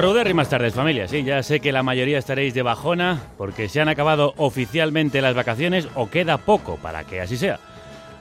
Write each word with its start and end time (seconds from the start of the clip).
Rudérrimas 0.00 0.48
tardes, 0.48 0.74
familia. 0.74 1.08
Sí, 1.08 1.22
ya 1.24 1.42
sé 1.42 1.60
que 1.60 1.72
la 1.72 1.82
mayoría 1.82 2.18
estaréis 2.18 2.54
de 2.54 2.62
bajona 2.62 3.22
porque 3.36 3.68
se 3.68 3.80
han 3.80 3.88
acabado 3.88 4.34
oficialmente 4.38 5.20
las 5.20 5.34
vacaciones 5.34 5.88
o 5.94 6.08
queda 6.08 6.38
poco 6.38 6.76
para 6.76 7.04
que 7.04 7.20
así 7.20 7.36
sea. 7.36 7.60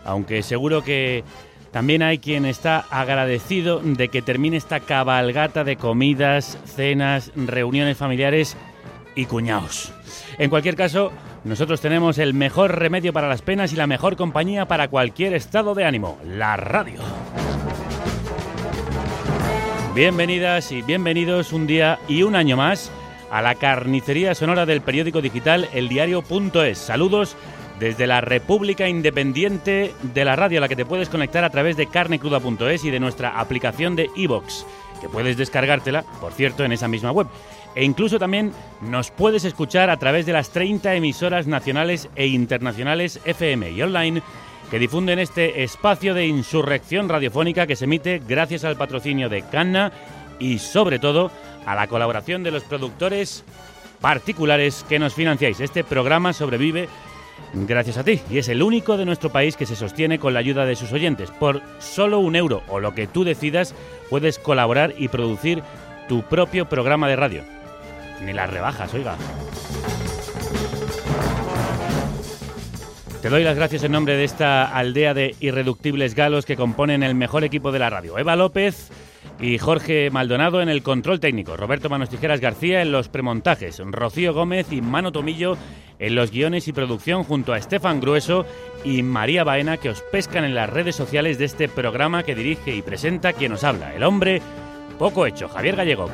Aunque 0.03 0.43
seguro 0.43 0.83
que 0.83 1.23
también 1.71 2.01
hay 2.01 2.17
quien 2.17 2.45
está 2.45 2.85
agradecido 2.89 3.79
de 3.79 4.09
que 4.09 4.21
termine 4.21 4.57
esta 4.57 4.79
cabalgata 4.79 5.63
de 5.63 5.77
comidas, 5.77 6.57
cenas, 6.65 7.31
reuniones 7.35 7.97
familiares 7.97 8.57
y 9.15 9.25
cuñados. 9.25 9.91
En 10.37 10.49
cualquier 10.49 10.75
caso, 10.75 11.11
nosotros 11.43 11.81
tenemos 11.81 12.17
el 12.17 12.33
mejor 12.33 12.77
remedio 12.77 13.13
para 13.13 13.27
las 13.27 13.41
penas 13.41 13.71
y 13.71 13.75
la 13.75 13.87
mejor 13.87 14.15
compañía 14.15 14.67
para 14.67 14.89
cualquier 14.89 15.33
estado 15.33 15.73
de 15.73 15.85
ánimo, 15.85 16.17
la 16.25 16.57
radio. 16.57 16.99
Bienvenidas 19.95 20.71
y 20.71 20.81
bienvenidos 20.81 21.53
un 21.53 21.65
día 21.65 21.99
y 22.07 22.23
un 22.23 22.35
año 22.35 22.57
más 22.57 22.91
a 23.31 23.41
la 23.41 23.55
carnicería 23.55 24.35
sonora 24.35 24.65
del 24.65 24.81
periódico 24.81 25.21
digital 25.21 25.69
eldiario.es. 25.73 26.77
Saludos 26.77 27.35
desde 27.79 28.07
la 28.07 28.21
República 28.21 28.89
Independiente 28.89 29.93
de 30.01 30.25
la 30.25 30.35
radio 30.35 30.59
a 30.59 30.61
la 30.61 30.67
que 30.67 30.75
te 30.75 30.85
puedes 30.85 31.09
conectar 31.09 31.43
a 31.43 31.49
través 31.49 31.77
de 31.77 31.87
carnecruda.es 31.87 32.83
y 32.83 32.91
de 32.91 32.99
nuestra 32.99 33.39
aplicación 33.39 33.95
de 33.95 34.09
iVox, 34.15 34.65
que 34.99 35.07
puedes 35.07 35.37
descargártela, 35.37 36.03
por 36.19 36.33
cierto, 36.33 36.65
en 36.65 36.73
esa 36.73 36.89
misma 36.89 37.11
web. 37.11 37.27
E 37.75 37.83
incluso 37.83 38.19
también 38.19 38.51
nos 38.81 39.11
puedes 39.11 39.45
escuchar 39.45 39.89
a 39.89 39.97
través 39.97 40.25
de 40.25 40.33
las 40.33 40.49
30 40.49 40.95
emisoras 40.95 41.47
nacionales 41.47 42.09
e 42.15 42.27
internacionales 42.27 43.19
FM 43.25 43.71
y 43.71 43.81
online 43.81 44.21
que 44.69 44.79
difunden 44.79 45.19
este 45.19 45.63
espacio 45.63 46.13
de 46.13 46.27
insurrección 46.27 47.09
radiofónica 47.09 47.65
que 47.65 47.75
se 47.75 47.85
emite 47.85 48.21
gracias 48.27 48.63
al 48.63 48.77
patrocinio 48.77 49.29
de 49.29 49.41
Canna 49.43 49.91
y 50.39 50.59
sobre 50.59 50.99
todo 50.99 51.31
a 51.65 51.75
la 51.75 51.87
colaboración 51.87 52.43
de 52.43 52.51
los 52.51 52.63
productores 52.63 53.43
particulares 53.99 54.85
que 54.87 54.99
nos 54.99 55.13
financiáis. 55.13 55.59
Este 55.59 55.83
programa 55.83 56.33
sobrevive 56.33 56.87
gracias 57.53 57.97
a 57.97 58.03
ti 58.03 58.21
y 58.29 58.37
es 58.37 58.47
el 58.47 58.61
único 58.61 58.97
de 58.97 59.05
nuestro 59.05 59.31
país 59.31 59.55
que 59.55 59.65
se 59.65 59.75
sostiene 59.75 60.19
con 60.19 60.33
la 60.33 60.39
ayuda 60.39 60.65
de 60.65 60.75
sus 60.75 60.91
oyentes. 60.91 61.31
Por 61.31 61.61
solo 61.79 62.19
un 62.19 62.35
euro 62.35 62.61
o 62.67 62.79
lo 62.79 62.93
que 62.93 63.07
tú 63.07 63.23
decidas 63.23 63.73
puedes 64.09 64.39
colaborar 64.39 64.93
y 64.97 65.07
producir 65.07 65.63
tu 66.07 66.23
propio 66.23 66.67
programa 66.69 67.07
de 67.07 67.15
radio. 67.15 67.58
Ni 68.23 68.33
las 68.33 68.49
rebajas, 68.49 68.93
oiga. 68.93 69.15
Te 73.21 73.29
doy 73.29 73.43
las 73.43 73.57
gracias 73.57 73.83
en 73.83 73.91
nombre 73.91 74.15
de 74.15 74.23
esta 74.23 74.73
aldea 74.73 75.13
de 75.13 75.35
irreductibles 75.41 76.15
galos 76.15 76.45
que 76.45 76.55
componen 76.55 77.03
el 77.03 77.15
mejor 77.15 77.43
equipo 77.43 77.73
de 77.73 77.79
la 77.79 77.89
radio. 77.89 78.17
Eva 78.17 78.37
López 78.37 78.89
y 79.41 79.57
Jorge 79.57 80.09
Maldonado 80.09 80.61
en 80.61 80.69
el 80.69 80.83
control 80.83 81.19
técnico, 81.19 81.57
Roberto 81.57 81.89
Manos 81.89 82.09
Tijeras 82.09 82.39
García 82.39 82.81
en 82.81 82.93
los 82.93 83.09
premontajes, 83.09 83.81
Rocío 83.85 84.33
Gómez 84.33 84.71
y 84.71 84.81
Mano 84.81 85.11
Tomillo 85.11 85.57
en 85.99 86.15
los 86.15 86.31
guiones 86.31 86.69
y 86.69 86.73
producción 86.73 87.25
junto 87.25 87.51
a 87.51 87.57
Estefan 87.57 87.99
Grueso 87.99 88.45
y 88.85 89.03
María 89.03 89.43
Baena 89.43 89.75
que 89.75 89.89
os 89.89 90.01
pescan 90.01 90.45
en 90.45 90.55
las 90.55 90.69
redes 90.69 90.95
sociales 90.95 91.37
de 91.37 91.45
este 91.45 91.67
programa 91.67 92.23
que 92.23 92.35
dirige 92.35 92.73
y 92.73 92.81
presenta 92.81 93.33
quien 93.33 93.51
os 93.51 93.65
habla, 93.65 93.93
el 93.93 94.03
hombre 94.03 94.41
poco 94.97 95.25
hecho, 95.25 95.47
Javier 95.49 95.75
Gallego. 95.75 96.09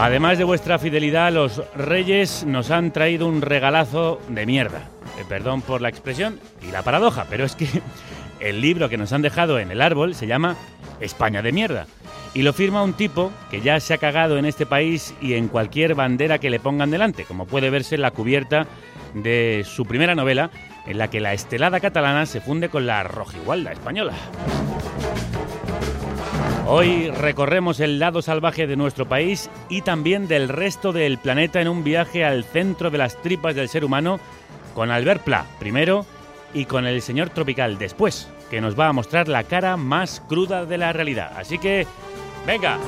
Además 0.00 0.38
de 0.38 0.44
vuestra 0.44 0.78
fidelidad, 0.78 1.30
los 1.30 1.62
reyes 1.74 2.46
nos 2.46 2.70
han 2.70 2.90
traído 2.90 3.26
un 3.26 3.42
regalazo 3.42 4.18
de 4.30 4.46
mierda. 4.46 4.88
Eh, 5.18 5.26
perdón 5.28 5.60
por 5.60 5.82
la 5.82 5.90
expresión 5.90 6.40
y 6.66 6.70
la 6.72 6.80
paradoja, 6.80 7.26
pero 7.28 7.44
es 7.44 7.54
que 7.54 7.68
el 8.40 8.62
libro 8.62 8.88
que 8.88 8.96
nos 8.96 9.12
han 9.12 9.20
dejado 9.20 9.58
en 9.58 9.70
el 9.70 9.82
árbol 9.82 10.14
se 10.14 10.26
llama 10.26 10.56
España 11.00 11.42
de 11.42 11.52
mierda. 11.52 11.86
Y 12.32 12.40
lo 12.40 12.54
firma 12.54 12.82
un 12.82 12.94
tipo 12.94 13.30
que 13.50 13.60
ya 13.60 13.78
se 13.78 13.92
ha 13.92 13.98
cagado 13.98 14.38
en 14.38 14.46
este 14.46 14.64
país 14.64 15.14
y 15.20 15.34
en 15.34 15.48
cualquier 15.48 15.94
bandera 15.94 16.38
que 16.38 16.48
le 16.48 16.60
pongan 16.60 16.90
delante, 16.90 17.24
como 17.24 17.44
puede 17.44 17.68
verse 17.68 17.96
en 17.96 18.00
la 18.00 18.12
cubierta 18.12 18.66
de 19.12 19.66
su 19.66 19.84
primera 19.84 20.14
novela, 20.14 20.50
en 20.86 20.96
la 20.96 21.10
que 21.10 21.20
la 21.20 21.34
estelada 21.34 21.78
catalana 21.78 22.24
se 22.24 22.40
funde 22.40 22.70
con 22.70 22.86
la 22.86 23.02
rojigualda 23.02 23.70
española. 23.72 24.14
Hoy 26.72 27.10
recorremos 27.10 27.80
el 27.80 27.98
lado 27.98 28.22
salvaje 28.22 28.68
de 28.68 28.76
nuestro 28.76 29.08
país 29.08 29.50
y 29.68 29.82
también 29.82 30.28
del 30.28 30.48
resto 30.48 30.92
del 30.92 31.18
planeta 31.18 31.60
en 31.60 31.66
un 31.66 31.82
viaje 31.82 32.24
al 32.24 32.44
centro 32.44 32.92
de 32.92 32.98
las 32.98 33.20
tripas 33.20 33.56
del 33.56 33.68
ser 33.68 33.84
humano 33.84 34.20
con 34.72 34.92
Albert 34.92 35.24
Pla 35.24 35.46
primero 35.58 36.06
y 36.54 36.66
con 36.66 36.86
el 36.86 37.02
señor 37.02 37.30
Tropical 37.30 37.76
después, 37.76 38.28
que 38.50 38.60
nos 38.60 38.78
va 38.78 38.86
a 38.86 38.92
mostrar 38.92 39.26
la 39.26 39.42
cara 39.42 39.76
más 39.76 40.22
cruda 40.28 40.64
de 40.64 40.78
la 40.78 40.92
realidad. 40.92 41.32
Así 41.36 41.58
que, 41.58 41.88
venga, 42.46 42.78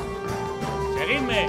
seguidme 0.97 1.49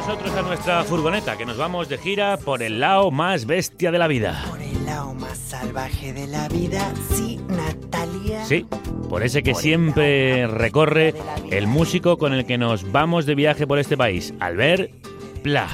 nosotros 0.00 0.34
a 0.34 0.40
nuestra 0.40 0.82
furgoneta, 0.84 1.36
que 1.36 1.44
nos 1.44 1.58
vamos 1.58 1.90
de 1.90 1.98
gira 1.98 2.38
por 2.38 2.62
el 2.62 2.80
lado 2.80 3.10
más 3.10 3.44
bestia 3.44 3.92
de 3.92 3.98
la 3.98 4.06
vida. 4.06 4.46
Por 4.48 4.62
el 4.62 4.86
lado 4.86 5.12
más 5.12 5.36
salvaje 5.36 6.14
de 6.14 6.26
la 6.26 6.48
vida, 6.48 6.90
sí, 7.10 7.38
Natalia. 7.48 8.42
Sí, 8.46 8.66
por 9.10 9.22
ese 9.22 9.42
que 9.42 9.54
siempre 9.54 10.46
recorre 10.46 11.12
el 11.50 11.66
músico 11.66 12.16
con 12.16 12.32
el 12.32 12.46
que 12.46 12.56
nos 12.56 12.90
vamos 12.90 13.26
de 13.26 13.34
viaje 13.34 13.66
por 13.66 13.78
este 13.78 13.98
país, 13.98 14.32
Albert 14.40 14.90
Pla. 15.42 15.68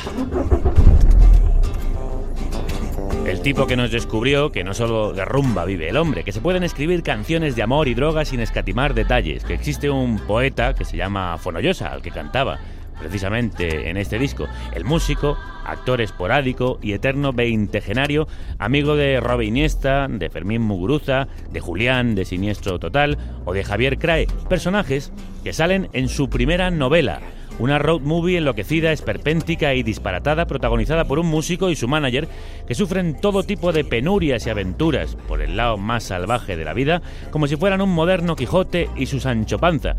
El 3.27 3.43
tipo 3.43 3.69
que 3.69 3.77
nos 3.77 3.93
descubrió 3.93 4.51
que 4.51 4.65
no 4.65 4.75
solo 4.75 5.13
de 5.13 5.25
rumba 5.25 5.65
vive 5.65 5.89
el 5.89 5.97
hombre, 5.97 6.25
que 6.25 6.33
se 6.33 6.41
pueden 6.41 6.65
escribir 6.65 7.05
canciones 7.05 7.55
de 7.55 7.63
amor 7.63 7.87
y 7.87 7.95
droga 7.95 8.25
sin 8.25 8.41
escatimar 8.41 8.93
detalles, 8.93 9.45
que 9.45 9.55
existe 9.55 9.89
un 9.89 10.19
poeta 10.19 10.75
que 10.75 10.85
se 10.85 10.97
llama 10.97 11.39
Fonollosa, 11.39 11.93
al 11.93 12.03
que 12.03 12.11
cantaba 12.11 12.59
precisamente 12.99 13.91
en 13.91 13.97
este 13.97 14.19
disco, 14.19 14.47
el 14.75 14.85
músico, 14.85 15.37
actor 15.65 16.01
esporádico 16.01 16.79
y 16.83 16.93
eterno 16.93 17.33
veintegenario, 17.33 18.29
amigo 18.59 18.97
de 18.97 19.21
Robin 19.21 19.57
Iniesta, 19.57 20.07
de 20.09 20.31
Fermín 20.31 20.63
Muguruza, 20.63 21.29
de 21.51 21.61
Julián 21.61 22.15
de 22.15 22.25
Siniestro 22.25 22.79
Total 22.79 23.17
o 23.45 23.53
de 23.53 23.65
Javier 23.65 23.99
Crae, 23.99 24.27
personajes 24.49 25.13
que 25.45 25.53
salen 25.53 25.89
en 25.93 26.09
su 26.09 26.29
primera 26.29 26.71
novela, 26.71 27.21
una 27.59 27.79
road 27.79 28.01
movie 28.01 28.39
enloquecida, 28.39 28.93
esperpéntica 28.93 29.75
y 29.75 29.83
disparatada 29.83 30.47
protagonizada 30.47 31.05
por 31.05 31.19
un 31.19 31.27
músico 31.27 31.71
y 31.71 31.77
su 31.77 31.89
manager 31.89 32.29
que 32.67 32.75
sufren 32.75 33.19
todo 33.21 33.45
tipo 33.45 33.73
de 33.73 33.85
penurias 33.85 34.47
y 34.47 34.51
aventuras 34.51 35.17
por 35.29 35.41
el 35.41 35.57
lado 35.57 35.79
más 35.79 36.05
salvaje 36.05 36.57
de 36.57 36.65
la 36.65 36.75
vida, 36.75 37.03
como 37.31 37.47
si 37.47 37.57
fueran 37.57 37.81
un 37.81 37.91
moderno 37.91 38.37
Quijote 38.37 38.91
y 38.97 39.07
su 39.07 39.21
Sancho 39.21 39.59
Panza, 39.59 39.97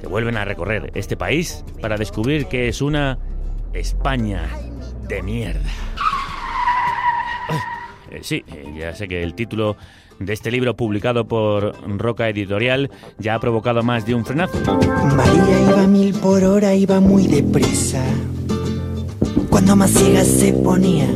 que 0.00 0.06
vuelven 0.06 0.36
a 0.36 0.44
recorrer 0.44 0.90
este 0.94 1.16
país 1.16 1.64
para 1.80 1.96
descubrir 1.96 2.46
que 2.46 2.68
es 2.68 2.80
una 2.82 3.18
España 3.72 4.48
de 5.08 5.22
mierda. 5.22 5.70
Eh, 8.10 8.20
sí, 8.22 8.44
eh, 8.46 8.74
ya 8.78 8.94
sé 8.94 9.08
que 9.08 9.22
el 9.22 9.34
título 9.34 9.76
de 10.18 10.32
este 10.32 10.50
libro 10.50 10.76
publicado 10.76 11.26
por 11.26 11.74
Roca 11.98 12.28
Editorial 12.28 12.90
ya 13.18 13.34
ha 13.34 13.40
provocado 13.40 13.82
más 13.82 14.06
de 14.06 14.14
un 14.14 14.24
frenazo. 14.24 14.58
María 15.16 15.60
iba 15.60 15.86
mil 15.86 16.14
por 16.14 16.44
hora, 16.44 16.74
iba 16.74 17.00
muy 17.00 17.26
deprisa. 17.26 18.02
Cuando 19.50 19.76
más 19.76 19.90
se 19.90 20.52
ponía, 20.52 21.08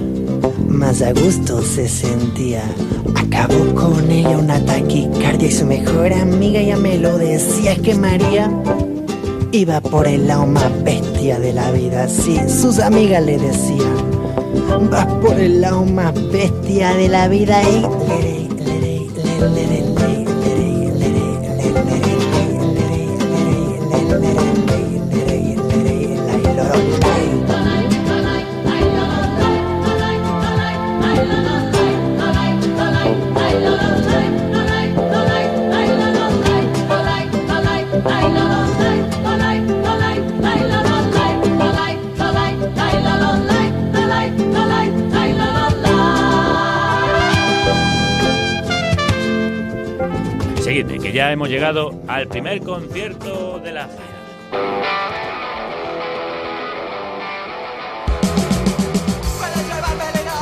más 0.81 1.03
a 1.03 1.13
gusto 1.13 1.61
se 1.61 1.87
sentía. 1.87 2.63
Acabó 3.15 3.75
con 3.75 4.11
ella 4.11 4.39
una 4.39 4.65
taquicardia 4.65 5.49
y 5.49 5.53
su 5.53 5.67
mejor 5.67 6.11
amiga 6.15 6.63
ya 6.63 6.79
me 6.79 6.97
lo 6.97 7.19
decía. 7.19 7.77
Que 7.77 7.95
María 7.95 8.51
iba 9.53 9.83
por 9.83 10.09
el 10.09 10.27
lado 10.27 10.47
más 10.47 10.83
bestia 10.83 11.39
de 11.39 11.53
la 11.53 11.71
vida. 11.71 12.09
Sí, 12.09 12.39
sus 12.49 12.79
amigas 12.79 13.23
le 13.23 13.37
decían, 13.37 14.91
vas 14.91 15.07
por 15.23 15.39
el 15.39 15.61
lado 15.61 15.85
más 15.85 16.15
bestia 16.33 16.95
de 16.95 17.09
la 17.11 17.29
vida 17.29 17.63
y... 17.63 17.85
que 50.87 51.13
ya 51.13 51.33
hemos 51.33 51.49
llegado 51.49 51.93
al 52.09 52.27
primer 52.29 52.61
concierto 52.63 53.61
de 53.63 53.73
la 53.73 53.89
faena. 53.89 55.00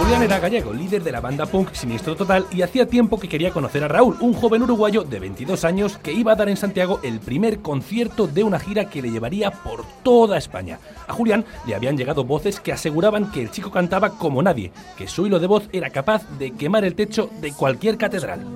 Julián 0.08 0.22
era 0.22 0.38
gallego, 0.38 0.72
líder 0.72 1.04
de 1.04 1.12
la 1.12 1.20
banda 1.20 1.44
punk 1.44 1.74
Siniestro 1.74 2.16
Total 2.16 2.46
y 2.50 2.62
hacía 2.62 2.86
tiempo 2.86 3.20
que 3.20 3.28
quería 3.28 3.50
conocer 3.50 3.84
a 3.84 3.88
Raúl, 3.88 4.16
un 4.20 4.32
joven 4.32 4.62
uruguayo 4.62 5.04
de 5.04 5.18
22 5.18 5.66
años 5.66 5.98
que 5.98 6.14
iba 6.14 6.32
a 6.32 6.34
dar 6.34 6.48
en 6.48 6.56
Santiago 6.56 6.98
el 7.02 7.20
primer 7.20 7.58
concierto 7.58 8.26
de 8.26 8.42
una 8.42 8.58
gira 8.58 8.88
que 8.88 9.02
le 9.02 9.10
llevaría 9.10 9.50
por 9.50 9.84
toda 10.02 10.38
España. 10.38 10.78
A 11.06 11.12
Julián 11.12 11.44
le 11.66 11.74
habían 11.74 11.98
llegado 11.98 12.24
voces 12.24 12.58
que 12.58 12.72
aseguraban 12.72 13.30
que 13.30 13.42
el 13.42 13.50
chico 13.50 13.70
cantaba 13.70 14.16
como 14.16 14.42
nadie, 14.42 14.72
que 14.96 15.08
su 15.08 15.26
hilo 15.26 15.40
de 15.40 15.46
voz 15.46 15.68
era 15.72 15.90
capaz 15.90 16.26
de 16.38 16.52
quemar 16.52 16.86
el 16.86 16.94
techo 16.94 17.28
de 17.42 17.52
cualquier 17.52 17.98
catedral. 17.98 18.46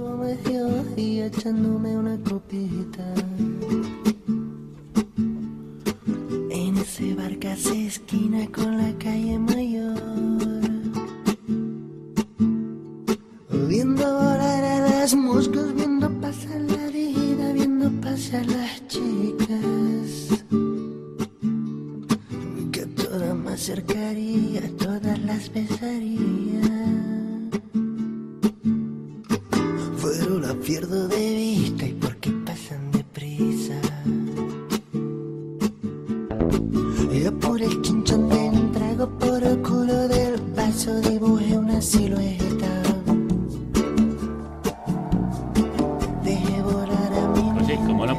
Viendo 13.72 14.04
volar 14.04 14.64
a 14.64 14.80
las 14.80 15.14
moscas, 15.14 15.74
viendo 15.74 16.06
pasar 16.20 16.60
la 16.60 16.88
vida, 16.88 17.54
viendo 17.54 17.90
pasar 18.02 18.44
las 18.44 18.86
chicas. 18.86 20.44
Que 22.70 22.84
todas 22.84 23.34
me 23.34 23.52
acercaría, 23.52 24.60
todas 24.76 25.18
las 25.20 25.50
besaría. 25.54 26.60
Pero 30.02 30.38
la 30.38 30.52
pierdo 30.66 31.08
de 31.08 31.34
vista 31.34 31.86
y 31.86 31.92
porque 31.94 32.30
pasan 32.44 32.92
deprisa. 32.92 33.80
Yo 37.10 37.40
por 37.40 37.62
el 37.62 37.80
chinchón 37.80 38.28
de 38.28 38.36
un 38.50 38.70
trago 38.72 39.08
por 39.18 39.42
el 39.42 39.62
culo 39.62 40.08
del 40.08 40.38
vaso 40.54 41.00
dibujé 41.00 41.56
una 41.56 41.80
silueta. 41.80 42.41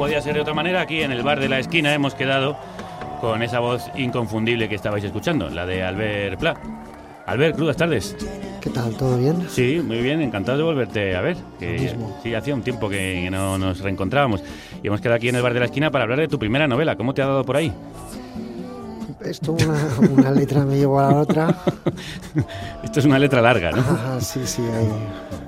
Podía 0.04 0.22
ser 0.22 0.34
de 0.34 0.42
otra 0.42 0.54
manera, 0.54 0.82
aquí 0.82 1.02
en 1.02 1.14
el 1.14 1.24
bar 1.24 1.40
de 1.40 1.48
la 1.48 1.60
esquina 1.60 1.94
hemos 1.94 2.14
quedado 2.14 2.58
con 3.22 3.42
esa 3.42 3.60
voz 3.60 3.90
inconfundible 3.96 4.68
que 4.68 4.76
estabais 4.76 5.02
escuchando, 5.02 5.50
la 5.50 5.66
de 5.66 5.82
Albert 5.82 6.38
Pla. 6.38 6.58
Albert, 7.26 7.56
crudas 7.56 7.78
tardes. 7.78 8.14
¿Qué 8.60 8.70
tal? 8.70 8.98
¿Todo 8.98 9.18
bien? 9.18 9.48
Sí, 9.50 9.82
muy 9.82 10.02
bien, 10.02 10.22
encantado 10.22 10.58
de 10.58 10.64
volverte 10.66 11.16
a 11.16 11.22
ver. 11.22 11.38
Que 11.58 11.80
mismo. 11.80 12.20
sí, 12.22 12.34
hacía 12.36 12.54
un 12.54 12.64
tiempo 12.64 12.90
que 12.90 13.30
no 13.32 13.58
nos 13.58 13.80
reencontrábamos. 13.80 14.44
Y 14.84 14.88
hemos 14.88 15.00
quedado 15.00 15.16
aquí 15.16 15.30
en 15.30 15.36
el 15.36 15.42
bar 15.42 15.54
de 15.54 15.62
la 15.62 15.68
esquina 15.68 15.90
para 15.90 16.04
hablar 16.04 16.20
de 16.20 16.28
tu 16.28 16.38
primera 16.38 16.68
novela. 16.68 16.98
¿Cómo 16.98 17.14
te 17.14 17.22
ha 17.22 17.28
dado 17.28 17.46
por 17.46 17.56
ahí? 17.56 17.72
Esto 19.24 19.54
una, 19.54 19.88
una 20.12 20.32
letra 20.32 20.66
me 20.66 20.76
llevó 20.76 21.00
a 21.00 21.12
la 21.12 21.16
otra. 21.16 21.56
Esto 22.84 23.00
es 23.00 23.06
una 23.06 23.20
letra 23.20 23.42
larga, 23.42 23.72
¿no? 23.72 24.20
Sí, 24.20 24.42
sí, 24.44 24.64
hay... 24.64 25.43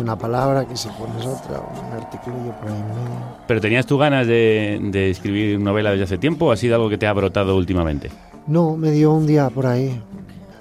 Una 0.00 0.16
palabra, 0.16 0.66
que 0.66 0.76
si 0.76 0.88
pones 0.88 1.26
otra, 1.26 1.60
un 1.60 1.92
articulillo 1.92 2.52
por 2.60 2.68
ahí 2.68 2.74
medio. 2.74 3.36
¿Pero 3.46 3.60
tenías 3.60 3.86
tú 3.86 3.98
ganas 3.98 4.26
de, 4.26 4.78
de 4.80 5.10
escribir 5.10 5.58
novela 5.58 5.90
desde 5.90 6.04
hace 6.04 6.18
tiempo 6.18 6.46
o 6.46 6.52
ha 6.52 6.56
sido 6.56 6.74
algo 6.76 6.88
que 6.88 6.98
te 6.98 7.06
ha 7.06 7.12
brotado 7.12 7.56
últimamente? 7.56 8.10
No, 8.46 8.76
me 8.76 8.90
dio 8.90 9.12
un 9.12 9.26
día 9.26 9.50
por 9.50 9.66
ahí. 9.66 10.00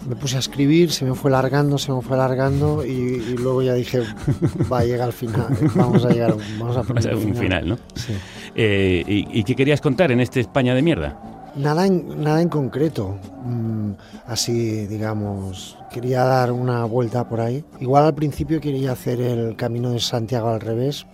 Me 0.08 0.16
puse 0.16 0.38
a 0.38 0.40
escribir, 0.40 0.92
se 0.92 1.04
me 1.06 1.14
fue 1.14 1.30
largando, 1.30 1.78
se 1.78 1.92
me 1.92 2.02
fue 2.02 2.16
largando 2.18 2.86
y, 2.86 2.90
y 2.92 3.36
luego 3.38 3.62
ya 3.62 3.74
dije, 3.74 4.02
va 4.72 4.80
a 4.80 4.84
llegar 4.86 5.08
al 5.08 5.14
final, 5.14 5.48
vamos 5.76 6.06
a 6.06 6.10
llegar, 6.10 6.34
vamos 6.58 6.78
a 7.06 7.16
un 7.16 7.36
final, 7.36 7.68
¿no? 7.68 7.78
Sí. 7.96 8.14
Eh, 8.56 9.04
¿y, 9.06 9.40
y 9.40 9.44
qué 9.44 9.56
querías 9.56 9.82
contar 9.82 10.12
en 10.12 10.22
este 10.22 10.40
España 10.40 10.74
de 10.74 10.82
mierda? 10.82 11.20
Nada 11.58 11.88
en, 11.88 12.22
nada 12.22 12.42
en 12.42 12.50
concreto, 12.50 13.18
mm, 13.44 13.92
así 14.28 14.86
digamos, 14.86 15.76
quería 15.90 16.24
dar 16.24 16.52
una 16.52 16.86
vuelta 16.86 17.28
por 17.28 17.42
ahí. 17.42 17.66
Igual 17.80 18.06
al 18.06 18.14
principio 18.14 18.62
quería 18.62 18.92
hacer 18.92 19.20
el 19.20 19.56
camino 19.56 19.92
de 19.92 20.00
Santiago 20.00 20.50
al 20.50 20.62
revés, 20.62 21.08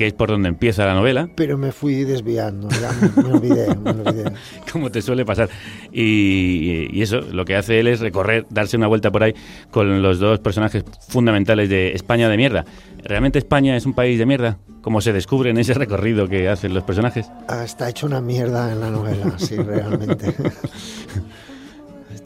Que 0.00 0.06
es 0.06 0.14
por 0.14 0.30
donde 0.30 0.48
empieza 0.48 0.86
la 0.86 0.94
novela, 0.94 1.28
pero 1.34 1.58
me 1.58 1.72
fui 1.72 2.04
desviando, 2.04 2.70
ya 2.70 2.90
me, 2.90 3.22
me 3.22 3.34
olvidé, 3.34 3.74
me 3.74 3.90
olvidé. 3.90 4.32
como 4.72 4.90
te 4.90 5.02
suele 5.02 5.26
pasar. 5.26 5.50
Y, 5.92 6.88
y 6.90 7.02
eso, 7.02 7.20
lo 7.20 7.44
que 7.44 7.54
hace 7.54 7.80
él 7.80 7.86
es 7.86 8.00
recorrer, 8.00 8.46
darse 8.48 8.78
una 8.78 8.86
vuelta 8.86 9.10
por 9.10 9.22
ahí 9.24 9.34
con 9.70 10.00
los 10.00 10.18
dos 10.18 10.38
personajes 10.38 10.84
fundamentales 11.10 11.68
de 11.68 11.92
España 11.92 12.30
de 12.30 12.38
mierda. 12.38 12.64
¿Realmente 13.04 13.38
España 13.38 13.76
es 13.76 13.84
un 13.84 13.92
país 13.92 14.18
de 14.18 14.24
mierda? 14.24 14.56
Como 14.80 15.02
se 15.02 15.12
descubre 15.12 15.50
en 15.50 15.58
ese 15.58 15.74
recorrido 15.74 16.28
que 16.28 16.48
hacen 16.48 16.72
los 16.72 16.82
personajes. 16.84 17.30
Ah, 17.46 17.62
Está 17.62 17.90
hecho 17.90 18.06
una 18.06 18.22
mierda 18.22 18.72
en 18.72 18.80
la 18.80 18.90
novela, 18.90 19.34
sí, 19.36 19.56
realmente. 19.56 20.34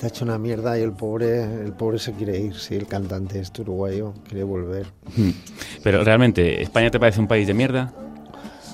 Está 0.04 0.16
hecho 0.16 0.24
una 0.26 0.36
mierda 0.38 0.78
y 0.78 0.82
el 0.82 0.92
pobre, 0.92 1.44
el 1.64 1.72
pobre 1.72 1.98
se 1.98 2.12
quiere 2.12 2.38
ir, 2.38 2.54
sí, 2.56 2.75
el 2.75 2.87
cantante 2.87 3.40
este 3.40 3.62
uruguayo 3.62 4.12
quiere 4.28 4.44
volver. 4.44 4.84
Pero 5.82 6.04
realmente, 6.04 6.61
¿España 6.61 6.90
te 6.90 7.00
parece 7.00 7.20
un 7.20 7.26
país 7.26 7.46
de 7.46 7.54
mierda? 7.54 7.90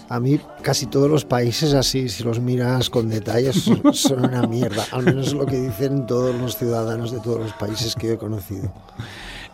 A 0.09 0.19
mí 0.19 0.41
casi 0.61 0.87
todos 0.87 1.09
los 1.09 1.25
países 1.25 1.73
así, 1.73 2.09
si 2.09 2.25
los 2.25 2.41
miras 2.41 2.91
con 2.91 3.09
detalles, 3.09 3.55
son, 3.93 4.25
una 4.25 4.43
mierda. 4.49 4.85
Al 4.91 5.05
menos 5.05 5.29
es 5.29 5.35
lo 5.35 5.47
que 5.47 5.55
dicen 5.61 6.05
todos 6.05 6.35
los 6.35 6.57
ciudadanos 6.57 7.13
de 7.13 7.21
todos 7.21 7.39
los 7.39 7.53
países 7.53 7.95
que 7.95 8.09
yo 8.09 8.15
he 8.15 8.19
conocido. 8.19 8.73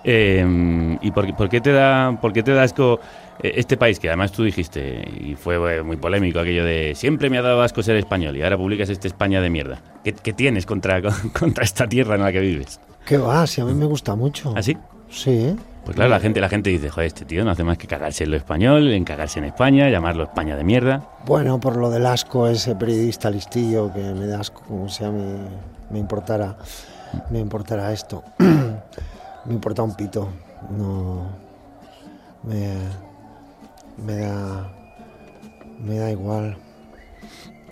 Eh, 0.02 0.97
¿Y 1.02 1.11
por, 1.11 1.26
qué- 1.26 1.35
por 1.35 1.50
qué 1.50 1.61
te 1.61 1.73
da, 1.73 2.16
por 2.23 2.33
qué 2.33 2.42
te 2.42 2.52
da 2.52 2.62
asco 2.62 3.00
este 3.43 3.76
país? 3.76 3.99
Que 3.99 4.09
además 4.09 4.33
tú 4.33 4.45
dijiste, 4.45 5.09
y 5.21 5.35
fue 5.35 5.76
eh, 5.76 5.83
muy 5.83 5.97
polémico 5.97 6.40
aquello 6.40 6.64
de 6.64 6.95
siempre 6.95 7.31
me 7.31 7.38
ha 7.38 7.43
dado 7.43 7.62
asco 7.62 7.83
ser 7.83 7.97
español 7.97 8.37
y 8.37 8.43
ahora 8.43 8.57
publicas 8.57 8.88
este 8.88 9.09
España 9.09 9.40
de 9.40 9.50
mierda. 9.50 9.83
¿Qué, 10.05 10.12
qué 10.12 10.33
tienes 10.33 10.66
contra, 10.66 11.00
contra 11.38 11.64
esta 11.64 11.88
tierra 11.88 12.14
en 12.14 12.23
la 12.23 12.33
que 12.33 12.40
vives? 12.40 12.81
¿Qué 13.07 13.19
va? 13.19 13.47
Si 13.47 13.61
a 13.61 13.64
mí 13.64 13.75
me 13.75 13.87
gusta 13.87 14.14
mucho. 14.16 14.52
¿Así? 14.57 14.76
Sí, 15.09 15.31
¿eh? 15.31 15.57
Pues 15.85 15.95
claro, 15.95 16.11
la 16.11 16.19
gente, 16.19 16.40
la 16.40 16.49
gente 16.49 16.69
dice, 16.71 16.90
joder, 16.90 17.07
este 17.07 17.25
tío 17.25 17.45
no 17.45 17.52
hace 17.52 17.62
más 17.62 17.78
que 17.78 17.87
cagarse 17.87 18.25
en 18.25 18.33
lo 18.33 18.37
español, 18.37 18.88
en 18.88 19.05
cagarse 19.05 19.38
en 19.38 19.45
España, 19.45 19.88
llamarlo 19.88 20.25
España 20.25 20.57
de 20.57 20.64
mierda. 20.64 21.09
Bueno, 21.25 21.61
por 21.61 21.76
lo 21.76 21.90
del 21.90 22.07
asco, 22.07 22.49
ese 22.49 22.75
periodista 22.75 23.31
listillo 23.31 23.93
que 23.95 24.00
me 24.00 24.26
da 24.26 24.40
asco, 24.40 24.62
como 24.66 24.88
sea, 24.88 25.12
me, 25.12 25.37
me 25.90 26.00
importara, 26.00 26.57
me 27.31 27.38
importara 27.38 27.93
esto. 27.93 28.25
me 28.38 29.55
importa 29.55 29.85
un 29.85 29.95
pito. 29.95 30.28
No. 30.76 31.28
Me, 32.43 32.75
me 33.99 34.17
da. 34.17 34.73
Me 35.85 35.97
da 35.97 36.11
igual. 36.11 36.57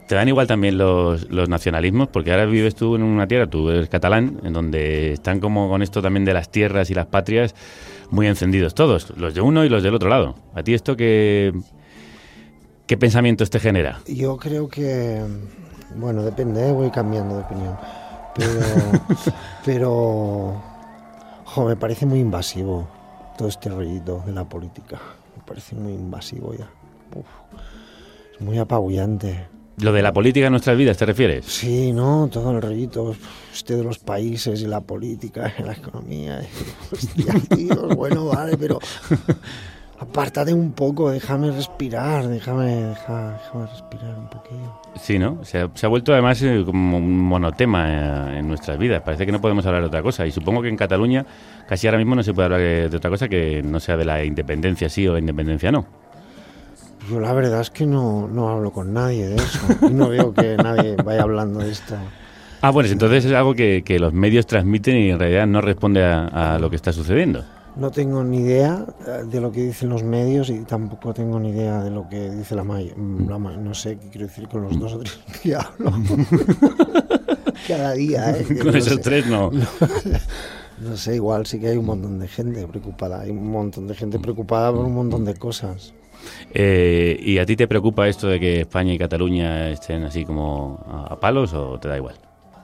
Te 0.06 0.14
dan 0.14 0.28
igual 0.28 0.46
también 0.46 0.76
los, 0.76 1.30
los 1.30 1.48
nacionalismos, 1.48 2.08
porque 2.08 2.30
ahora 2.30 2.44
vives 2.44 2.74
tú 2.74 2.94
en 2.94 3.02
una 3.02 3.26
tierra, 3.26 3.46
tú 3.46 3.70
eres 3.70 3.88
catalán, 3.88 4.40
en 4.44 4.52
donde 4.52 5.14
están 5.14 5.40
como 5.40 5.68
con 5.70 5.80
esto 5.82 6.02
también 6.02 6.26
de 6.26 6.34
las 6.34 6.50
tierras 6.50 6.90
y 6.90 6.94
las 6.94 7.06
patrias 7.06 7.54
muy 8.10 8.26
encendidos 8.26 8.74
todos, 8.74 9.16
los 9.16 9.34
de 9.34 9.40
uno 9.40 9.64
y 9.64 9.68
los 9.68 9.82
del 9.82 9.94
otro 9.94 10.10
lado. 10.10 10.34
¿A 10.54 10.62
ti 10.62 10.74
esto 10.74 10.96
qué, 10.96 11.52
qué 12.86 12.96
pensamientos 12.96 13.48
te 13.48 13.60
genera? 13.60 14.00
Yo 14.06 14.36
creo 14.36 14.68
que. 14.68 15.22
Bueno, 15.96 16.22
depende, 16.22 16.68
¿eh? 16.68 16.72
voy 16.72 16.90
cambiando 16.90 17.36
de 17.36 17.42
opinión. 17.42 17.76
Pero. 18.34 18.50
pero. 19.64 20.62
Jo, 21.44 21.64
me 21.64 21.76
parece 21.76 22.04
muy 22.04 22.20
invasivo 22.20 22.88
todo 23.38 23.48
este 23.48 23.70
rollito 23.70 24.22
de 24.26 24.32
la 24.32 24.44
política. 24.44 24.98
Parece 25.46 25.74
muy 25.74 25.92
invasivo 25.92 26.54
ya. 26.54 26.70
Uf, 27.14 27.26
es 28.34 28.40
muy 28.40 28.58
apabullante. 28.58 29.48
¿Lo 29.78 29.92
de 29.92 30.02
la 30.02 30.12
política 30.12 30.46
en 30.46 30.52
nuestras 30.52 30.76
vidas 30.76 30.96
te 30.96 31.04
refieres? 31.04 31.44
Sí, 31.46 31.92
¿no? 31.92 32.28
Todo 32.30 32.52
el 32.52 32.62
rollito 32.62 33.16
este 33.52 33.76
de 33.76 33.82
los 33.82 33.98
países 33.98 34.60
y 34.62 34.66
la 34.66 34.80
política 34.80 35.52
y 35.58 35.62
la 35.64 35.72
economía. 35.72 36.40
Hostia, 36.92 37.34
tío, 37.54 37.88
bueno, 37.88 38.26
vale, 38.26 38.56
pero 38.56 38.78
apártate 40.04 40.54
un 40.54 40.72
poco, 40.72 41.10
déjame 41.10 41.50
respirar, 41.50 42.26
déjame, 42.28 42.66
deja- 42.70 43.32
déjame 43.42 43.66
respirar 43.66 44.18
un 44.18 44.28
poquillo. 44.28 44.80
Sí, 45.00 45.18
¿no? 45.18 45.44
Se 45.44 45.60
ha, 45.60 45.70
se 45.74 45.86
ha 45.86 45.88
vuelto 45.88 46.12
además 46.12 46.40
eh, 46.42 46.62
como 46.64 46.96
un 46.98 47.18
monotema 47.18 48.32
eh, 48.34 48.38
en 48.38 48.48
nuestras 48.48 48.78
vidas. 48.78 49.02
Parece 49.02 49.26
que 49.26 49.32
no 49.32 49.40
podemos 49.40 49.66
hablar 49.66 49.82
de 49.82 49.88
otra 49.88 50.02
cosa. 50.02 50.26
Y 50.26 50.30
supongo 50.30 50.62
que 50.62 50.68
en 50.68 50.76
Cataluña 50.76 51.26
casi 51.68 51.86
ahora 51.86 51.98
mismo 51.98 52.14
no 52.14 52.22
se 52.22 52.32
puede 52.32 52.44
hablar 52.46 52.60
de, 52.60 52.88
de 52.88 52.96
otra 52.96 53.10
cosa 53.10 53.28
que 53.28 53.62
no 53.62 53.80
sea 53.80 53.96
de 53.96 54.04
la 54.04 54.24
independencia 54.24 54.88
sí 54.88 55.06
o 55.08 55.12
la 55.14 55.18
independencia 55.18 55.72
no. 55.72 55.84
Yo 57.10 57.20
la 57.20 57.32
verdad 57.34 57.60
es 57.60 57.70
que 57.70 57.84
no, 57.84 58.28
no 58.28 58.48
hablo 58.48 58.70
con 58.70 58.94
nadie 58.94 59.26
de 59.26 59.36
eso. 59.36 59.58
Y 59.82 59.92
no 59.92 60.08
veo 60.08 60.32
que 60.32 60.56
nadie 60.56 60.96
vaya 61.04 61.22
hablando 61.22 61.60
de 61.60 61.70
esto. 61.72 61.94
Ah, 62.62 62.70
bueno, 62.70 62.88
entonces 62.88 63.26
es 63.26 63.32
algo 63.32 63.54
que, 63.54 63.82
que 63.84 63.98
los 63.98 64.14
medios 64.14 64.46
transmiten 64.46 64.96
y 64.96 65.10
en 65.10 65.18
realidad 65.18 65.46
no 65.46 65.60
responde 65.60 66.02
a, 66.02 66.54
a 66.54 66.58
lo 66.58 66.70
que 66.70 66.76
está 66.76 66.92
sucediendo. 66.94 67.44
No 67.76 67.90
tengo 67.90 68.22
ni 68.22 68.38
idea 68.38 68.86
eh, 69.06 69.24
de 69.26 69.40
lo 69.40 69.50
que 69.50 69.62
dicen 69.62 69.88
los 69.88 70.04
medios 70.04 70.48
y 70.48 70.60
tampoco 70.60 71.12
tengo 71.12 71.40
ni 71.40 71.50
idea 71.50 71.82
de 71.82 71.90
lo 71.90 72.08
que 72.08 72.30
dice 72.30 72.54
la 72.54 72.62
Maya. 72.64 72.92
No 72.96 73.74
sé 73.74 73.98
qué 73.98 74.08
quiero 74.10 74.26
decir 74.28 74.48
con 74.48 74.62
los 74.62 74.78
dos 74.78 74.94
o 74.94 74.98
tres 75.00 75.18
que 75.42 75.54
hablo. 75.56 75.90
Cada 77.68 77.92
día, 77.94 78.30
¿eh? 78.30 78.44
Con 78.46 78.72
no 78.72 78.78
esos 78.78 78.94
sé. 78.94 78.98
tres 78.98 79.26
no. 79.26 79.50
No 80.80 80.96
sé, 80.96 81.14
igual 81.14 81.46
sí 81.46 81.60
que 81.60 81.68
hay 81.68 81.76
un 81.76 81.86
montón 81.86 82.18
de 82.18 82.26
gente 82.26 82.66
preocupada. 82.66 83.20
Hay 83.20 83.30
un 83.30 83.48
montón 83.48 83.86
de 83.86 83.94
gente 83.94 84.18
preocupada 84.18 84.72
por 84.72 84.84
un 84.84 84.94
montón 84.94 85.24
de 85.24 85.34
cosas. 85.34 85.94
Eh, 86.52 87.16
¿Y 87.22 87.38
a 87.38 87.46
ti 87.46 87.54
te 87.54 87.68
preocupa 87.68 88.08
esto 88.08 88.26
de 88.26 88.40
que 88.40 88.60
España 88.62 88.92
y 88.92 88.98
Cataluña 88.98 89.70
estén 89.70 90.02
así 90.04 90.24
como 90.24 90.84
a, 90.88 91.14
a 91.14 91.20
palos 91.20 91.54
o 91.54 91.78
te 91.78 91.88
da 91.88 91.96
igual? 91.96 92.16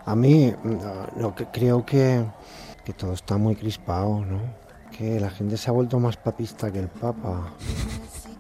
A 0.04 0.16
mí, 0.16 0.52
no, 0.64 1.06
no, 1.16 1.34
que 1.34 1.46
creo 1.46 1.86
que, 1.86 2.24
que 2.84 2.92
todo 2.92 3.12
está 3.12 3.36
muy 3.36 3.54
crispado, 3.54 4.24
¿no? 4.24 4.40
Que 5.00 5.18
la 5.18 5.30
gente 5.30 5.56
se 5.56 5.70
ha 5.70 5.72
vuelto 5.72 5.98
más 5.98 6.18
papista 6.18 6.70
que 6.70 6.78
el 6.78 6.88
Papa. 6.88 7.54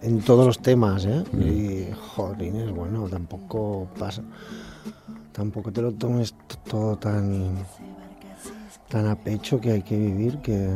En 0.02 0.20
todos 0.20 0.44
los 0.44 0.58
temas, 0.60 1.06
¿eh? 1.06 1.24
Y, 1.32 1.90
jolines, 1.94 2.70
bueno, 2.70 3.08
tampoco 3.08 3.88
pasa. 3.98 4.22
Tampoco 5.32 5.72
te 5.72 5.80
lo 5.80 5.90
tomes 5.92 6.34
todo 6.68 6.98
tan, 6.98 7.64
tan 8.90 9.06
a 9.06 9.16
pecho 9.16 9.58
que 9.58 9.70
hay 9.70 9.82
que 9.82 9.96
vivir, 9.96 10.36
que, 10.42 10.68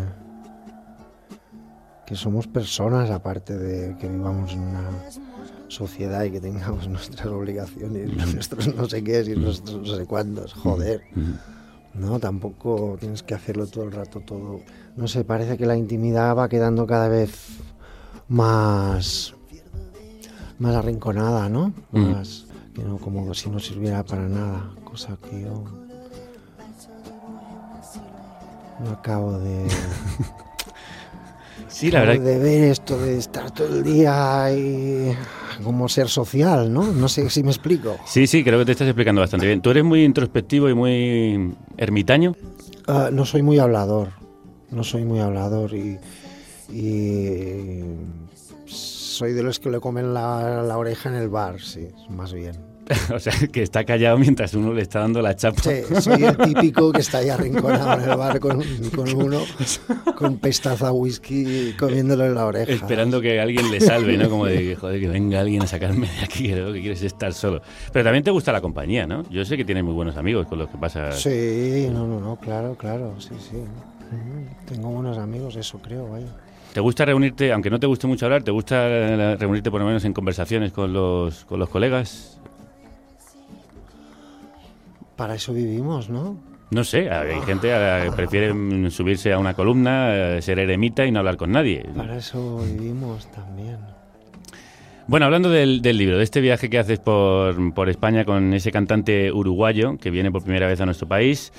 que 2.07 2.17
somos 2.17 2.47
personas, 2.47 3.11
aparte 3.11 3.55
de 3.55 3.95
que 3.99 4.09
vivamos 4.09 4.55
en 4.55 4.61
una 4.61 4.89
sociedad 5.69 6.25
y 6.25 6.31
que 6.31 6.41
tengamos 6.41 6.89
nuestras 6.97 7.27
obligaciones, 7.27 8.11
nuestros 8.33 8.75
no 8.75 8.89
sé 8.89 9.05
qué 9.05 9.21
y 9.21 9.37
nuestros 9.39 9.87
no 9.87 9.97
sé 9.97 10.07
cuántos, 10.07 10.55
joder. 10.55 11.03
No, 11.93 12.19
tampoco 12.19 12.97
tienes 12.99 13.23
que 13.23 13.35
hacerlo 13.35 13.67
todo 13.67 13.85
el 13.85 13.93
rato 13.93 14.21
todo. 14.21 14.63
No 14.97 15.09
sé, 15.09 15.25
parece 15.25 15.57
que 15.57 15.67
la 15.67 15.77
intimidad 15.77 16.37
va 16.37 16.49
quedando 16.49 16.87
cada 16.87 17.09
vez 17.09 17.37
más 18.29 19.35
más 20.59 20.75
arrinconada, 20.77 21.49
¿no? 21.49 21.73
Mm. 21.91 22.13
Más 22.13 22.47
que 22.75 22.83
no 22.83 22.99
como 22.99 23.35
si 23.35 23.51
no 23.51 23.59
sirviera 23.59 24.05
para 24.05 24.29
nada, 24.29 24.71
cosa 24.85 25.17
que 25.29 25.43
yo 25.43 25.65
no 28.83 28.91
acabo 28.91 29.39
de 29.39 29.67
Sí, 31.69 31.91
la 31.91 32.01
verdad. 32.01 32.23
de 32.23 32.39
ver 32.39 32.65
esto 32.71 32.97
de 32.99 33.19
estar 33.19 33.51
todo 33.51 33.67
el 33.67 33.83
día 33.83 34.47
y 34.53 35.13
como 35.65 35.89
ser 35.89 36.09
social, 36.09 36.73
¿no? 36.73 36.85
No 36.93 37.09
sé 37.09 37.29
si 37.31 37.43
me 37.43 37.51
explico. 37.51 37.97
Sí, 38.07 38.29
sí, 38.29 38.45
creo 38.45 38.61
que 38.61 38.67
te 38.67 38.73
estás 38.73 38.87
explicando 38.87 39.21
bastante 39.21 39.47
bien. 39.47 39.61
Tú 39.61 39.71
eres 39.71 39.83
muy 39.83 40.05
introspectivo 40.05 40.69
y 40.69 40.75
muy 40.75 41.53
ermitaño. 41.77 42.37
Ah, 42.87 43.09
no 43.13 43.25
soy 43.25 43.43
muy 43.43 43.59
hablador, 43.59 44.11
no 44.75 44.85
soy 44.85 45.05
muy 45.05 45.21
hablador 45.21 45.75
y, 45.75 45.99
y 46.73 47.81
soy 48.67 49.33
de 49.33 49.43
los 49.43 49.59
que 49.61 49.71
le 49.71 49.81
comen 49.81 50.13
la, 50.13 50.63
la 50.63 50.77
oreja 50.77 51.09
en 51.09 51.15
el 51.15 51.29
bar, 51.29 51.61
sí, 51.61 51.89
más 52.11 52.33
bien. 52.33 52.75
o 53.15 53.19
sea, 53.19 53.33
que 53.51 53.63
está 53.63 53.85
callado 53.85 54.19
mientras 54.19 54.55
uno 54.55 54.73
le 54.73 54.83
está 54.83 55.01
dando 55.01 55.23
la 55.23 55.35
chapa. 55.35 55.63
Sí, 55.63 56.01
soy 56.01 56.25
el 56.25 56.37
típico 56.37 56.93
que 56.93 57.01
está 57.01 57.19
ahí 57.19 57.31
arrinconado 57.31 57.95
en 58.03 58.11
el 58.11 58.17
bar 58.17 58.41
con, 58.41 58.63
con 58.95 59.15
uno, 59.15 59.41
con 60.17 60.39
pestaza 60.39 60.93
whisky 60.93 61.75
comiéndolo 61.79 62.27
en 62.27 62.35
la 62.35 62.47
oreja. 62.47 62.73
Esperando 62.73 63.21
que 63.21 63.41
alguien 63.41 63.71
le 63.71 63.81
salve, 63.81 64.19
¿no? 64.19 64.29
Como 64.29 64.47
de, 64.47 64.59
que, 64.59 64.77
joder, 64.77 65.01
que 65.01 65.09
venga 65.09 65.41
alguien 65.41 65.63
a 65.63 65.67
sacarme 65.67 66.09
de 66.09 66.25
aquí, 66.25 66.49
que 66.49 66.55
que 66.55 66.81
quieres 66.81 66.99
es 66.99 67.05
estar 67.05 67.33
solo. 67.33 67.63
Pero 67.93 68.05
también 68.05 68.25
te 68.25 68.31
gusta 68.31 68.53
la 68.53 68.61
compañía, 68.61 69.07
¿no? 69.07 69.23
Yo 69.31 69.45
sé 69.45 69.57
que 69.57 69.65
tienes 69.65 69.85
muy 69.85 69.95
buenos 69.95 70.17
amigos 70.17 70.47
con 70.47 70.59
los 70.59 70.69
que 70.69 70.77
pasas. 70.77 71.21
Sí, 71.21 71.89
no, 71.91 72.07
no, 72.07 72.21
no, 72.21 72.37
claro, 72.37 72.77
claro, 72.77 73.15
sí, 73.19 73.35
sí. 73.39 73.57
Ujú, 74.13 74.67
Tengo 74.75 74.89
buenos 74.91 75.19
amigos, 75.19 75.57
eso 75.57 75.79
creo, 75.79 76.11
vaya. 76.11 76.27
¿Te 76.73 76.81
gusta 76.81 77.05
reunirte, 77.05 77.53
aunque 77.53 77.71
no 77.71 77.79
te 77.79 77.87
guste 77.87 78.07
mucho 78.07 78.27
hablar, 78.27 78.43
te 78.43 78.51
gusta 78.51 78.89
eh, 78.89 79.37
reunirte 79.37 79.71
por 79.71 79.81
lo 79.81 79.87
menos 79.87 80.05
en 80.05 80.13
conversaciones 80.13 80.73
con 80.73 80.93
los, 80.93 81.45
con 81.45 81.61
los 81.61 81.69
colegas? 81.69 82.41
Para 85.17 85.37
eso 85.37 85.53
vivimos, 85.53 86.11
¿no? 86.11 86.37
No 86.71 86.83
sé, 86.83 87.09
hay 87.09 87.41
gente 87.43 87.69
que 87.69 88.11
prefiere 88.17 88.53
mm, 88.53 88.91
subirse 88.91 89.33
a 89.33 89.39
una 89.39 89.55
columna, 89.55 90.37
eh, 90.37 90.43
ser 90.43 90.59
eremita 90.59 91.07
y 91.07 91.13
no 91.13 91.21
hablar 91.21 91.37
con 91.37 91.53
nadie. 91.53 91.87
Para 91.97 92.17
eso 92.17 92.59
vivimos 92.65 93.31
también. 93.31 93.79
Bueno, 95.07 95.27
hablando 95.27 95.51
del, 95.51 95.83
del 95.83 95.99
libro, 95.99 96.17
de 96.17 96.25
este 96.25 96.41
viaje 96.41 96.71
que 96.71 96.79
haces 96.79 96.99
por, 96.99 97.75
por 97.75 97.89
España 97.91 98.25
con 98.25 98.55
ese 98.55 98.73
cantante 98.73 99.31
uruguayo 99.31 99.99
que 99.99 100.11
viene 100.11 100.33
por 100.33 100.43
primera 100.43 100.67
vez 100.67 100.81
a 100.81 100.87
nuestro 100.87 101.07
país 101.07 101.53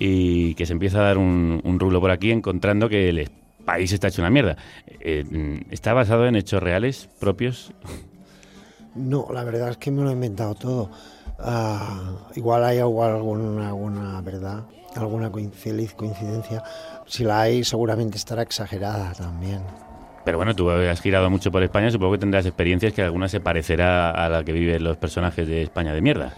y 0.00 0.54
que 0.54 0.64
se 0.64 0.72
empieza 0.72 0.98
a 0.98 1.02
dar 1.02 1.18
un, 1.18 1.60
un 1.62 1.78
rulo 1.78 2.00
por 2.00 2.10
aquí 2.10 2.32
encontrando 2.32 2.88
que 2.88 3.10
el 3.10 3.30
país 3.66 3.92
está 3.92 4.08
hecho 4.08 4.22
una 4.22 4.30
mierda. 4.30 4.56
Eh, 4.98 5.62
¿Está 5.70 5.92
basado 5.92 6.26
en 6.26 6.34
hechos 6.34 6.62
reales 6.62 7.08
propios? 7.20 7.72
No, 8.94 9.28
la 9.32 9.44
verdad 9.44 9.68
es 9.68 9.76
que 9.76 9.90
me 9.90 10.02
lo 10.02 10.08
he 10.08 10.14
inventado 10.14 10.54
todo. 10.54 10.90
Ah, 11.38 12.12
igual 12.34 12.64
hay 12.64 12.78
alguna, 12.78 13.68
alguna 13.68 14.20
verdad, 14.22 14.64
alguna 14.96 15.30
feliz 15.52 15.92
coincidencia. 15.92 16.62
Si 17.06 17.22
la 17.22 17.42
hay, 17.42 17.62
seguramente 17.62 18.16
estará 18.16 18.42
exagerada 18.42 19.12
también. 19.12 19.60
Pero 20.24 20.38
bueno, 20.38 20.54
tú 20.54 20.70
has 20.70 21.00
girado 21.00 21.28
mucho 21.28 21.50
por 21.50 21.62
España, 21.62 21.90
supongo 21.90 22.12
que 22.12 22.18
tendrás 22.18 22.46
experiencias 22.46 22.94
que 22.94 23.02
alguna 23.02 23.28
se 23.28 23.40
parecerá 23.40 24.10
a 24.10 24.28
la 24.30 24.44
que 24.44 24.52
viven 24.52 24.82
los 24.82 24.96
personajes 24.96 25.46
de 25.46 25.62
España 25.62 25.92
de 25.92 26.00
mierda. 26.00 26.34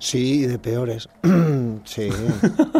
Sí, 0.00 0.46
de 0.46 0.58
peores. 0.58 1.08
sí. 1.84 2.08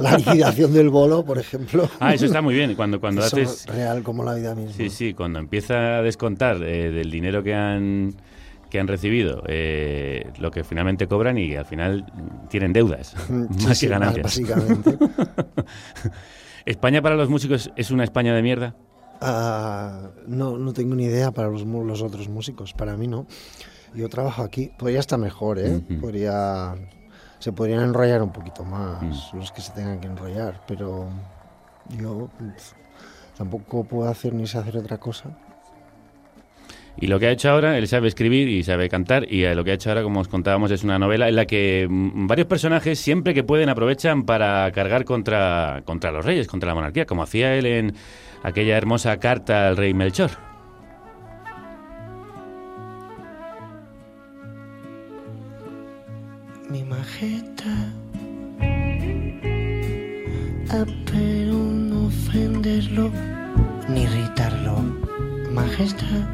La 0.00 0.16
liquidación 0.16 0.72
del 0.72 0.88
bolo, 0.88 1.22
por 1.22 1.38
ejemplo. 1.38 1.88
Ah, 2.00 2.14
eso 2.14 2.24
está 2.24 2.40
muy 2.40 2.54
bien. 2.54 2.74
Cuando, 2.74 2.98
cuando 2.98 3.20
Eso 3.24 3.36
haces... 3.36 3.66
real 3.66 4.02
como 4.02 4.24
la 4.24 4.34
vida 4.34 4.54
misma. 4.54 4.72
Sí, 4.72 4.88
sí, 4.88 5.12
cuando 5.12 5.38
empieza 5.38 5.98
a 5.98 6.02
descontar 6.02 6.56
eh, 6.62 6.90
del 6.90 7.10
dinero 7.10 7.42
que 7.42 7.54
han 7.54 8.14
que 8.70 8.78
han 8.78 8.86
recibido 8.86 9.42
eh, 9.48 10.30
lo 10.38 10.50
que 10.52 10.62
finalmente 10.62 11.08
cobran 11.08 11.36
y 11.36 11.56
al 11.56 11.66
final 11.66 12.06
tienen 12.48 12.72
deudas 12.72 13.16
sí, 13.26 13.66
más 13.66 13.78
sí, 13.78 13.86
que 13.86 13.90
ganancias. 13.92 14.24
básicamente. 14.24 14.96
¿España 16.64 17.02
para 17.02 17.16
los 17.16 17.28
músicos 17.28 17.70
es 17.76 17.90
una 17.90 18.04
España 18.04 18.32
de 18.34 18.42
mierda? 18.42 18.76
Ah, 19.20 20.10
no, 20.26 20.56
no 20.56 20.72
tengo 20.72 20.94
ni 20.94 21.04
idea 21.04 21.32
para 21.32 21.48
los, 21.48 21.64
los 21.64 22.00
otros 22.00 22.28
músicos, 22.28 22.72
para 22.72 22.96
mí 22.96 23.08
no. 23.08 23.26
Yo 23.92 24.08
trabajo 24.08 24.42
aquí, 24.42 24.70
podría 24.78 25.00
estar 25.00 25.18
mejor, 25.18 25.58
¿eh? 25.58 25.80
Podría, 26.00 26.74
se 27.40 27.52
podrían 27.52 27.82
enrollar 27.82 28.22
un 28.22 28.30
poquito 28.30 28.64
más 28.64 29.02
Mm. 29.02 29.36
los 29.38 29.50
que 29.50 29.60
se 29.60 29.72
tengan 29.72 29.98
que 30.00 30.06
enrollar, 30.06 30.60
pero 30.68 31.08
yo 31.98 32.28
tampoco 33.36 33.82
puedo 33.82 34.08
hacer 34.08 34.32
ni 34.32 34.46
sé 34.46 34.58
hacer 34.58 34.76
otra 34.76 34.98
cosa. 34.98 35.30
Y 36.96 37.06
lo 37.06 37.18
que 37.18 37.28
ha 37.28 37.30
hecho 37.30 37.48
ahora, 37.50 37.78
él 37.78 37.88
sabe 37.88 38.08
escribir 38.08 38.48
y 38.48 38.62
sabe 38.62 38.88
cantar, 38.90 39.24
y 39.32 39.44
eh, 39.44 39.54
lo 39.54 39.64
que 39.64 39.70
ha 39.70 39.74
hecho 39.74 39.88
ahora, 39.88 40.02
como 40.02 40.20
os 40.20 40.28
contábamos, 40.28 40.70
es 40.70 40.84
una 40.84 40.98
novela 40.98 41.28
en 41.28 41.36
la 41.36 41.46
que 41.46 41.86
mm, 41.88 42.26
varios 42.26 42.46
personajes, 42.46 42.98
siempre 42.98 43.32
que 43.32 43.42
pueden, 43.42 43.70
aprovechan 43.70 44.24
para 44.24 44.70
cargar 44.72 45.04
contra, 45.04 45.82
contra 45.86 46.12
los 46.12 46.24
reyes, 46.24 46.46
contra 46.46 46.68
la 46.68 46.74
monarquía, 46.74 47.06
como 47.06 47.22
hacía 47.22 47.54
él 47.54 47.64
en 47.64 47.94
aquella 48.42 48.76
hermosa 48.76 49.18
carta 49.18 49.68
al 49.68 49.78
rey 49.78 49.94
Melchor. 49.94 50.49
Mi 56.70 56.84
majestad, 56.84 57.88
espero 60.66 61.54
no 61.54 62.06
ofenderlo 62.06 63.10
ni 63.88 64.02
irritarlo, 64.02 64.76
majestad. 65.50 66.28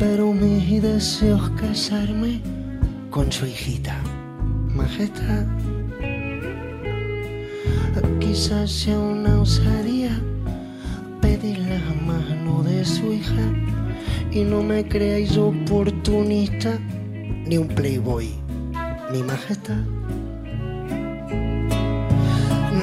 Pero 0.00 0.32
mi 0.32 0.80
deseo 0.80 1.36
es 1.36 1.50
casarme 1.60 2.40
con 3.10 3.30
su 3.30 3.46
hijita, 3.46 3.96
majestad. 4.74 5.46
Quizás 8.18 8.68
sea 8.68 8.98
una 8.98 9.40
osadía 9.40 10.10
pedir 11.20 11.60
la 11.60 11.78
mano 12.04 12.64
de 12.64 12.84
su 12.84 13.12
hija 13.12 13.46
que 14.32 14.44
no 14.44 14.60
me 14.62 14.84
creáis 14.86 15.36
oportunista, 15.36 16.80
ni 17.46 17.58
un 17.58 17.68
playboy, 17.68 18.28
ni 19.12 19.22
majestad. 19.22 19.76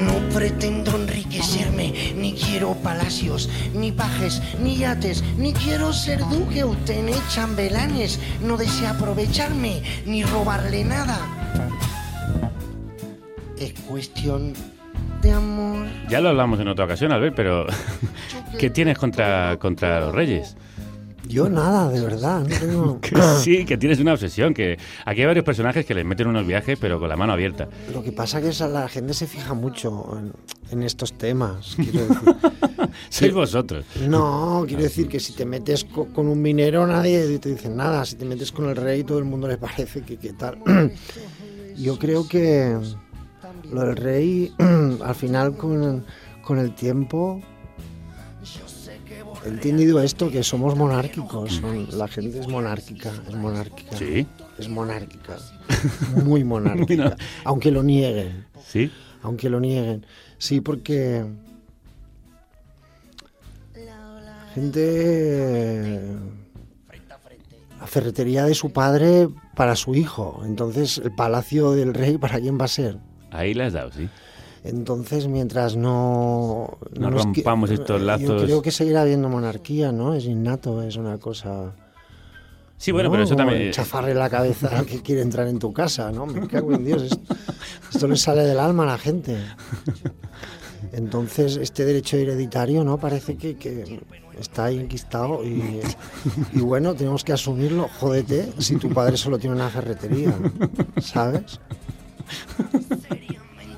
No 0.04 0.34
pretendo 0.34 0.96
enriquecerme, 0.96 1.92
ni 2.16 2.32
quiero 2.34 2.74
palacios, 2.74 3.48
ni 3.74 3.92
pajes, 3.92 4.42
ni 4.60 4.76
yates, 4.76 5.22
ni 5.36 5.52
quiero 5.52 5.92
ser 5.92 6.20
duque 6.30 6.64
o 6.64 6.74
tener 6.84 7.16
chambelanes. 7.28 8.18
No 8.42 8.56
deseo 8.56 8.88
aprovecharme, 8.88 9.82
ni 10.06 10.24
robarle 10.24 10.84
nada. 10.84 11.18
Es 13.58 13.72
cuestión 13.80 14.54
de 15.22 15.32
amor. 15.32 15.86
Ya 16.08 16.20
lo 16.20 16.30
hablamos 16.30 16.58
en 16.60 16.68
otra 16.68 16.86
ocasión, 16.86 17.12
Albert, 17.12 17.36
pero 17.36 17.66
¿qué 18.58 18.70
tienes 18.70 18.98
contra, 18.98 19.58
contra 19.58 20.00
los 20.00 20.14
reyes? 20.14 20.56
Yo 21.28 21.48
nada, 21.48 21.88
de 21.90 22.00
verdad. 22.00 22.40
No 22.46 22.58
tengo... 22.58 23.00
Que 23.00 23.16
sí, 23.40 23.64
que 23.64 23.76
tienes 23.78 23.98
una 24.00 24.12
obsesión, 24.12 24.52
que 24.54 24.78
aquí 25.04 25.20
hay 25.20 25.26
varios 25.26 25.44
personajes 25.44 25.84
que 25.86 25.94
les 25.94 26.04
meten 26.04 26.26
unos 26.26 26.46
viajes, 26.46 26.78
pero 26.80 26.98
con 27.00 27.08
la 27.08 27.16
mano 27.16 27.32
abierta. 27.32 27.68
Lo 27.92 28.02
que 28.02 28.12
pasa 28.12 28.40
es 28.40 28.58
que 28.58 28.68
la 28.68 28.88
gente 28.88 29.14
se 29.14 29.26
fija 29.26 29.54
mucho 29.54 30.18
en, 30.18 30.32
en 30.70 30.82
estos 30.82 31.12
temas. 31.14 31.74
Quiero 31.76 32.06
decir. 32.06 32.36
Sois 33.08 33.32
vosotros. 33.32 33.84
No, 34.08 34.64
quiero 34.68 34.82
decir 34.82 35.08
que 35.08 35.18
si 35.18 35.32
te 35.32 35.44
metes 35.44 35.84
co- 35.84 36.06
con 36.08 36.28
un 36.28 36.40
minero 36.40 36.86
nadie 36.86 37.38
te 37.38 37.48
dice 37.48 37.68
nada. 37.68 38.04
Si 38.04 38.16
te 38.16 38.24
metes 38.24 38.52
con 38.52 38.68
el 38.68 38.76
rey 38.76 39.02
todo 39.04 39.18
el 39.18 39.24
mundo 39.24 39.48
le 39.48 39.56
parece 39.56 40.02
que 40.02 40.16
qué 40.18 40.32
tal. 40.34 40.58
Yo 41.76 41.98
creo 41.98 42.28
que 42.28 42.76
lo 43.72 43.80
del 43.80 43.96
rey 43.96 44.54
al 45.04 45.14
final 45.14 45.56
con, 45.56 46.04
con 46.42 46.58
el 46.58 46.74
tiempo 46.74 47.40
he 49.44 49.48
entendido 49.48 50.00
esto 50.02 50.30
que 50.30 50.42
somos 50.42 50.76
monárquicos. 50.76 51.54
son- 51.54 51.86
la 51.98 52.08
gente 52.08 52.40
es 52.40 52.48
monárquica, 52.48 53.12
es 53.28 53.34
monárquica. 53.34 53.96
Sí. 53.96 54.26
Es 54.58 54.68
monárquica. 54.68 55.36
Muy 56.24 56.44
monárquica. 56.44 56.86
Muy 57.04 57.10
no- 57.10 57.16
Aunque 57.44 57.70
lo 57.70 57.82
nieguen. 57.82 58.46
¿Sí? 58.66 58.90
Aunque 59.22 59.48
lo 59.50 59.60
nieguen. 59.60 60.06
Sí, 60.38 60.60
porque. 60.60 61.24
Gente. 64.54 66.02
La 67.80 67.86
ferretería 67.86 68.44
de 68.46 68.54
su 68.54 68.72
padre 68.72 69.28
para 69.54 69.76
su 69.76 69.94
hijo. 69.94 70.42
Entonces, 70.46 70.98
el 70.98 71.14
palacio 71.14 71.72
del 71.72 71.92
rey, 71.92 72.16
¿para 72.16 72.40
quién 72.40 72.58
va 72.58 72.64
a 72.64 72.68
ser? 72.68 72.98
Ahí 73.30 73.52
le 73.52 73.64
has 73.64 73.72
dado, 73.74 73.92
sí. 73.92 74.08
Entonces, 74.64 75.28
mientras 75.28 75.76
no. 75.76 76.78
No 76.98 77.10
rompamos 77.10 77.70
estos 77.70 78.00
Yo 78.00 78.06
lazos. 78.06 78.42
creo 78.42 78.62
que 78.62 78.70
seguirá 78.70 79.02
habiendo 79.02 79.28
monarquía, 79.28 79.92
¿no? 79.92 80.14
Es 80.14 80.24
innato, 80.24 80.82
es 80.82 80.96
una 80.96 81.18
cosa. 81.18 81.74
Sí, 82.78 82.90
bueno, 82.90 83.08
¿no? 83.08 83.12
pero 83.12 83.24
eso 83.24 83.34
Como 83.34 83.50
también... 83.50 83.70
Chafarre 83.72 84.14
la 84.14 84.28
cabeza 84.30 84.84
que 84.86 85.02
quiere 85.02 85.20
entrar 85.20 85.46
en 85.48 85.58
tu 85.58 85.72
casa, 85.72 86.10
¿no? 86.12 86.24
Me 86.26 86.48
cago 86.48 86.72
en 86.72 86.84
Dios. 86.84 87.02
Esto, 87.02 87.20
esto 87.92 88.08
le 88.08 88.16
sale 88.16 88.42
del 88.42 88.58
alma 88.58 88.84
a 88.84 88.86
la 88.86 88.98
gente. 88.98 89.36
Entonces, 90.92 91.56
este 91.58 91.84
derecho 91.84 92.16
hereditario, 92.16 92.84
¿no? 92.84 92.98
Parece 92.98 93.36
que, 93.36 93.56
que 93.56 94.00
está 94.38 94.64
ahí 94.66 94.78
enquistado 94.78 95.44
y, 95.44 95.80
y 96.52 96.60
bueno, 96.60 96.94
tenemos 96.94 97.22
que 97.22 97.32
asumirlo. 97.32 97.88
Jódete 98.00 98.50
si 98.58 98.76
tu 98.76 98.88
padre 98.90 99.16
solo 99.18 99.38
tiene 99.38 99.56
una 99.56 99.68
ferretería, 99.68 100.34
¿sabes? 101.00 101.60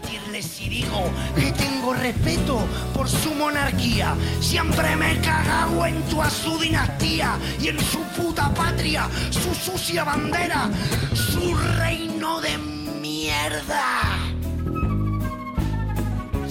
Mentirles 0.06 0.46
si 0.46 0.68
digo 0.68 1.10
que 1.34 1.52
tengo 1.52 1.92
respeto 1.94 2.58
por 2.94 3.08
su 3.08 3.34
monarquía. 3.34 4.14
Siempre 4.40 4.94
me 4.96 5.12
he 5.12 5.20
cagado 5.20 5.84
en 5.86 6.00
toda 6.04 6.30
su 6.30 6.58
dinastía 6.58 7.38
y 7.60 7.68
en 7.68 7.80
su 7.80 8.00
puta 8.16 8.52
patria, 8.54 9.08
su 9.30 9.54
sucia 9.54 10.04
bandera, 10.04 10.70
su 11.12 11.54
reino 11.78 12.40
de 12.40 12.56
mierda. 13.00 14.25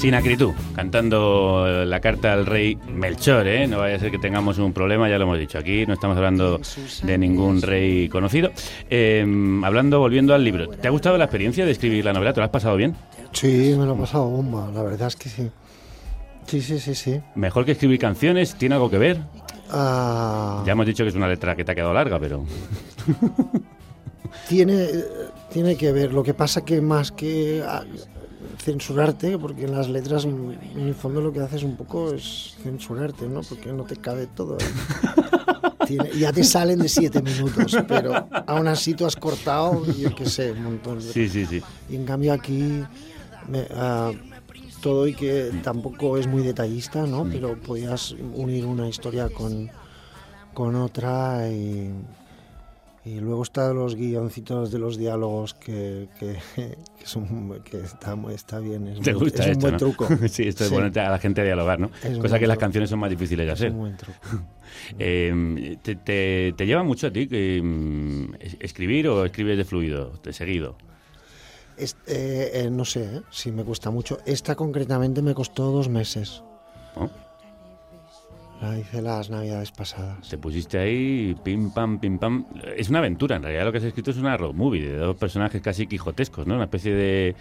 Sin 0.06 0.14
acritud, 0.14 0.54
cantando 0.76 1.66
eh, 1.68 1.84
la 1.84 2.00
carta 2.00 2.32
al 2.32 2.46
rey 2.46 2.78
Melchor, 2.94 3.48
¿eh? 3.48 3.66
No 3.66 3.80
vaya 3.80 3.96
a 3.96 4.00
ser 4.00 4.12
que 4.12 4.20
tengamos 4.20 4.60
un 4.60 4.72
problema, 4.72 5.10
ya 5.10 5.18
lo 5.18 5.24
hemos 5.24 5.40
dicho. 5.40 5.58
Aquí 5.58 5.84
no 5.88 5.96
estamos 5.96 6.16
hablando 6.16 6.62
de 7.02 7.18
ningún 7.18 7.60
rey 7.60 8.08
conocido. 8.08 8.52
Eh, 8.88 9.26
hablando, 9.64 9.98
volviendo 9.98 10.36
al 10.36 10.44
libro, 10.44 10.68
¿te 10.70 10.88
ha 10.88 10.92
gustado 10.92 11.18
la 11.18 11.24
experiencia 11.24 11.66
de 11.66 11.72
escribir 11.72 12.06
la 12.06 12.14
novela? 12.14 12.34
¿Te 12.34 12.40
lo 12.40 12.44
has 12.44 12.52
pasado 12.52 12.76
bien? 12.76 12.96
Sí, 13.32 13.74
me 13.76 13.84
lo 13.88 13.96
he 13.96 13.98
pasado 13.98 14.30
bomba, 14.30 14.70
la 14.72 14.84
verdad 14.84 15.08
es 15.08 15.16
que 15.16 15.28
sí. 15.28 15.50
Sí, 16.46 16.62
sí, 16.62 16.78
sí, 16.78 16.94
sí. 16.94 17.20
¿Mejor 17.34 17.66
que 17.66 17.72
escribir 17.72 17.98
canciones? 17.98 18.54
¿Tiene 18.54 18.76
algo 18.76 18.92
que 18.92 19.00
ver? 19.00 19.22
Ah, 19.72 20.62
Ya 20.68 20.74
hemos 20.74 20.86
dicho 20.86 21.04
que 21.04 21.10
es 21.10 21.16
una 21.16 21.28
letra 21.28 21.56
que 21.56 21.66
te 21.66 21.72
ha 21.72 21.76
quedado 21.76 21.96
larga, 21.96 22.20
pero... 22.20 22.46
tiene, 24.50 24.84
eh, 24.84 25.06
tiene 25.52 25.76
que 25.76 25.92
ver. 25.92 26.14
Lo 26.14 26.22
que 26.22 26.36
pasa 26.36 26.64
que 26.64 26.80
más 26.80 27.12
que 27.12 27.64
ah, 27.66 27.84
censurarte, 28.58 29.38
porque 29.38 29.66
en 29.66 29.72
las 29.74 29.90
letras, 29.90 30.26
en 30.26 30.58
el 30.76 30.96
fondo 30.96 31.22
lo 31.22 31.32
que 31.32 31.40
haces 31.42 31.64
un 31.64 31.76
poco 31.76 32.14
es 32.14 32.56
censurarte, 32.64 33.28
¿no? 33.28 33.42
Porque 33.42 33.72
no 33.72 33.84
te 33.84 33.96
cabe 33.98 34.28
todo. 34.28 34.58
Tiene- 35.88 36.10
ya 36.18 36.32
te 36.34 36.44
salen 36.44 36.80
de 36.80 36.90
siete 36.90 37.22
minutos, 37.22 37.78
pero 37.88 38.28
aún 38.48 38.68
así 38.68 38.94
tú 38.96 39.06
has 39.06 39.16
cortado, 39.16 39.86
yo 39.94 40.16
qué 40.16 40.26
sé, 40.26 40.52
un 40.52 40.64
montón. 40.64 40.98
de- 41.00 41.04
Sí, 41.14 41.30
sí, 41.30 41.46
sí. 41.46 41.62
Y 41.90 41.96
en 41.96 42.06
cambio 42.06 42.34
aquí 42.34 42.84
me- 43.48 43.68
ah, 43.76 44.12
todo 44.82 45.08
y 45.08 45.14
que 45.14 45.52
tampoco 45.64 46.18
es 46.18 46.28
muy 46.28 46.42
detallista, 46.44 47.06
¿no? 47.06 47.26
Pero 47.32 47.60
podías 47.60 48.12
unir 48.34 48.66
una 48.66 48.88
historia 48.88 49.30
con, 49.30 49.70
con 50.54 50.76
otra 50.76 51.50
y, 51.52 51.92
y 53.06 53.20
luego 53.20 53.44
están 53.44 53.76
los 53.76 53.96
guioncitos 53.96 54.72
de 54.72 54.80
los 54.80 54.98
diálogos 54.98 55.54
que, 55.54 56.10
que, 56.20 56.38
que 57.00 57.06
son, 57.06 57.62
que 57.64 57.82
está, 57.82 58.60
bien. 58.60 58.88
Es, 58.88 59.00
¿Te 59.02 59.14
muy- 59.14 59.22
gusta 59.26 59.44
es 59.46 59.56
un 59.56 59.62
buen 59.62 59.74
no? 59.74 59.78
truco. 59.78 60.08
sí, 60.28 60.48
esto 60.48 60.64
es 60.64 60.70
Sí. 60.72 60.76
a 61.00 61.10
la 61.12 61.20
gente 61.20 61.42
a 61.42 61.44
dialogar, 61.44 61.80
¿no? 61.80 61.92
Es 62.04 62.18
Cosa 62.18 62.40
que 62.40 62.48
las 62.48 62.58
canciones 62.58 62.90
son 62.90 63.00
más 63.00 63.10
difíciles 63.12 63.46
de 63.46 63.54
Es 63.54 63.60
hacer. 63.60 63.72
un 63.72 63.78
buen 63.78 63.98
truco. 63.98 64.18
Eh, 64.98 65.78
te, 65.84 65.96
te- 65.96 66.54
te 66.58 66.66
lleva 66.66 66.84
mucho 66.84 67.08
a 67.08 67.12
ti 67.12 67.28
que, 67.28 67.58
es- 68.40 68.58
escribir 68.60 69.08
o 69.08 69.24
escribes 69.24 69.58
de 69.58 69.66
fluido, 69.66 70.14
de 70.24 70.34
seguido? 70.34 70.76
Es- 71.78 71.98
eh, 72.08 72.52
eh, 72.54 72.70
no 72.72 72.86
sé 72.86 73.18
¿eh? 73.18 73.22
si 73.30 73.52
me 73.52 73.64
cuesta 73.64 73.92
mucho. 73.92 74.18
Esta 74.26 74.56
concretamente 74.56 75.22
me 75.22 75.34
costó 75.36 75.72
dos 75.72 75.90
meses. 75.90 76.42
¿no? 76.96 77.12
La 78.66 78.80
hice 78.80 79.02
las 79.02 79.30
navidades 79.30 79.72
pasadas. 79.72 80.28
Te 80.28 80.38
pusiste 80.38 80.80
ahí, 80.80 81.36
pim 81.44 81.72
pam, 81.72 82.00
pim 82.00 82.18
pam. 82.18 82.46
Es 82.76 82.90
una 82.90 83.00
aventura, 83.00 83.36
en 83.36 83.44
realidad 83.44 83.66
lo 83.66 83.72
que 83.72 83.78
has 83.78 83.84
escrito 83.84 84.10
es 84.12 84.18
una 84.18 84.36
road 84.38 84.54
movie 84.54 84.82
de 84.82 84.98
dos 84.98 85.16
personajes 85.18 85.62
casi 85.62 85.86
quijotescos, 85.86 86.48
¿no? 86.48 86.56
Una 86.56 86.64
especie 86.64 86.94
de, 86.94 87.36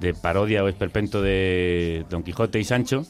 de 0.00 0.14
parodia 0.14 0.64
o 0.64 0.68
esperpento 0.68 1.22
de 1.22 2.04
Don 2.10 2.24
Quijote 2.24 2.58
y 2.58 2.64
Sancho 2.64 3.06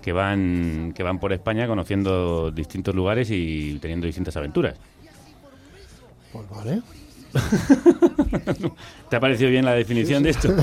que 0.00 0.12
van, 0.12 0.92
que 0.94 1.02
van 1.02 1.18
por 1.18 1.32
España 1.32 1.66
conociendo 1.66 2.50
distintos 2.50 2.94
lugares 2.94 3.30
y 3.30 3.78
teniendo 3.80 4.06
distintas 4.06 4.36
aventuras. 4.36 4.76
Pues 6.32 6.48
vale. 6.48 6.82
¿Te 9.10 9.16
ha 9.16 9.20
parecido 9.20 9.50
bien 9.50 9.64
la 9.64 9.72
definición 9.72 10.22
de 10.22 10.30
esto? 10.30 10.48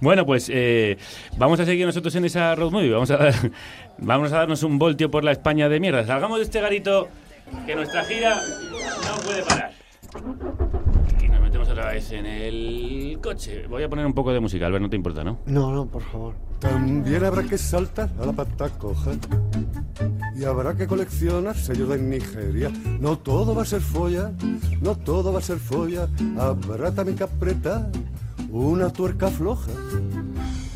bueno, 0.00 0.24
pues 0.26 0.50
eh, 0.52 0.96
vamos 1.36 1.60
a 1.60 1.64
seguir 1.64 1.86
nosotros 1.86 2.14
en 2.16 2.24
esa 2.24 2.54
road 2.54 2.70
movie. 2.72 2.90
Vamos 2.90 3.10
a, 3.10 3.16
dar- 3.16 3.34
vamos 3.98 4.32
a 4.32 4.38
darnos 4.38 4.62
un 4.62 4.78
voltio 4.78 5.10
por 5.10 5.24
la 5.24 5.32
España 5.32 5.68
de 5.68 5.80
mierda. 5.80 6.06
Salgamos 6.06 6.38
de 6.38 6.44
este 6.44 6.60
garito 6.60 7.08
que 7.66 7.74
nuestra 7.74 8.04
gira 8.04 8.40
no 8.40 9.22
puede 9.24 9.42
parar. 9.42 9.72
Y 11.22 11.28
nos 11.28 11.40
metemos 11.40 11.68
otra 11.68 11.90
vez 11.92 12.10
en 12.12 12.26
el 12.26 13.18
coche. 13.22 13.66
Voy 13.68 13.82
a 13.82 13.88
poner 13.88 14.06
un 14.06 14.14
poco 14.14 14.32
de 14.32 14.40
música, 14.40 14.66
Albert, 14.66 14.82
no 14.82 14.90
te 14.90 14.96
importa, 14.96 15.22
¿no? 15.24 15.38
No, 15.46 15.72
no, 15.72 15.86
por 15.86 16.02
favor. 16.02 16.34
También 16.58 17.24
habrá 17.24 17.42
que 17.42 17.56
saltar 17.58 18.08
a 18.20 18.26
la 18.26 18.32
pata 18.32 18.68
coja. 18.70 19.12
Y 20.36 20.44
habrá 20.44 20.74
que 20.74 20.86
coleccionar 20.86 21.56
sellos 21.56 21.88
de 21.90 21.98
Nigeria. 21.98 22.70
No 23.00 23.18
todo 23.18 23.54
va 23.54 23.62
a 23.62 23.66
ser 23.66 23.80
folla, 23.80 24.32
no 24.80 24.94
todo 24.96 25.32
va 25.32 25.38
a 25.40 25.42
ser 25.42 25.58
folla. 25.58 26.08
Habrá 26.38 26.92
también 26.92 27.16
que 27.18 27.24
apretar 27.24 27.88
una 28.52 28.90
tuerca 28.90 29.28
floja. 29.28 29.72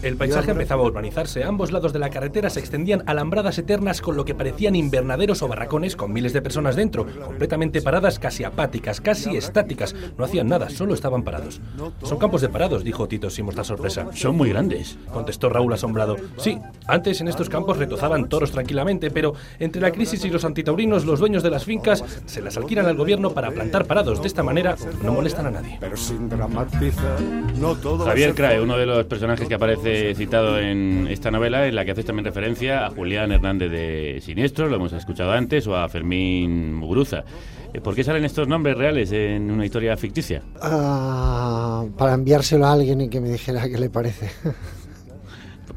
El 0.05 0.17
paisaje 0.17 0.51
empezaba 0.51 0.83
a 0.83 0.87
urbanizarse. 0.87 1.45
A 1.45 1.49
ambos 1.49 1.73
lados 1.73 1.95
de 1.95 1.99
la 1.99 2.11
carretera 2.11 2.51
se 2.51 2.61
extendían 2.61 3.03
alambradas 3.07 3.57
eternas 3.57 4.03
con 4.03 4.19
lo 4.19 4.27
que 4.27 4.35
parecían 4.35 4.77
invernaderos 4.77 5.40
o 5.40 5.49
barracones 5.49 5.97
con 5.97 6.12
miles 6.12 6.35
de 6.35 6.43
personas 6.43 6.77
dentro, 6.77 7.07
completamente 7.25 7.81
paradas, 7.81 8.19
casi 8.19 8.45
apáticas, 8.45 9.01
casi 9.01 9.35
estáticas. 9.35 9.97
No 10.19 10.27
hacían 10.27 10.49
nada, 10.49 10.69
solo 10.69 10.93
estaban 10.93 11.23
parados. 11.23 11.62
Son 12.03 12.19
campos 12.19 12.43
de 12.43 12.51
parados, 12.51 12.85
dijo 12.85 13.09
Tito 13.09 13.31
sin 13.31 13.47
mostrar 13.47 13.64
sorpresa. 13.64 14.09
Son 14.12 14.37
muy 14.37 14.51
grandes. 14.51 14.99
Contestó 15.11 15.49
Raúl 15.49 15.73
asombrado. 15.73 16.17
Sí, 16.37 16.59
antes 16.87 17.23
en 17.23 17.29
estos 17.29 17.49
campos 17.49 17.79
retozaban 17.79 18.29
toros 18.29 18.51
tranquilamente, 18.51 19.11
pero 19.11 19.33
entre 19.59 19.81
la 19.81 19.90
crisis 19.90 20.23
y 20.27 20.29
los 20.29 20.45
antitaurinos, 20.45 21.07
los 21.07 21.19
dueños 21.19 21.43
de 21.43 21.49
las 21.49 21.64
fincas 21.64 22.05
se 22.27 22.43
las 22.43 22.59
alquilan 22.59 22.85
al 22.85 22.97
gobierno 22.97 23.31
para 23.31 23.51
plantar 23.53 23.87
parados. 23.87 24.21
De 24.21 24.29
esta 24.29 24.43
manera 24.43 24.77
no 25.03 25.14
molestan 25.14 25.47
a 25.47 25.51
nadie. 25.51 25.79
Pero 25.81 25.97
sin 25.97 26.29
dramatizar, 26.29 27.23
no 27.59 27.75
todo 27.75 28.05
Javier 28.05 28.35
Crae, 28.35 28.61
uno 28.61 28.77
de 28.77 28.85
los 28.85 29.07
personajes 29.07 29.49
que 29.49 29.55
aparece 29.55 29.94
citado 30.17 30.59
en 30.59 31.07
esta 31.11 31.31
novela, 31.31 31.67
en 31.67 31.75
la 31.75 31.85
que 31.85 31.93
haces 31.93 32.05
también 32.05 32.25
referencia 32.25 32.87
a 32.87 32.91
Julián 32.91 33.33
Hernández 33.33 33.71
de 33.71 34.21
Siniestro, 34.23 34.69
lo 34.69 34.77
hemos 34.77 34.93
escuchado 34.93 35.33
antes, 35.33 35.67
o 35.67 35.77
a 35.77 35.89
Fermín 35.89 36.75
Muguruza. 36.75 37.25
Eh, 37.73 37.81
¿Por 37.81 37.95
qué 37.95 38.05
salen 38.05 38.25
estos 38.25 38.47
nombres 38.49 38.77
reales 38.77 39.11
en 39.13 39.51
una 39.51 39.65
historia 39.65 39.97
ficticia? 39.97 40.43
Ah, 40.61 41.85
para 41.99 42.15
enviárselo 42.15 42.67
a 42.67 42.73
alguien 42.73 43.01
y 43.01 43.09
que 43.09 43.21
me 43.21 43.29
dijera 43.31 43.69
qué 43.69 43.79
le 43.79 43.91
parece. 43.91 44.31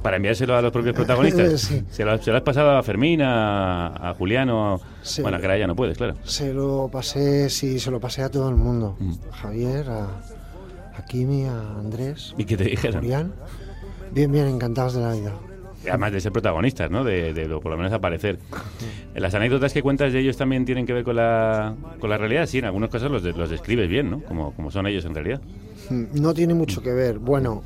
Para 0.02 0.18
enviárselo 0.18 0.56
a 0.56 0.62
los 0.62 0.72
propios 0.72 0.96
protagonistas. 0.96 1.62
Sí. 1.68 1.84
¿Se, 1.90 2.06
lo, 2.06 2.18
se 2.22 2.30
lo 2.32 2.38
has 2.38 2.44
pasado 2.44 2.78
a 2.78 2.84
Fermín, 2.84 3.22
a, 3.22 4.10
a 4.10 4.14
Julián 4.14 4.50
o 4.52 4.76
a... 4.76 4.80
Sí. 5.02 5.22
Bueno, 5.22 5.40
que 5.40 5.46
ahora 5.46 5.58
ya 5.58 5.68
no 5.68 5.76
puedes, 5.76 5.98
claro. 5.98 6.16
Se 6.24 6.54
lo 6.54 6.90
pasé, 6.92 7.50
sí, 7.50 7.80
se 7.80 7.90
lo 7.92 8.00
pasé 8.00 8.22
a 8.22 8.30
todo 8.30 8.48
el 8.50 8.56
mundo. 8.56 8.96
Mm. 9.00 9.14
A 9.32 9.36
Javier, 9.36 9.90
a, 9.90 10.04
a 10.98 11.06
Kimi, 11.08 11.46
a 11.46 11.60
Andrés, 11.80 12.36
¿Y 12.38 12.46
qué 12.46 12.56
te 12.56 12.64
a 12.66 12.68
dijeron? 12.68 13.02
Julián. 13.02 13.34
Bien, 14.18 14.32
bien, 14.32 14.48
encantados 14.48 14.96
de 14.96 15.02
la 15.02 15.12
vida. 15.14 15.32
Además 15.88 16.12
de 16.12 16.20
ser 16.22 16.32
protagonistas, 16.32 16.90
¿no? 16.90 17.04
De, 17.04 17.36
de, 17.36 17.48
por 17.48 17.68
lo 17.70 17.78
menos 17.78 17.94
aparecer. 17.94 18.40
Las 19.14 19.36
anécdotas 19.36 19.74
que 19.74 19.84
cuentas 19.84 20.12
de 20.12 20.20
ellos 20.22 20.36
también 20.36 20.66
tienen 20.66 20.88
que 20.88 20.94
ver 20.94 21.04
con 21.04 21.16
la, 21.18 21.76
con 22.00 22.10
la 22.10 22.18
realidad. 22.18 22.48
Sí, 22.48 22.58
en 22.58 22.66
algunos 22.66 22.90
casos 22.90 23.12
los, 23.12 23.22
de- 23.22 23.34
los 23.34 23.52
describes 23.52 23.88
bien, 23.88 24.10
¿no? 24.10 24.22
Como, 24.24 24.54
como 24.54 24.72
son 24.72 24.88
ellos 24.88 25.06
en 25.06 25.14
realidad. 25.14 25.40
Mm, 25.92 26.06
No 26.20 26.34
tiene 26.34 26.56
mucho 26.56 26.82
que 26.82 26.92
ver. 26.94 27.20
Bueno, 27.20 27.62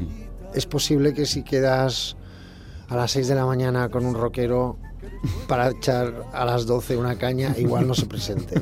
es 0.53 0.65
posible 0.65 1.13
que 1.13 1.25
si 1.25 1.41
quedas 1.41 2.17
a 2.89 2.97
las 2.97 3.11
6 3.11 3.29
de 3.29 3.35
la 3.35 3.45
mañana 3.45 3.87
con 3.87 4.05
un 4.05 4.13
rockero 4.13 4.75
para 5.47 5.69
echar 5.69 6.25
a 6.33 6.45
las 6.45 6.65
12 6.65 6.97
una 6.97 7.17
caña, 7.17 7.53
igual 7.57 7.87
no 7.87 7.93
se 7.93 8.05
presente. 8.05 8.61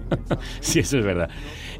sí, 0.60 0.80
eso 0.80 0.98
es 0.98 1.04
verdad. 1.04 1.30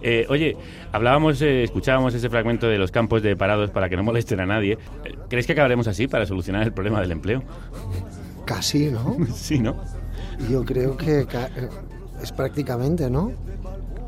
Eh, 0.01 0.27
oye, 0.29 0.57
hablábamos, 0.93 1.41
eh, 1.43 1.65
escuchábamos 1.65 2.15
ese 2.15 2.29
fragmento 2.29 2.67
de 2.67 2.79
los 2.79 2.91
campos 2.91 3.23
de 3.23 3.37
parados 3.37 3.71
para 3.71 3.89
que 3.89 3.97
no 3.97 4.03
molesten 4.03 4.41
a 4.41 4.47
nadie. 4.47 4.79
¿Crees 5.29 5.47
que 5.47 5.53
acabaremos 5.53 5.87
así 5.87 6.07
para 6.07 6.27
solucionar 6.27 6.63
el 6.65 6.73
problema 6.73 7.01
del 7.01 7.13
empleo? 7.13 7.43
Casi, 8.45 8.91
¿no? 8.91 9.17
sí, 9.35 9.59
¿no? 9.59 9.77
Yo 10.51 10.65
creo 10.65 10.97
que 10.97 11.27
es 12.23 12.33
prácticamente, 12.33 13.11
¿no? 13.11 13.33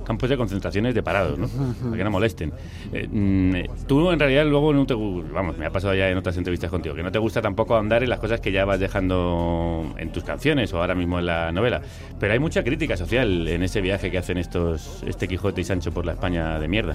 Campos 0.04 0.28
de 0.28 0.36
concentraciones 0.36 0.94
de 0.94 1.02
parados, 1.02 1.38
¿no? 1.38 1.48
Para 1.48 1.96
que 1.96 2.04
no 2.04 2.10
molesten. 2.10 2.52
Eh, 2.92 3.08
mm, 3.10 3.54
eh, 3.54 3.70
tú 3.86 4.10
en 4.10 4.18
realidad 4.18 4.46
luego 4.46 4.72
no 4.72 4.86
te... 4.86 4.94
Vamos, 4.94 5.56
me 5.56 5.66
ha 5.66 5.70
pasado 5.70 5.94
ya 5.94 6.08
en 6.08 6.18
otras 6.18 6.36
entrevistas 6.36 6.70
contigo, 6.70 6.94
que 6.94 7.02
no 7.02 7.10
te 7.10 7.18
gusta 7.18 7.40
tampoco 7.40 7.76
andar 7.76 8.02
en 8.02 8.10
las 8.10 8.18
cosas 8.18 8.40
que 8.40 8.52
ya 8.52 8.64
vas 8.64 8.80
dejando 8.80 9.94
en 9.98 10.12
tus 10.12 10.24
canciones 10.24 10.72
o 10.72 10.80
ahora 10.80 10.94
mismo 10.94 11.18
en 11.18 11.26
la 11.26 11.52
novela. 11.52 11.82
Pero 12.18 12.32
hay 12.32 12.38
mucha 12.38 12.62
crítica 12.62 12.96
social 12.96 13.48
en 13.48 13.62
ese 13.62 13.80
viaje 13.80 14.10
que 14.10 14.18
hacen 14.18 14.38
estos 14.38 15.02
este 15.06 15.28
Quijote 15.28 15.60
y 15.60 15.64
Sancho 15.64 15.92
por 15.92 16.04
la 16.06 16.12
España 16.12 16.58
de 16.58 16.68
mierda. 16.68 16.94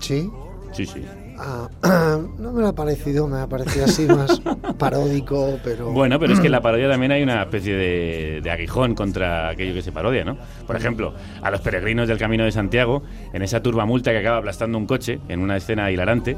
Sí. 0.00 0.28
Sí, 0.72 0.86
sí. 0.86 1.04
Ah, 1.44 1.68
no 2.38 2.52
me 2.52 2.60
lo 2.62 2.68
ha 2.68 2.72
parecido, 2.72 3.26
me 3.26 3.40
ha 3.40 3.48
parecido 3.48 3.86
así 3.86 4.06
más 4.06 4.40
paródico, 4.78 5.58
pero... 5.64 5.90
Bueno, 5.90 6.20
pero 6.20 6.34
es 6.34 6.38
que 6.40 6.46
en 6.46 6.52
la 6.52 6.60
parodia 6.62 6.88
también 6.88 7.10
hay 7.10 7.22
una 7.22 7.42
especie 7.42 7.74
de, 7.74 8.40
de 8.42 8.50
aguijón 8.50 8.94
contra 8.94 9.48
aquello 9.48 9.74
que 9.74 9.82
se 9.82 9.90
parodia, 9.90 10.24
¿no? 10.24 10.36
Por 10.66 10.76
ejemplo, 10.76 11.14
a 11.42 11.50
los 11.50 11.60
peregrinos 11.60 12.06
del 12.06 12.18
Camino 12.18 12.44
de 12.44 12.52
Santiago, 12.52 13.02
en 13.32 13.42
esa 13.42 13.60
turbamulta 13.60 14.12
que 14.12 14.18
acaba 14.18 14.36
aplastando 14.38 14.78
un 14.78 14.86
coche, 14.86 15.18
en 15.28 15.40
una 15.40 15.56
escena 15.56 15.90
hilarante, 15.90 16.36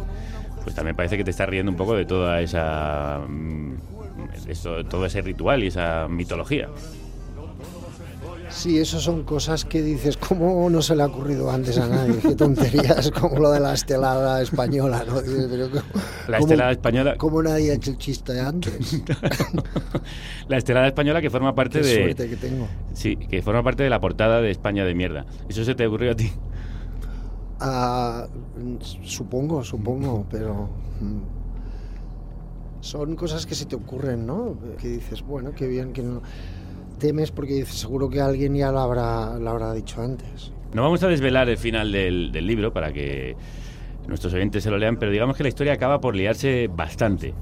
pues 0.62 0.74
también 0.74 0.96
parece 0.96 1.18
que 1.18 1.24
te 1.24 1.30
estás 1.32 1.48
riendo 1.50 1.70
un 1.70 1.76
poco 1.76 1.94
de 1.94 2.06
toda 2.06 2.40
esa... 2.40 3.20
mm, 3.28 3.74
eso- 4.48 4.84
todo 4.84 5.04
ese 5.04 5.20
ritual 5.20 5.62
y 5.64 5.66
esa 5.66 6.06
mitología. 6.08 6.68
Sí, 8.54 8.78
eso 8.78 9.00
son 9.00 9.24
cosas 9.24 9.64
que 9.64 9.82
dices, 9.82 10.16
¿cómo 10.16 10.70
no 10.70 10.80
se 10.80 10.94
le 10.94 11.02
ha 11.02 11.06
ocurrido 11.06 11.50
antes 11.50 11.76
a 11.76 11.88
nadie? 11.88 12.14
Qué 12.22 12.36
tonterías, 12.36 13.10
como 13.10 13.38
lo 13.40 13.50
de 13.50 13.58
la 13.58 13.74
estelada 13.74 14.40
española, 14.40 15.04
¿no? 15.06 15.20
Dices, 15.20 15.48
pero 15.50 15.68
¿cómo- 15.70 15.82
La 16.28 16.38
estelada 16.38 16.70
española... 16.70 17.16
¿Cómo 17.18 17.42
nadie 17.42 17.72
ha 17.72 17.74
hecho 17.74 17.90
el 17.90 17.98
chiste 17.98 18.38
antes? 18.40 19.02
La 20.48 20.56
estelada 20.56 20.86
española 20.86 21.20
que 21.20 21.30
forma 21.30 21.54
parte 21.54 21.80
Qué 21.80 21.86
de... 21.86 21.94
suerte 21.96 22.28
que 22.30 22.36
tengo. 22.36 22.68
Sí, 22.92 23.16
que 23.16 23.42
forma 23.42 23.62
parte 23.64 23.82
de 23.82 23.90
la 23.90 24.00
portada 24.00 24.40
de 24.40 24.50
España 24.52 24.84
de 24.84 24.94
mierda. 24.94 25.26
¿Eso 25.48 25.64
se 25.64 25.74
te 25.74 25.86
ocurrió 25.86 26.12
a 26.12 26.14
ti? 26.14 26.30
Ah, 27.60 28.26
supongo, 29.02 29.64
supongo, 29.64 30.26
pero... 30.30 30.68
mm, 31.00 31.20
Son 32.82 33.16
cosas 33.16 33.46
que 33.46 33.54
se 33.56 33.66
te 33.66 33.74
ocurren, 33.74 34.26
¿no? 34.26 34.54
Que 34.78 34.88
dices, 34.88 35.22
bueno, 35.22 35.50
qué 35.56 35.66
bien 35.66 35.92
que 35.92 36.02
no... 36.02 36.22
Porque 37.30 37.64
seguro 37.66 38.08
que 38.08 38.20
alguien 38.20 38.54
ya 38.54 38.72
lo 38.72 38.80
habrá, 38.80 39.38
lo 39.38 39.50
habrá 39.50 39.72
dicho 39.72 40.00
antes. 40.00 40.52
No 40.72 40.82
vamos 40.82 41.02
a 41.02 41.08
desvelar 41.08 41.48
el 41.48 41.58
final 41.58 41.92
del, 41.92 42.32
del 42.32 42.46
libro 42.46 42.72
para 42.72 42.92
que 42.92 43.36
nuestros 44.06 44.32
oyentes 44.34 44.62
se 44.62 44.70
lo 44.70 44.78
lean, 44.78 44.96
pero 44.96 45.12
digamos 45.12 45.36
que 45.36 45.42
la 45.42 45.48
historia 45.48 45.74
acaba 45.74 46.00
por 46.00 46.16
liarse 46.16 46.68
bastante. 46.68 47.34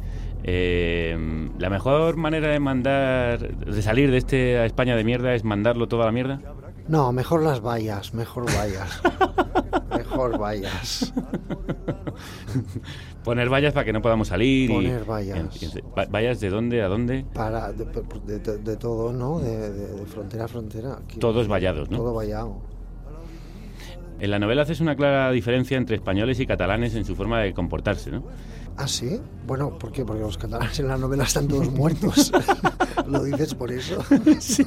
Eh, 0.44 1.16
la 1.59 1.70
mejor 1.70 2.16
manera 2.16 2.48
de 2.48 2.59
mandar, 2.59 3.38
de 3.38 3.83
salir 3.83 4.11
de 4.11 4.16
este 4.16 4.59
a 4.59 4.66
España 4.66 4.96
de 4.96 5.05
mierda 5.05 5.35
es 5.35 5.44
mandarlo 5.44 5.87
todo 5.87 6.03
a 6.03 6.07
la 6.07 6.12
mierda. 6.12 6.40
No, 6.88 7.12
mejor 7.12 7.42
las 7.42 7.61
vallas, 7.61 8.12
mejor 8.14 8.47
vallas. 8.47 9.01
mejor 9.97 10.38
vallas. 10.38 11.12
Poner 13.25 13.49
vallas 13.49 13.73
para 13.73 13.85
que 13.85 13.92
no 13.92 14.03
podamos 14.03 14.29
salir. 14.29 14.71
y- 14.71 14.75
Poner 14.75 15.05
vallas. 15.05 15.47
Va- 15.97 16.07
¿Vallas 16.07 16.40
de 16.40 16.51
dónde 16.51 16.83
a 16.83 16.88
dónde? 16.88 17.25
Para, 17.33 17.73
de, 17.73 17.85
de- 17.85 18.38
de- 18.38 18.59
de 18.59 18.77
todo, 18.77 19.12
¿no? 19.12 19.38
De, 19.38 19.71
de- 19.71 19.92
de 19.95 20.07
frontera 20.07 20.45
a 20.45 20.49
frontera. 20.49 20.99
Aquí- 21.05 21.18
Todos 21.18 21.49
vallados, 21.49 21.88
¿no? 21.90 21.99
Todo 21.99 22.14
vallado. 22.14 22.61
En 24.18 24.31
la 24.31 24.38
novela 24.38 24.62
haces 24.62 24.81
una 24.81 24.95
clara 24.95 25.31
diferencia 25.33 25.77
entre 25.77 25.97
españoles 25.97 26.38
y 26.40 26.47
catalanes 26.47 26.95
en 26.95 27.05
su 27.05 27.16
forma 27.16 27.40
de 27.40 27.53
comportarse, 27.55 28.11
¿no? 28.11 28.23
¿Ah, 28.77 28.87
sí? 28.88 29.21
Bueno, 29.47 29.77
¿por 29.79 29.90
qué? 29.92 30.05
Porque 30.05 30.23
los 30.23 30.38
catalanes 30.38 30.79
en 30.81 30.88
la 30.88 30.97
novela 30.97 31.25
están 31.25 31.49
todos 31.49 31.71
muertos. 31.71 32.33
¿Lo 33.07 33.25
dices 33.25 33.55
por 33.55 33.71
eso? 33.73 33.99
sí. 34.40 34.64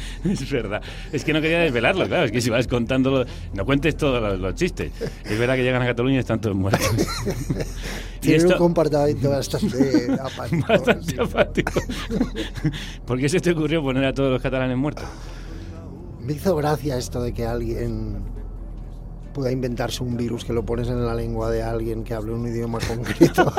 Es 0.24 0.50
verdad. 0.50 0.82
Es 1.12 1.24
que 1.24 1.32
no 1.32 1.40
quería 1.40 1.60
desvelarlo, 1.60 2.06
claro. 2.06 2.24
Es 2.24 2.32
que 2.32 2.40
si 2.40 2.50
vas 2.50 2.66
contándolo, 2.66 3.24
no 3.54 3.64
cuentes 3.64 3.96
todos 3.96 4.22
los, 4.22 4.38
los 4.38 4.54
chistes. 4.54 4.92
Es 5.24 5.38
verdad 5.38 5.56
que 5.56 5.62
llegan 5.62 5.82
a 5.82 5.86
Cataluña 5.86 6.16
y 6.16 6.18
están 6.18 6.40
todos 6.40 6.56
muertos. 6.56 6.86
Tienen 8.20 8.46
un 8.46 8.58
comportamiento 8.58 9.30
bastante 9.30 10.12
apático. 10.20 10.66
Bastante 10.68 11.20
apático. 11.20 11.80
¿Por 13.04 13.18
qué 13.18 13.28
se 13.28 13.40
te 13.40 13.50
ocurrió 13.50 13.82
poner 13.82 14.04
a 14.04 14.12
todos 14.12 14.30
los 14.32 14.40
catalanes 14.40 14.76
muertos? 14.76 15.04
Me 16.20 16.34
hizo 16.34 16.54
gracia 16.54 16.96
esto 16.96 17.20
de 17.20 17.32
que 17.34 17.44
alguien 17.44 18.22
pueda 19.32 19.50
inventarse 19.50 20.04
un 20.04 20.16
virus 20.16 20.44
que 20.44 20.52
lo 20.52 20.64
pones 20.64 20.88
en 20.88 21.04
la 21.04 21.14
lengua 21.14 21.50
de 21.50 21.62
alguien 21.62 22.04
que 22.04 22.14
hable 22.14 22.32
un 22.32 22.46
idioma 22.46 22.78
concreto. 22.86 23.52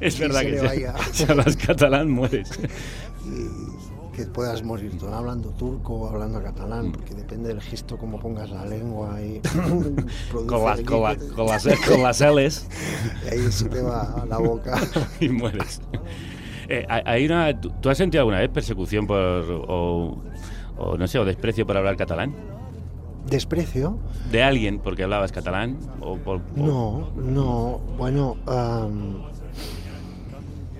Es 0.00 0.18
verdad 0.18 0.40
se 0.40 0.50
que 0.50 0.60
vaya. 0.60 0.94
si 1.12 1.24
hablas 1.24 1.56
catalán 1.56 2.10
mueres. 2.10 2.48
y 3.26 3.73
que 4.14 4.24
puedas 4.26 4.62
morir 4.62 4.96
tú 4.98 5.06
hablando 5.08 5.50
turco 5.50 5.94
o 5.94 6.08
hablando 6.08 6.42
catalán, 6.42 6.92
porque 6.92 7.14
depende 7.14 7.48
del 7.48 7.60
gesto 7.60 7.96
como 7.98 8.18
pongas 8.20 8.50
la 8.50 8.64
lengua 8.64 9.20
y 9.20 9.40
Con 10.46 10.64
las, 10.64 10.80
con, 10.82 11.02
la- 11.02 11.14
las, 11.14 11.66
con 11.86 12.02
las 12.02 12.20
L's 12.20 12.66
y 13.26 13.28
ahí 13.30 13.52
se 13.52 13.68
te 13.68 13.82
va 13.82 14.22
a 14.22 14.26
la 14.26 14.38
boca. 14.38 14.78
y 15.20 15.28
mueres. 15.28 15.80
Eh, 16.68 16.86
hay 16.88 17.26
una, 17.26 17.60
¿tú, 17.60 17.88
has 17.90 17.98
sentido 17.98 18.22
alguna 18.22 18.38
vez 18.38 18.48
persecución 18.48 19.06
por, 19.06 19.16
o, 19.18 20.16
o 20.78 20.96
no 20.96 21.06
sé, 21.06 21.18
o 21.18 21.24
desprecio 21.24 21.66
por 21.66 21.76
hablar 21.76 21.96
catalán? 21.96 22.34
¿Desprecio? 23.28 23.98
¿De 24.30 24.42
alguien 24.42 24.78
porque 24.78 25.02
hablabas 25.04 25.32
catalán? 25.32 25.78
O 26.00 26.16
por, 26.16 26.36
o- 26.38 26.42
No, 26.56 27.10
no. 27.16 27.80
Bueno, 27.98 28.36
am, 28.46 29.22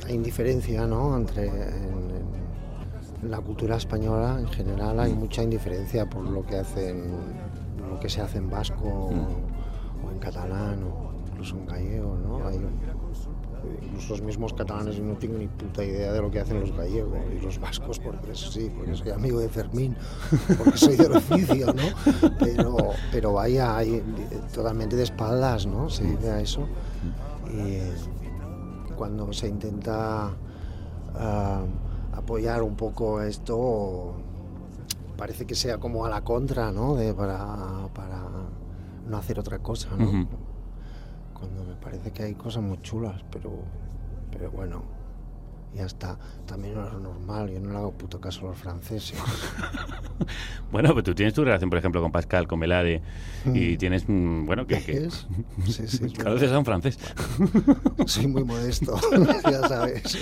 hay 0.06 0.14
indiferencia, 0.14 0.86
¿no? 0.86 1.16
Entre 1.16 1.46
en- 1.46 1.54
en 1.54 2.23
la 3.28 3.40
cultura 3.40 3.76
española 3.76 4.38
en 4.38 4.48
general 4.48 5.00
hay 5.00 5.12
mucha 5.12 5.42
indiferencia 5.42 6.08
por 6.08 6.28
lo 6.28 6.44
que 6.44 6.56
hacen, 6.56 7.12
lo 7.90 7.98
que 8.00 8.08
se 8.08 8.20
hace 8.20 8.38
en 8.38 8.50
vasco 8.50 8.86
o, 8.86 10.06
o 10.06 10.10
en 10.10 10.18
catalán 10.18 10.82
o 10.84 11.12
incluso 11.30 11.56
en 11.56 11.66
gallego, 11.66 12.16
¿no? 12.16 12.46
Hay, 12.46 12.60
incluso 13.82 14.10
los 14.10 14.22
mismos 14.22 14.52
catalanes 14.52 15.00
no 15.00 15.14
tengo 15.14 15.38
ni 15.38 15.48
puta 15.48 15.84
idea 15.84 16.12
de 16.12 16.20
lo 16.20 16.30
que 16.30 16.40
hacen 16.40 16.60
los 16.60 16.72
gallegos 16.72 17.18
y 17.34 17.40
los 17.40 17.58
vascos 17.58 17.98
porque 17.98 18.34
sí, 18.34 18.70
porque 18.76 18.94
soy 18.94 19.10
amigo 19.10 19.40
de 19.40 19.48
Fermín, 19.48 19.96
porque 20.58 20.78
soy 20.78 20.96
del 20.96 21.16
oficio, 21.16 21.66
¿no? 21.72 22.30
Pero, 22.38 22.76
pero 23.10 23.32
vaya, 23.32 23.76
hay, 23.76 24.02
totalmente 24.52 24.96
de 24.96 25.04
espaldas, 25.04 25.66
¿no? 25.66 25.88
Se 25.88 26.04
dice 26.04 26.30
a 26.30 26.40
eso. 26.40 26.66
Y 27.52 28.94
cuando 28.94 29.32
se 29.32 29.48
intenta 29.48 30.30
ah, 31.14 31.64
apoyar 32.16 32.62
un 32.62 32.76
poco 32.76 33.20
esto, 33.20 34.14
parece 35.16 35.46
que 35.46 35.54
sea 35.54 35.78
como 35.78 36.04
a 36.06 36.10
la 36.10 36.22
contra, 36.22 36.72
¿no? 36.72 36.94
De, 36.94 37.14
para, 37.14 37.88
para 37.94 38.22
no 39.06 39.16
hacer 39.16 39.38
otra 39.38 39.58
cosa, 39.58 39.90
¿no? 39.96 40.26
Cuando 41.32 41.64
me 41.64 41.74
parece 41.74 42.10
que 42.12 42.22
hay 42.22 42.34
cosas 42.34 42.62
muy 42.62 42.80
chulas, 42.80 43.22
pero, 43.30 43.50
pero 44.30 44.50
bueno, 44.50 44.82
y 45.74 45.78
ya 45.78 45.86
está. 45.86 46.18
También 46.46 46.78
es 46.78 46.92
lo 46.92 47.00
normal, 47.00 47.50
yo 47.50 47.58
no 47.60 47.70
le 47.72 47.76
hago 47.78 47.92
puto 47.92 48.20
caso 48.20 48.46
a 48.46 48.50
los 48.50 48.58
franceses. 48.58 49.18
Bueno, 50.70 50.92
pues 50.92 51.04
tú 51.04 51.14
tienes 51.14 51.34
tu 51.34 51.44
relación, 51.44 51.70
por 51.70 51.78
ejemplo, 51.78 52.00
con 52.02 52.10
Pascal, 52.10 52.48
con 52.48 52.58
Melade, 52.58 53.00
y 53.52 53.76
tienes, 53.76 54.04
mm, 54.08 54.44
bueno, 54.44 54.66
que... 54.66 54.80
que... 54.82 55.00
¿Ves? 55.00 55.26
Sí, 55.66 55.86
sí, 55.86 56.12
Conoces 56.22 56.50
a 56.50 56.58
un 56.58 56.64
francés. 56.64 56.98
Soy 58.06 58.26
muy 58.26 58.42
modesto, 58.42 58.98
ya 59.44 59.68
sabes. 59.68 60.18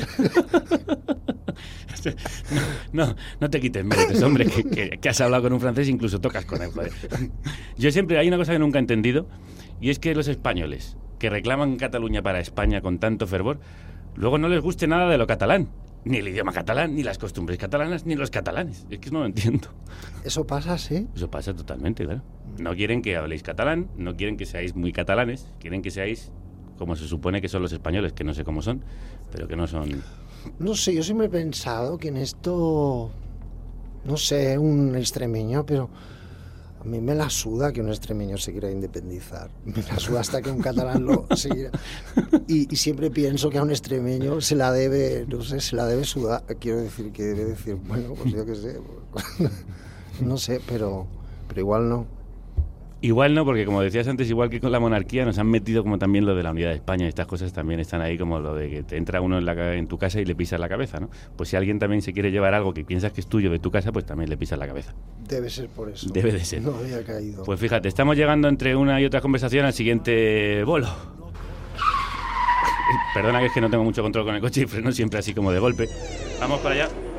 No, 2.92 3.14
no 3.40 3.50
te 3.50 3.60
quites 3.60 3.84
méritos, 3.84 4.22
hombre, 4.22 4.46
que, 4.46 4.64
que- 4.64 4.90
que 4.98 5.08
has 5.08 5.20
hablado 5.22 5.44
con 5.44 5.52
un 5.54 5.60
francés 5.60 5.88
incluso 5.88 6.20
tocas 6.20 6.44
con 6.44 6.60
él. 6.60 6.70
joder. 6.70 6.92
Yo 7.78 7.90
siempre, 7.90 8.18
hay 8.18 8.28
una 8.28 8.36
cosa 8.36 8.52
que 8.52 8.58
nunca 8.58 8.78
he 8.78 8.80
entendido, 8.80 9.26
y 9.80 9.90
es 9.90 9.98
que 9.98 10.14
los 10.14 10.28
españoles, 10.28 10.96
que 11.18 11.30
reclaman 11.30 11.76
Cataluña 11.76 12.22
para 12.22 12.40
España 12.40 12.80
con 12.82 12.98
tanto 12.98 13.26
fervor, 13.26 13.58
luego 14.14 14.38
no 14.38 14.48
les 14.48 14.60
guste 14.60 14.86
nada 14.86 15.08
de 15.08 15.18
lo 15.18 15.26
catalán. 15.26 15.68
Ni 16.04 16.16
el 16.16 16.26
idioma 16.26 16.52
catalán, 16.52 16.96
ni 16.96 17.04
las 17.04 17.16
costumbres 17.16 17.58
catalanas, 17.58 18.06
ni 18.06 18.16
los 18.16 18.30
catalanes. 18.30 18.86
Es 18.90 18.98
que 18.98 19.10
no 19.12 19.20
lo 19.20 19.26
entiendo. 19.26 19.68
Eso 20.24 20.44
pasa, 20.44 20.76
sí. 20.76 21.06
Eso 21.14 21.30
pasa 21.30 21.54
totalmente, 21.54 22.04
claro. 22.04 22.22
No 22.58 22.74
quieren 22.74 23.02
que 23.02 23.16
habléis 23.16 23.44
catalán, 23.44 23.88
no 23.96 24.16
quieren 24.16 24.36
que 24.36 24.44
seáis 24.44 24.74
muy 24.74 24.92
catalanes, 24.92 25.46
quieren 25.60 25.80
que 25.80 25.92
seáis 25.92 26.32
como 26.76 26.96
se 26.96 27.06
supone 27.06 27.40
que 27.40 27.48
son 27.48 27.62
los 27.62 27.72
españoles, 27.72 28.12
que 28.12 28.24
no 28.24 28.34
sé 28.34 28.42
cómo 28.42 28.60
son, 28.60 28.82
pero 29.30 29.46
que 29.46 29.54
no 29.54 29.68
son... 29.68 30.02
No 30.58 30.74
sé, 30.74 30.92
yo 30.92 31.04
siempre 31.04 31.28
he 31.28 31.30
pensado 31.30 31.96
que 31.96 32.08
en 32.08 32.16
esto, 32.16 33.12
no 34.04 34.16
sé, 34.16 34.58
un 34.58 34.96
extremeño, 34.96 35.64
pero 35.64 35.88
a 36.82 36.84
mí 36.84 37.00
me 37.00 37.14
la 37.14 37.30
suda 37.30 37.72
que 37.72 37.80
un 37.80 37.88
extremeño 37.90 38.36
se 38.38 38.50
quiera 38.50 38.68
independizar. 38.70 39.50
Me 39.64 39.82
la 39.82 39.98
suda 40.00 40.20
hasta 40.20 40.42
que 40.42 40.50
un 40.50 40.60
catalán 40.60 41.04
lo 41.04 41.26
se 41.36 41.48
quiera- 41.48 41.70
Y, 42.48 42.72
y 42.72 42.76
siempre 42.76 43.08
pienso 43.10 43.50
que 43.50 43.58
a 43.58 43.62
un 43.62 43.70
extremeño 43.70 44.40
se 44.40 44.56
la 44.56 44.72
debe, 44.72 45.24
no 45.28 45.42
sé, 45.42 45.60
se 45.60 45.76
la 45.76 45.86
debe 45.86 46.04
sudar. 46.04 46.42
Quiero 46.58 46.80
decir 46.80 47.12
que 47.12 47.22
debe 47.22 47.44
decir, 47.44 47.76
bueno, 47.86 48.14
pues 48.14 48.34
yo 48.34 48.44
qué 48.44 48.54
sé. 48.56 48.80
No 50.20 50.36
sé, 50.36 50.60
pero, 50.68 51.06
pero 51.48 51.60
igual 51.60 51.88
no. 51.88 52.06
Igual 53.02 53.34
no, 53.34 53.44
porque 53.44 53.64
como 53.64 53.82
decías 53.82 54.06
antes, 54.06 54.30
igual 54.30 54.48
que 54.48 54.60
con 54.60 54.70
la 54.70 54.78
monarquía, 54.78 55.24
nos 55.24 55.36
han 55.36 55.48
metido 55.48 55.82
como 55.82 55.98
también 55.98 56.24
lo 56.24 56.36
de 56.36 56.44
la 56.44 56.52
unidad 56.52 56.68
de 56.68 56.76
España. 56.76 57.08
Estas 57.08 57.26
cosas 57.26 57.52
también 57.52 57.80
están 57.80 58.00
ahí 58.00 58.16
como 58.16 58.38
lo 58.38 58.54
de 58.54 58.70
que 58.70 58.82
te 58.84 58.96
entra 58.96 59.20
uno 59.20 59.38
en, 59.38 59.44
la, 59.44 59.74
en 59.74 59.88
tu 59.88 59.98
casa 59.98 60.20
y 60.20 60.24
le 60.24 60.36
pisas 60.36 60.60
la 60.60 60.68
cabeza, 60.68 61.00
¿no? 61.00 61.10
Pues 61.36 61.48
si 61.48 61.56
alguien 61.56 61.80
también 61.80 62.00
se 62.00 62.12
quiere 62.12 62.30
llevar 62.30 62.54
algo 62.54 62.72
que 62.72 62.84
piensas 62.84 63.12
que 63.12 63.20
es 63.20 63.26
tuyo 63.26 63.50
de 63.50 63.58
tu 63.58 63.72
casa, 63.72 63.90
pues 63.90 64.06
también 64.06 64.30
le 64.30 64.36
pisas 64.36 64.56
la 64.56 64.68
cabeza. 64.68 64.94
Debe 65.28 65.50
ser 65.50 65.68
por 65.68 65.88
eso. 65.88 66.10
Debe 66.12 66.30
de 66.30 66.44
ser. 66.44 66.62
No 66.62 66.76
había 66.76 67.02
caído. 67.02 67.42
Pues 67.42 67.58
fíjate, 67.58 67.88
estamos 67.88 68.16
llegando 68.16 68.46
entre 68.46 68.76
una 68.76 69.00
y 69.00 69.04
otra 69.04 69.20
conversación 69.20 69.66
al 69.66 69.72
siguiente 69.72 70.62
bolo. 70.62 70.86
Perdona 73.14 73.40
que 73.40 73.46
es 73.46 73.52
que 73.52 73.60
no 73.60 73.68
tengo 73.68 73.82
mucho 73.82 74.02
control 74.02 74.26
con 74.26 74.36
el 74.36 74.40
coche 74.40 74.62
y 74.62 74.66
freno 74.66 74.92
siempre 74.92 75.18
así 75.18 75.34
como 75.34 75.50
de 75.50 75.58
golpe. 75.58 75.88
Vamos 76.38 76.60
para 76.60 76.76
allá. 76.76 77.11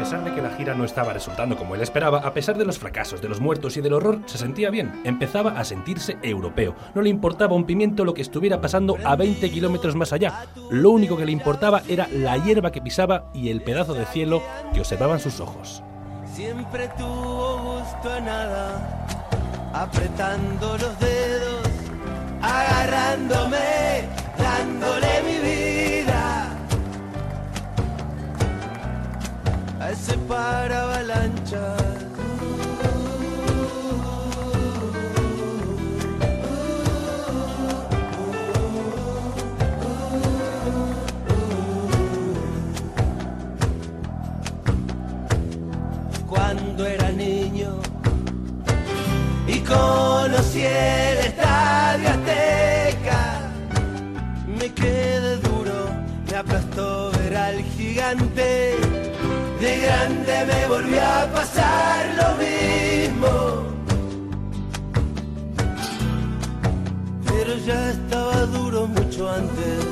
Pesar 0.00 0.24
de 0.24 0.34
que 0.34 0.40
la 0.40 0.48
gira 0.56 0.72
no 0.72 0.84
estaba 0.84 1.12
resultando 1.12 1.58
como 1.58 1.74
él 1.74 1.82
esperaba, 1.82 2.20
a 2.20 2.32
pesar 2.32 2.56
de 2.56 2.64
los 2.64 2.78
fracasos, 2.78 3.20
de 3.20 3.28
los 3.28 3.38
muertos 3.38 3.76
y 3.76 3.82
del 3.82 3.92
horror, 3.92 4.20
se 4.24 4.38
sentía 4.38 4.70
bien. 4.70 5.02
Empezaba 5.04 5.60
a 5.60 5.64
sentirse 5.64 6.16
europeo. 6.22 6.74
No 6.94 7.02
le 7.02 7.10
importaba 7.10 7.54
un 7.54 7.66
pimiento 7.66 8.06
lo 8.06 8.14
que 8.14 8.22
estuviera 8.22 8.62
pasando 8.62 8.96
a 9.04 9.14
20 9.14 9.50
kilómetros 9.50 9.96
más 9.96 10.14
allá. 10.14 10.46
Lo 10.70 10.90
único 10.90 11.18
que 11.18 11.26
le 11.26 11.32
importaba 11.32 11.82
era 11.86 12.08
la 12.08 12.38
hierba 12.38 12.72
que 12.72 12.80
pisaba 12.80 13.30
y 13.34 13.50
el 13.50 13.60
pedazo 13.60 13.92
de 13.92 14.06
cielo 14.06 14.42
que 14.72 14.80
observaban 14.80 15.20
sus 15.20 15.38
ojos. 15.38 15.82
Siempre 16.34 16.88
tuvo 16.96 17.58
gusto 17.58 18.10
a 18.10 18.20
nada, 18.20 19.06
apretando 19.74 20.78
los 20.78 20.98
dedos, 20.98 21.68
agarrándome, 22.40 24.08
dándole 24.38 25.22
mi 25.26 25.38
vida 25.46 25.69
a 29.90 29.92
ese 29.92 30.16
paravalanchas. 30.28 31.82
Cuando 46.28 46.86
era 46.86 47.10
niño 47.10 47.80
y 49.46 49.58
conocí 49.60 50.62
el 50.62 51.18
estadio 51.18 51.49
De 59.60 59.78
grande 59.78 60.46
me 60.46 60.66
volvió 60.68 61.02
a 61.02 61.26
pasar 61.34 62.06
lo 62.16 62.28
mismo. 62.42 63.28
Pero 67.26 67.56
ya 67.66 67.90
estaba 67.90 68.46
duro 68.46 68.86
mucho 68.86 69.30
antes. 69.30 69.86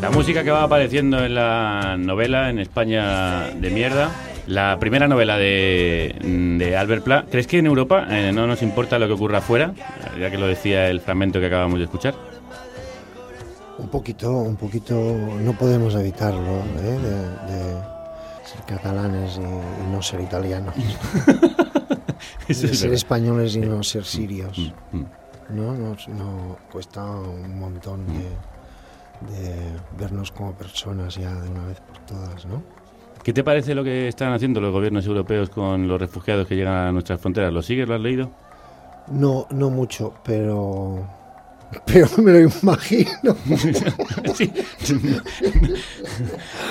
La 0.00 0.10
música 0.10 0.44
que 0.44 0.50
va 0.52 0.62
apareciendo 0.62 1.24
en 1.24 1.34
la 1.34 1.96
novela 1.98 2.50
en 2.50 2.60
España 2.60 3.48
de 3.50 3.70
mierda, 3.70 4.10
la 4.46 4.76
primera 4.80 5.06
novela 5.08 5.36
de, 5.38 6.16
de 6.58 6.76
Albert 6.76 7.04
Pla, 7.04 7.24
¿crees 7.30 7.46
que 7.46 7.58
en 7.58 7.66
Europa 7.66 8.06
eh, 8.10 8.32
no 8.32 8.46
nos 8.46 8.62
importa 8.62 8.98
lo 8.98 9.06
que 9.06 9.12
ocurra 9.14 9.38
afuera? 9.38 9.72
Ya 10.18 10.30
que 10.30 10.38
lo 10.38 10.46
decía 10.46 10.88
el 10.88 11.00
fragmento 11.00 11.40
que 11.40 11.46
acabamos 11.46 11.78
de 11.78 11.84
escuchar. 11.84 12.14
Un 13.78 13.88
poquito, 13.88 14.30
un 14.32 14.56
poquito, 14.56 14.94
no 14.94 15.52
podemos 15.54 15.94
evitarlo, 15.94 16.58
¿eh? 16.78 16.98
de, 17.46 17.52
de 17.52 17.82
ser 18.44 18.60
catalanes 18.66 19.38
y, 19.38 19.40
y 19.40 19.92
no 19.92 20.02
ser 20.02 20.20
italianos. 20.20 20.74
De 22.48 22.54
ser 22.54 22.92
españoles 22.92 23.56
y 23.56 23.60
no 23.60 23.82
ser 23.82 24.04
sirios. 24.04 24.58
Mm, 24.92 25.02
No, 25.50 25.72
no, 25.74 25.96
no, 26.08 26.56
cuesta 26.70 27.04
un 27.04 27.58
montón 27.58 28.04
de, 28.06 28.28
de 29.32 29.72
vernos 29.98 30.32
como 30.32 30.52
personas 30.52 31.14
ya 31.16 31.32
de 31.34 31.48
una 31.50 31.66
vez 31.66 31.80
por 31.80 31.98
todas, 32.00 32.44
¿no? 32.46 32.62
¿Qué 33.22 33.32
te 33.32 33.44
parece 33.44 33.74
lo 33.74 33.84
que 33.84 34.08
están 34.08 34.32
haciendo 34.32 34.60
los 34.60 34.72
gobiernos 34.72 35.06
europeos 35.06 35.48
con 35.50 35.86
los 35.86 36.00
refugiados 36.00 36.46
que 36.46 36.56
llegan 36.56 36.74
a 36.74 36.92
nuestras 36.92 37.20
fronteras? 37.20 37.52
¿Lo 37.52 37.62
sigues? 37.62 37.86
¿Lo 37.88 37.94
has 37.94 38.00
leído? 38.00 38.30
No, 39.08 39.46
no 39.50 39.70
mucho, 39.70 40.14
pero 40.24 41.06
pero 41.86 42.06
me 42.18 42.32
lo 42.32 42.40
imagino. 42.40 43.36
Sí. 44.34 44.50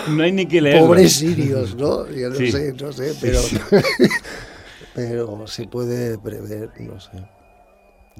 No 0.09 0.23
hay 0.23 0.31
ni 0.31 0.45
que 0.45 0.61
leerlo. 0.61 0.87
Pobres 0.87 1.13
sirios, 1.13 1.75
¿no? 1.75 2.07
Yo 2.09 2.29
no 2.29 2.35
Sí. 2.35 2.51
sé, 2.51 2.73
no 2.73 2.91
sé, 2.91 3.13
pero 3.21 3.39
sí. 3.39 3.57
pero 4.95 5.47
se 5.47 5.67
puede 5.67 6.17
prever, 6.17 6.69
no 6.79 6.99
sé. 6.99 7.11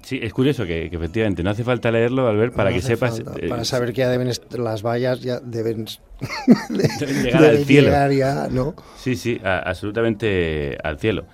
Sí, 0.03 0.19
es 0.21 0.33
curioso 0.33 0.65
que, 0.65 0.89
que 0.89 0.95
efectivamente 0.95 1.43
no 1.43 1.51
hace 1.51 1.63
falta 1.63 1.91
leerlo, 1.91 2.27
Albert, 2.27 2.55
para 2.55 2.69
No 2.69 2.75
que 2.75 2.81
sepas. 2.81 3.21
falta, 3.23 3.33
eh, 3.39 3.49
para 3.49 3.63
saber 3.65 3.89
que 3.93 3.99
ya 3.99 4.09
deben 4.09 4.31
las 4.51 4.81
vallas 4.83 5.21
ya 5.21 5.39
deben, 5.39 5.85
Deben 6.99 7.21
llegar 7.23 7.43
al 7.43 7.65
cielo. 7.65 7.87
llegar 7.89 8.11
ya, 8.11 8.47
¿no? 8.49 8.73
Sí, 8.97 9.15
sí, 9.15 9.39
a- 9.43 9.59
absolutamente 9.59 10.77
al 10.83 10.97
cielo. 10.97 11.25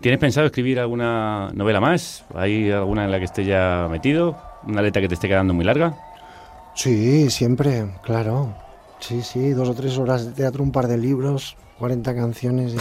¿Tienes 0.00 0.20
pensado 0.20 0.46
escribir 0.46 0.78
alguna 0.78 1.50
novela 1.54 1.80
más? 1.80 2.24
¿Hay 2.34 2.70
alguna 2.70 3.04
en 3.04 3.10
la 3.10 3.18
que 3.18 3.24
esté 3.24 3.44
ya 3.44 3.88
metido? 3.90 4.36
¿Una 4.66 4.82
letra 4.82 5.00
que 5.02 5.08
te 5.08 5.14
esté 5.14 5.26
quedando 5.28 5.54
muy 5.54 5.64
larga? 5.64 5.94
Sí, 6.74 7.30
siempre, 7.30 7.86
claro. 8.02 8.54
Sí, 9.00 9.22
sí, 9.22 9.50
dos 9.50 9.68
o 9.68 9.74
tres 9.74 9.98
horas 9.98 10.26
de 10.26 10.32
teatro, 10.32 10.62
un 10.62 10.72
par 10.72 10.86
de 10.88 10.98
libros, 10.98 11.56
40 11.84 12.14
canciones 12.14 12.74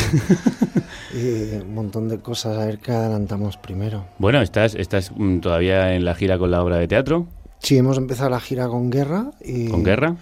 y, 1.13 1.17
y 1.17 1.61
un 1.61 1.75
montón 1.75 2.07
de 2.07 2.19
cosas. 2.19 2.57
A 2.57 2.65
ver 2.65 2.79
qué 2.79 2.93
adelantamos 2.93 3.57
primero. 3.57 4.05
Bueno, 4.17 4.41
estás, 4.41 4.75
estás 4.75 5.11
mm, 5.13 5.39
todavía 5.39 5.93
en 5.93 6.05
la 6.05 6.15
gira 6.15 6.37
con 6.37 6.51
la 6.51 6.63
obra 6.63 6.77
de 6.77 6.87
teatro, 6.87 7.27
Sí, 7.59 7.77
hemos 7.77 7.97
empezado 7.97 8.29
la 8.29 8.39
gira 8.41 8.67
con 8.67 8.89
Guerra 8.89 9.31
y 9.41 9.69
con 9.69 9.83
Guerra, 9.83 10.15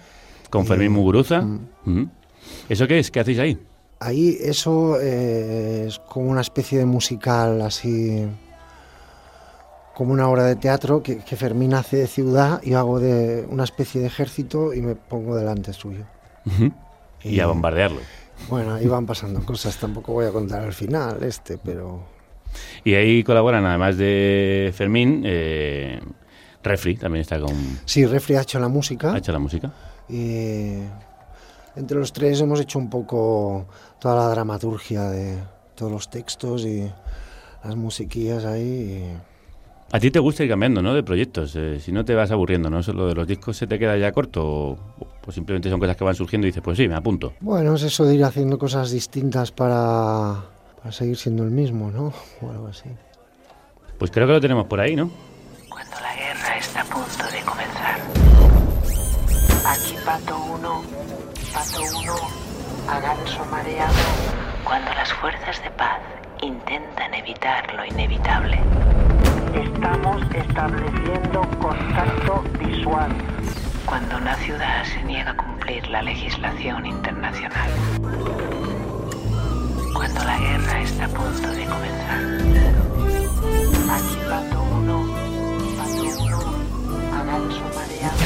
con 0.50 0.64
Fermín 0.64 0.92
Muguruza. 0.92 1.44
Ujú. 1.84 2.08
¿Eso 2.68 2.86
qué 2.86 3.00
es? 3.00 3.10
¿Qué 3.10 3.20
hacéis 3.20 3.38
ahí? 3.38 3.58
ahí 3.98 4.36
eso 4.40 5.00
eh, 5.00 5.84
es 5.86 6.00
como 6.00 6.28
una 6.30 6.40
especie 6.40 6.78
de 6.78 6.86
musical 6.86 7.62
así, 7.62 8.26
como 9.94 10.12
una 10.12 10.28
obra 10.28 10.44
de 10.44 10.56
teatro 10.56 11.02
que, 11.02 11.18
que 11.18 11.36
Fermín 11.36 11.74
hace 11.74 11.98
de 11.98 12.06
ciudad 12.08 12.60
y 12.64 12.74
hago 12.74 12.98
de 12.98 13.46
una 13.48 13.62
especie 13.64 14.00
de 14.00 14.08
ejército 14.08 14.74
y 14.74 14.80
me 14.82 14.96
pongo 14.96 15.36
delante 15.36 15.72
suyo. 15.72 16.04
Y 17.22 17.38
a 17.40 17.46
bombardearlo. 17.46 18.00
Bueno, 18.48 18.74
ahí 18.74 18.86
van 18.86 19.06
pasando 19.06 19.44
cosas, 19.44 19.76
tampoco 19.78 20.12
voy 20.12 20.26
a 20.26 20.30
contar 20.30 20.62
al 20.62 20.72
final 20.72 21.22
este, 21.22 21.58
pero... 21.58 22.02
Y 22.84 22.94
ahí 22.94 23.22
colaboran, 23.24 23.64
además 23.64 23.96
de 23.96 24.72
Fermín, 24.74 25.22
eh, 25.24 26.00
Refri 26.62 26.96
también 26.96 27.22
está 27.22 27.40
con. 27.40 27.54
Sí, 27.84 28.04
Refri 28.06 28.36
ha 28.36 28.42
hecho 28.42 28.58
la 28.58 28.68
música. 28.68 29.14
Ha 29.14 29.18
hecho 29.18 29.32
la 29.32 29.38
música. 29.38 29.72
Y, 30.08 30.74
entre 31.76 31.98
los 31.98 32.12
tres 32.12 32.40
hemos 32.40 32.60
hecho 32.60 32.78
un 32.78 32.90
poco 32.90 33.66
toda 33.98 34.16
la 34.16 34.28
dramaturgia 34.28 35.04
de 35.04 35.38
todos 35.74 35.90
los 35.90 36.10
textos 36.10 36.64
y 36.66 36.90
las 37.64 37.76
musiquillas 37.76 38.44
ahí. 38.44 39.16
A 39.94 40.00
ti 40.00 40.10
te 40.10 40.18
gusta 40.20 40.42
ir 40.42 40.48
cambiando, 40.48 40.80
¿no? 40.80 40.94
De 40.94 41.02
proyectos. 41.02 41.54
Eh, 41.54 41.78
si 41.78 41.92
no 41.92 42.02
te 42.02 42.14
vas 42.14 42.30
aburriendo, 42.30 42.70
¿no? 42.70 42.82
Solo 42.82 43.08
de 43.08 43.14
los 43.14 43.26
discos 43.26 43.58
se 43.58 43.66
te 43.66 43.78
queda 43.78 43.98
ya 43.98 44.10
corto. 44.10 44.42
O, 44.42 44.78
pues 45.20 45.34
simplemente 45.34 45.68
son 45.68 45.78
cosas 45.78 45.98
que 45.98 46.04
van 46.04 46.14
surgiendo 46.14 46.46
y 46.46 46.48
dices, 46.48 46.62
pues 46.62 46.78
sí, 46.78 46.88
me 46.88 46.94
apunto. 46.94 47.34
Bueno, 47.40 47.74
es 47.74 47.82
eso 47.82 48.06
de 48.06 48.14
ir 48.14 48.24
haciendo 48.24 48.58
cosas 48.58 48.90
distintas 48.90 49.52
para, 49.52 50.46
para 50.78 50.92
seguir 50.92 51.18
siendo 51.18 51.44
el 51.44 51.50
mismo, 51.50 51.90
¿no? 51.90 52.10
O 52.40 52.50
algo 52.50 52.68
así. 52.68 52.88
Pues 53.98 54.10
creo 54.10 54.26
que 54.26 54.32
lo 54.32 54.40
tenemos 54.40 54.64
por 54.64 54.80
ahí, 54.80 54.96
¿no? 54.96 55.10
Cuando 55.68 55.96
la 56.00 56.16
guerra 56.16 56.56
está 56.56 56.80
a 56.80 56.84
punto 56.84 57.24
de 57.30 57.42
comenzar. 57.42 58.00
Aquí 59.66 59.94
pato 60.06 60.42
uno, 60.54 60.82
pato 61.52 61.82
uno, 62.00 62.16
a 62.88 62.98
ganso 62.98 63.44
mareado. 63.44 63.92
Cuando 64.64 64.90
las 64.94 65.12
fuerzas 65.12 65.62
de 65.62 65.70
paz 65.72 66.00
intentan 66.42 67.14
evitar 67.14 67.72
lo 67.74 67.84
inevitable. 67.84 68.58
Estamos 69.54 70.22
estableciendo 70.34 71.40
contacto 71.60 72.42
visual. 72.58 73.12
Cuando 73.86 74.16
una 74.16 74.34
ciudad 74.36 74.84
se 74.84 75.02
niega 75.04 75.30
a 75.30 75.36
cumplir 75.36 75.86
la 75.88 76.02
legislación 76.02 76.86
internacional. 76.86 77.70
Cuando 79.94 80.24
la 80.24 80.38
guerra 80.38 80.82
está 80.82 81.04
a 81.04 81.08
punto 81.08 81.48
de 81.48 81.64
comenzar. 81.64 82.20
Aquí 83.90 84.16
pato 84.28 84.62
uno, 84.62 85.14
a 87.12 87.24
ganso 87.24 87.62
mareado. 87.76 88.18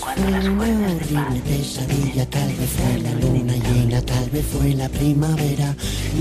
Cuando 0.00 0.30
las 0.30 0.48
fuerzas 0.48 1.08
de 1.08 2.26
paz 2.26 3.33
luna 3.94 4.06
tal 4.06 4.30
vez 4.30 4.44
fue 4.46 4.74
la 4.74 4.88
primavera. 4.88 5.74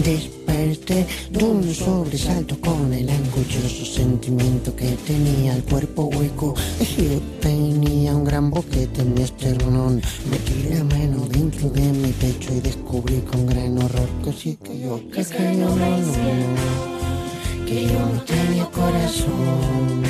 Desperté 0.04 1.06
de 1.32 1.44
un 1.44 1.74
sobresalto 1.74 2.60
con 2.60 2.94
el 2.94 3.10
angustioso 3.10 3.86
sentimiento 3.86 4.76
que 4.76 4.92
tenía 5.08 5.56
el 5.56 5.64
cuerpo 5.64 6.04
hueco. 6.04 6.54
Yo 6.80 7.20
tenía 7.42 8.16
un 8.16 8.24
gran 8.24 8.50
boquete 8.50 9.02
en 9.02 9.14
mi 9.14 9.22
esternón. 9.22 10.02
Metí 10.30 10.70
la 10.70 10.84
mano 10.84 11.28
dentro 11.28 11.70
de 11.70 11.82
mi 11.82 12.12
pecho 12.12 12.54
y 12.54 12.60
descubrí 12.62 13.22
con 13.22 13.46
gran 13.46 13.78
horror 13.78 14.10
que 14.24 14.34
sí 14.34 14.58
que 14.64 14.80
yo, 14.80 15.00
que, 15.10 15.24
que 15.24 15.54
no, 15.56 15.76
no, 15.76 15.90
no, 15.90 15.98
no, 15.98 17.66
que 17.66 17.88
yo 17.88 18.00
no 18.00 18.22
tenía 18.24 18.66
corazón 18.66 20.04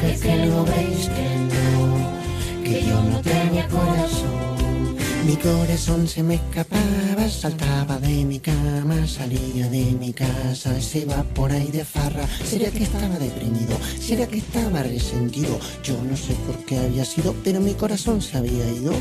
que, 0.00 0.18
que 0.20 0.46
no 0.46 0.64
veis 0.64 1.08
que 1.08 1.28
no, 1.52 2.62
que 2.62 2.84
yo 2.86 3.02
no 3.02 3.20
tenía 3.20 3.66
corazón. 3.68 4.53
Mi 5.24 5.36
corazón 5.36 6.06
se 6.06 6.22
me 6.22 6.34
escapaba, 6.34 7.28
saltaba 7.30 7.98
de 7.98 8.26
mi 8.26 8.40
cama, 8.40 9.06
salía 9.06 9.68
de 9.70 9.96
mi 9.98 10.12
casa, 10.12 10.78
se 10.82 10.98
iba 10.98 11.22
por 11.22 11.50
ahí 11.50 11.68
de 11.68 11.82
farra. 11.82 12.28
Sería 12.44 12.70
que 12.70 12.82
estaba 12.84 13.18
deprimido, 13.18 13.74
sería 13.98 14.28
que 14.28 14.38
estaba 14.38 14.82
resentido. 14.82 15.58
Yo 15.82 15.96
no 16.02 16.14
sé 16.14 16.34
por 16.46 16.58
qué 16.66 16.78
había 16.78 17.06
sido, 17.06 17.34
pero 17.42 17.58
mi 17.60 17.72
corazón 17.72 18.20
se 18.20 18.36
había 18.36 18.68
ido. 18.70 18.92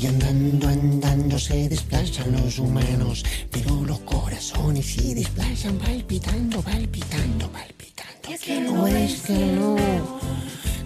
Y 0.00 0.06
andando, 0.06 0.68
andando 0.68 1.36
se 1.36 1.68
desplazan 1.68 2.30
los 2.30 2.60
humanos, 2.60 3.24
pero 3.50 3.84
los 3.84 3.98
corazones 4.00 4.86
sí 4.86 5.14
desplazan, 5.14 5.78
palpitando, 5.78 6.62
palpitando, 6.62 7.50
palpitando. 7.50 8.28
Que 8.40 8.60
no 8.60 8.86
es 8.86 9.20
que 9.22 9.46
no, 9.46 9.76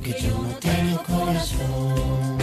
que 0.03 0.23
yo 0.23 0.43
no 0.43 0.55
tengo 0.59 1.03
corazón. 1.03 2.40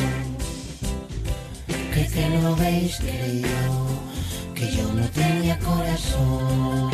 Que, 2.13 2.30
no 2.30 2.56
veis 2.56 3.00
yo, 3.00 4.56
que 4.56 4.72
yo 4.76 4.91
no 4.93 5.08
tenía 5.10 5.58
corazón. 5.60 6.91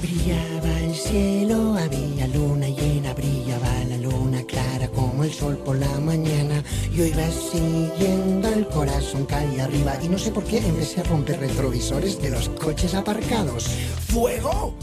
Brillaba 0.00 0.80
el 0.80 0.94
cielo, 0.94 1.76
había 1.76 2.26
luna 2.28 2.68
llena, 2.68 3.12
brillaba 3.14 3.68
la 3.88 3.96
luna 3.98 4.42
clara 4.44 4.88
como 4.88 5.24
el 5.24 5.32
sol 5.32 5.56
por 5.58 5.76
la 5.76 6.00
mañana. 6.00 6.62
Yo 6.92 7.04
iba 7.04 7.26
siguiendo 7.30 8.48
el 8.48 8.66
corazón 8.68 9.26
calle 9.26 9.60
arriba 9.60 9.98
y 10.02 10.08
no 10.08 10.18
sé 10.18 10.30
por 10.30 10.44
qué 10.44 10.58
empecé 10.58 11.00
a 11.00 11.04
romper 11.04 11.40
retrovisores 11.40 12.20
de 12.20 12.30
los 12.30 12.48
coches 12.50 12.94
aparcados. 12.94 13.68
¡Fuego! 14.08 14.74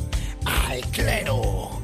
¡Al 0.45 0.81
clero! 0.91 1.82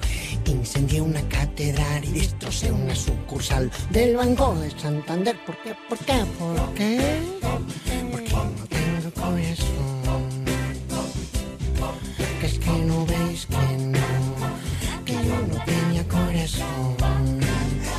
Incendié 0.49 0.99
una 0.99 1.21
catedral 1.29 2.03
y 2.03 2.11
destrocé 2.21 2.71
una 2.71 2.95
sucursal 2.95 3.69
del 3.91 4.15
Banco 4.15 4.55
de 4.55 4.71
Santander. 4.71 5.37
¿Por 5.45 5.55
qué? 5.61 5.75
¿Por 5.87 5.97
qué? 5.99 6.25
¿Por 6.39 6.73
qué? 6.73 7.21
Porque 8.11 8.33
no 8.33 8.65
tengo 8.67 9.11
corazón. 9.13 10.25
Que 12.39 12.47
es 12.47 12.57
que 12.57 12.71
no 12.71 13.05
veis 13.05 13.45
que 13.45 13.77
no, 13.77 15.05
que 15.05 15.13
yo 15.13 15.37
no 15.51 15.63
tenía 15.65 16.03
corazón. 16.07 16.95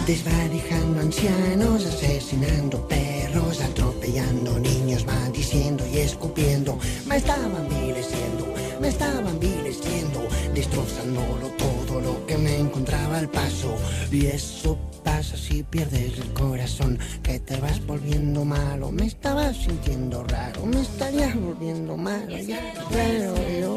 Desvalijando 0.09 1.01
ancianos, 1.03 1.87
asesinando 1.87 2.89
perros, 2.89 3.61
atropellando 3.61 4.59
niños, 4.59 5.07
maldiciendo 5.07 5.87
y 5.87 5.99
escupiendo. 5.99 6.77
Me 7.07 7.19
estaban 7.19 7.69
vileciendo, 7.69 8.53
me 8.81 8.89
estaban 8.89 9.39
vileciendo, 9.39 10.27
destrozándolo 10.53 11.47
todo 11.57 11.70
lo 12.03 12.27
que 12.27 12.37
me 12.37 12.59
encontraba 12.59 13.19
al 13.19 13.29
paso. 13.29 13.77
Y 14.11 14.27
eso 14.27 14.79
pasa 15.05 15.37
si 15.37 15.63
pierdes 15.63 16.19
el 16.19 16.33
corazón, 16.33 16.99
que 17.23 17.39
te 17.41 17.57
vas 17.57 17.85
volviendo 17.87 18.45
malo. 18.45 18.91
Me 18.93 19.07
estaba 19.07 19.53
sintiendo 19.53 20.25
raro, 20.25 20.67
me 20.67 20.81
estaría 20.81 21.35
volviendo 21.35 21.97
malo. 21.97 22.37
Ya, 22.39 22.73
claro, 22.89 23.35
yo, 23.61 23.77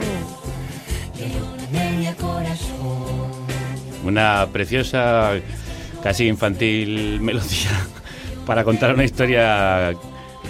yo 1.20 2.18
corazón. 2.18 3.32
Una 4.04 4.48
preciosa, 4.52 5.32
casi 6.02 6.28
infantil 6.28 7.20
melodía 7.22 7.72
para 8.46 8.64
contar 8.64 8.94
una 8.94 9.06
historia 9.06 9.94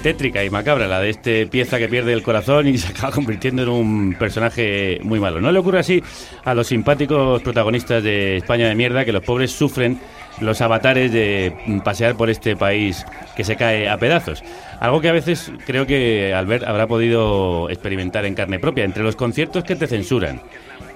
tétrica 0.01 0.43
y 0.43 0.49
macabra, 0.49 0.87
la 0.87 0.99
de 0.99 1.09
este 1.09 1.47
pieza 1.47 1.77
que 1.77 1.87
pierde 1.87 2.13
el 2.13 2.23
corazón 2.23 2.67
y 2.67 2.77
se 2.77 2.89
acaba 2.89 3.11
convirtiendo 3.11 3.63
en 3.63 3.69
un 3.69 4.15
personaje 4.15 4.99
muy 5.03 5.19
malo. 5.19 5.39
No 5.39 5.51
le 5.51 5.59
ocurre 5.59 5.79
así 5.79 6.03
a 6.43 6.53
los 6.53 6.67
simpáticos 6.67 7.41
protagonistas 7.41 8.03
de 8.03 8.37
España 8.37 8.67
de 8.67 8.75
mierda, 8.75 9.05
que 9.05 9.11
los 9.11 9.23
pobres 9.23 9.51
sufren 9.51 9.99
los 10.41 10.61
avatares 10.61 11.11
de 11.11 11.53
pasear 11.83 12.15
por 12.15 12.29
este 12.29 12.55
país 12.55 13.05
que 13.35 13.43
se 13.43 13.55
cae 13.55 13.87
a 13.87 13.97
pedazos. 13.97 14.43
Algo 14.79 14.99
que 14.99 15.09
a 15.09 15.13
veces 15.13 15.51
creo 15.65 15.85
que 15.85 16.33
Albert 16.33 16.65
habrá 16.65 16.87
podido 16.87 17.69
experimentar 17.69 18.25
en 18.25 18.35
carne 18.35 18.59
propia. 18.59 18.83
Entre 18.83 19.03
los 19.03 19.15
conciertos 19.15 19.63
que 19.63 19.75
te 19.75 19.87
censuran, 19.87 20.41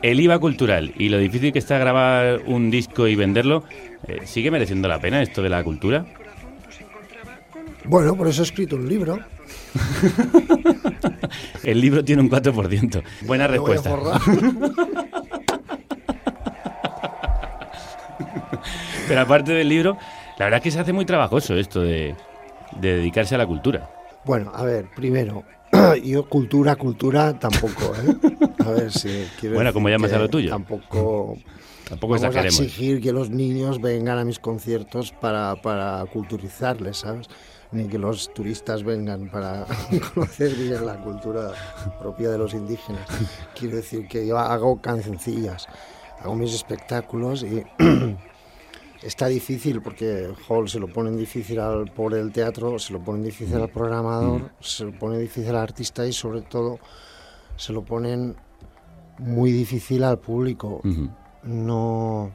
el 0.01 0.19
IVA 0.19 0.39
cultural 0.39 0.91
y 0.97 1.09
lo 1.09 1.17
difícil 1.17 1.53
que 1.53 1.59
está 1.59 1.77
grabar 1.77 2.41
un 2.45 2.69
disco 2.69 3.07
y 3.07 3.15
venderlo, 3.15 3.63
eh, 4.07 4.21
¿sigue 4.25 4.51
mereciendo 4.51 4.87
la 4.87 4.99
pena 4.99 5.21
esto 5.21 5.41
de 5.41 5.49
la 5.49 5.63
cultura? 5.63 6.05
Bueno, 7.87 8.15
por 8.15 8.27
eso 8.27 8.41
he 8.41 8.45
escrito 8.45 8.75
un 8.75 8.87
libro. 8.87 9.17
El 11.63 11.79
libro 11.79 12.03
tiene 12.03 12.21
un 12.21 12.29
4%. 12.29 13.01
Buena 13.25 13.47
respuesta. 13.47 13.97
Pero 19.07 19.21
aparte 19.21 19.53
del 19.53 19.69
libro, 19.69 19.97
la 20.37 20.45
verdad 20.45 20.57
es 20.57 20.63
que 20.63 20.71
se 20.71 20.79
hace 20.79 20.91
muy 20.91 21.05
trabajoso 21.05 21.55
esto 21.55 21.81
de, 21.81 22.13
de 22.79 22.97
dedicarse 22.97 23.35
a 23.35 23.37
la 23.37 23.47
cultura. 23.47 23.89
Bueno, 24.25 24.51
a 24.53 24.63
ver, 24.63 24.89
primero, 24.93 25.45
yo 26.03 26.27
cultura, 26.27 26.75
cultura 26.75 27.39
tampoco, 27.39 27.93
¿eh? 27.95 28.15
A 28.65 28.71
ver 28.71 28.91
si 28.91 29.25
quiero 29.39 29.55
Bueno, 29.55 29.71
¿cómo 29.71 29.87
llamas 29.87 30.11
a 30.11 30.19
lo 30.19 30.27
tuyo? 30.27 30.49
Tampoco, 30.49 31.37
Tampoco 31.87 32.19
vamos 32.19 32.35
a 32.35 32.41
exigir 32.41 33.01
que 33.01 33.13
los 33.13 33.29
niños 33.29 33.79
vengan 33.79 34.17
a 34.17 34.25
mis 34.25 34.39
conciertos 34.39 35.13
para, 35.13 35.55
para 35.61 36.05
culturizarles, 36.11 36.97
¿sabes? 36.97 37.27
Ni 37.71 37.87
que 37.87 37.97
los 37.97 38.33
turistas 38.33 38.83
vengan 38.83 39.29
para 39.29 39.65
conocer 40.13 40.55
bien 40.55 40.85
la 40.85 41.01
cultura 41.01 41.51
propia 41.99 42.29
de 42.29 42.37
los 42.37 42.53
indígenas. 42.53 43.07
Quiero 43.57 43.77
decir 43.77 44.07
que 44.07 44.25
yo 44.25 44.37
hago 44.37 44.81
cancioncillas, 44.81 45.67
hago 46.21 46.35
mis 46.35 46.53
espectáculos 46.53 47.43
y 47.43 47.63
está 49.01 49.27
difícil 49.27 49.81
porque 49.81 50.29
Hall 50.47 50.69
se 50.69 50.79
lo 50.79 50.87
ponen 50.87 51.17
difícil 51.17 51.59
al 51.59 51.91
pobre 51.91 52.17
del 52.17 52.31
teatro, 52.31 52.79
se 52.79 52.93
lo 52.93 53.03
ponen 53.03 53.23
difícil 53.23 53.57
al 53.57 53.69
programador, 53.69 54.51
se 54.59 54.85
lo 54.85 54.97
pone 54.97 55.19
difícil 55.19 55.49
al 55.49 55.57
artista 55.57 56.05
y 56.05 56.13
sobre 56.13 56.41
todo 56.41 56.79
se 57.57 57.73
lo 57.73 57.83
ponen 57.83 58.35
muy 59.19 59.51
difícil 59.51 60.03
al 60.03 60.19
público. 60.19 60.81
No, 61.43 62.31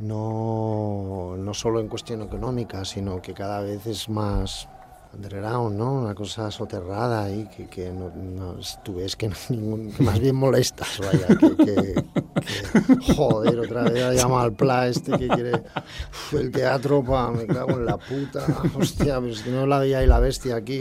no, 0.00 1.36
no 1.38 1.54
solo 1.54 1.80
en 1.80 1.88
cuestión 1.88 2.22
económica, 2.22 2.84
sino 2.84 3.20
que 3.22 3.32
cada 3.34 3.60
vez 3.60 3.86
es 3.86 4.08
más 4.08 4.68
underground, 5.12 5.76
¿no? 5.76 5.92
Una 5.94 6.14
cosa 6.14 6.50
soterrada 6.52 7.30
y 7.32 7.44
que, 7.46 7.66
que 7.66 7.90
no, 7.90 8.10
no- 8.14 8.56
tú 8.84 8.94
ves 8.96 9.16
que, 9.16 9.28
no 9.28 9.34
hay 9.48 9.56
ningún, 9.56 9.92
que 9.92 10.02
más 10.04 10.20
bien 10.20 10.36
molestas, 10.36 10.88
vaya, 11.00 11.26
que, 11.36 11.56
que- 11.64 13.14
joder, 13.14 13.58
otra 13.58 13.82
vez 13.84 14.02
ha 14.04 14.12
llamado 14.14 14.40
al 14.42 14.52
pla 14.52 14.86
este 14.86 15.12
que 15.18 15.28
quiere 15.28 15.52
uf, 15.56 16.34
el 16.34 16.50
teatro, 16.52 17.02
pa, 17.04 17.30
me 17.30 17.46
cago 17.46 17.72
en 17.72 17.86
la 17.86 17.96
puta. 17.96 18.44
Hostia, 18.78 19.20
pues 19.20 19.44
no 19.46 19.66
la 19.66 19.78
veía 19.80 19.98
ahí 19.98 20.06
la 20.06 20.20
bestia 20.20 20.56
aquí. 20.56 20.80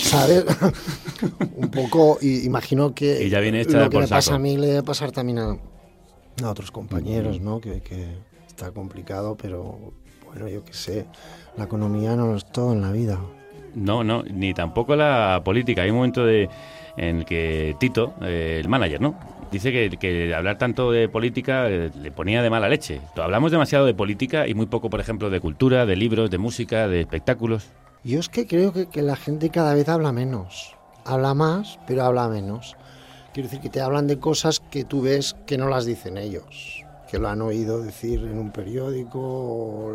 ¿Sabes? 0.00 0.44
Un 1.56 1.70
poco, 1.70 2.18
y 2.20 2.44
imagino 2.44 2.94
que 2.94 3.24
Y 3.24 3.28
ya 3.30 3.38
viene 3.38 3.60
hecha 3.60 3.78
lo 3.78 3.84
que 3.84 3.90
por 3.94 4.02
me 4.02 4.08
pasa 4.08 4.34
a 4.34 4.38
mí 4.40 4.56
le 4.56 4.66
debe 4.66 4.82
pasar 4.82 5.12
también 5.12 5.38
a, 5.38 5.56
a 6.44 6.50
otros 6.50 6.70
compañeros, 6.70 7.40
¿no? 7.40 7.60
Que, 7.60 7.80
que 7.80 8.06
está 8.46 8.70
complicado, 8.70 9.36
pero 9.36 9.92
bueno, 10.26 10.48
yo 10.48 10.64
qué 10.64 10.72
sé. 10.72 11.06
La 11.56 11.64
economía 11.64 12.16
no 12.16 12.36
es 12.36 12.50
todo 12.50 12.72
en 12.72 12.80
la 12.80 12.92
vida. 12.92 13.18
No, 13.74 14.02
no, 14.04 14.22
ni 14.22 14.54
tampoco 14.54 14.96
la 14.96 15.42
política. 15.44 15.82
Hay 15.82 15.90
un 15.90 15.96
momento 15.96 16.24
de, 16.24 16.48
en 16.96 17.18
el 17.18 17.24
que 17.24 17.76
Tito, 17.78 18.14
eh, 18.22 18.58
el 18.60 18.68
manager, 18.68 19.00
¿no? 19.00 19.18
Dice 19.50 19.72
que, 19.72 19.96
que 19.96 20.34
hablar 20.34 20.58
tanto 20.58 20.90
de 20.90 21.08
política 21.08 21.68
eh, 21.68 21.90
le 21.94 22.10
ponía 22.10 22.42
de 22.42 22.50
mala 22.50 22.68
leche. 22.68 23.00
Hablamos 23.16 23.50
demasiado 23.50 23.86
de 23.86 23.94
política 23.94 24.46
y 24.46 24.54
muy 24.54 24.66
poco, 24.66 24.90
por 24.90 25.00
ejemplo, 25.00 25.30
de 25.30 25.40
cultura, 25.40 25.86
de 25.86 25.96
libros, 25.96 26.30
de 26.30 26.38
música, 26.38 26.88
de 26.88 27.00
espectáculos. 27.00 27.68
Yo 28.04 28.20
es 28.20 28.28
que 28.28 28.46
creo 28.46 28.72
que, 28.72 28.88
que 28.88 29.02
la 29.02 29.16
gente 29.16 29.50
cada 29.50 29.74
vez 29.74 29.88
habla 29.88 30.12
menos. 30.12 30.74
Habla 31.04 31.34
más, 31.34 31.78
pero 31.86 32.04
habla 32.04 32.28
menos. 32.28 32.76
Quiero 33.32 33.48
decir 33.48 33.60
que 33.60 33.68
te 33.68 33.80
hablan 33.80 34.06
de 34.06 34.18
cosas 34.18 34.60
que 34.60 34.84
tú 34.84 35.02
ves 35.02 35.36
que 35.46 35.58
no 35.58 35.68
las 35.68 35.84
dicen 35.84 36.16
ellos, 36.16 36.84
que 37.10 37.18
lo 37.18 37.28
han 37.28 37.42
oído 37.42 37.82
decir 37.82 38.20
en 38.20 38.38
un 38.38 38.50
periódico 38.50 39.20
o 39.20 39.92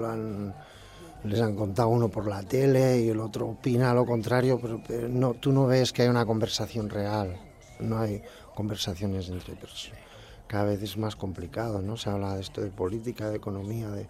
les 1.23 1.41
han 1.41 1.55
contado 1.55 1.89
uno 1.89 2.09
por 2.09 2.27
la 2.27 2.43
tele 2.43 3.01
y 3.01 3.09
el 3.09 3.19
otro 3.19 3.47
opina 3.47 3.93
lo 3.93 4.05
contrario, 4.05 4.59
pero, 4.61 5.09
no, 5.09 5.33
tú 5.33 5.51
no 5.51 5.65
ves 5.65 5.91
que 5.91 6.03
hay 6.03 6.09
una 6.09 6.25
conversación 6.25 6.89
real, 6.89 7.37
no 7.79 7.97
hay 7.97 8.21
conversaciones 8.53 9.29
entre 9.29 9.55
personas. 9.55 9.99
Cada 10.47 10.65
vez 10.65 10.83
es 10.83 10.97
más 10.97 11.15
complicado, 11.15 11.81
¿no? 11.81 11.97
Se 11.97 12.09
habla 12.09 12.35
de 12.35 12.41
esto 12.41 12.61
de 12.61 12.69
política, 12.69 13.29
de 13.29 13.37
economía, 13.37 13.89
de... 13.89 14.05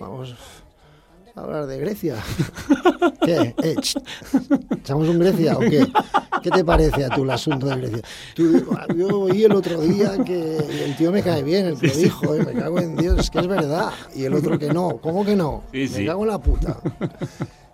Vamos 0.00 0.34
hablar 1.36 1.66
de 1.66 1.78
Grecia. 1.78 2.16
¿Qué? 3.24 3.54
Eh, 3.62 3.74
ch, 3.80 3.96
¿Echamos 4.78 5.08
un 5.08 5.18
Grecia 5.18 5.56
o 5.56 5.60
qué? 5.60 5.86
¿Qué 6.42 6.50
te 6.50 6.64
parece 6.64 7.04
a 7.04 7.08
tú 7.08 7.24
el 7.24 7.30
asunto 7.30 7.66
de 7.66 7.76
Grecia? 7.76 8.02
Tú, 8.34 8.64
yo 8.96 9.20
oí 9.20 9.44
el 9.44 9.52
otro 9.52 9.80
día 9.80 10.12
que 10.24 10.56
el 10.58 10.96
tío 10.96 11.10
me 11.10 11.22
cae 11.22 11.42
bien, 11.42 11.66
el 11.66 11.78
que 11.78 11.88
dijo, 11.88 12.34
eh, 12.34 12.44
me 12.44 12.52
cago 12.52 12.78
en 12.80 12.96
Dios, 12.96 13.18
es 13.18 13.30
que 13.30 13.38
es 13.40 13.46
verdad. 13.46 13.90
Y 14.14 14.24
el 14.24 14.34
otro 14.34 14.58
que 14.58 14.68
no, 14.72 14.98
¿cómo 14.98 15.24
que 15.24 15.34
no? 15.36 15.64
Sí, 15.72 15.78
Me 15.78 15.88
sí. 15.88 16.06
cago 16.06 16.22
en 16.22 16.28
la 16.28 16.38
puta. 16.38 16.78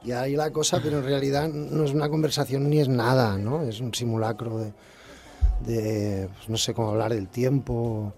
Y 0.05 0.13
ahí 0.13 0.35
la 0.37 0.51
cosa, 0.51 0.81
pero 0.83 0.99
en 0.99 1.05
realidad 1.05 1.49
no 1.49 1.85
es 1.85 1.93
una 1.93 2.09
conversación 2.09 2.71
ni 2.71 2.79
es 2.81 2.89
nada, 2.89 3.37
¿no? 3.37 3.63
Es 3.63 3.81
un 3.81 3.93
simulacro 3.93 4.59
de, 4.59 4.73
de 5.67 6.29
pues, 6.37 6.49
no 6.49 6.57
sé 6.57 6.73
cómo 6.73 6.91
hablar 6.91 7.13
del 7.13 7.29
tiempo, 7.29 8.15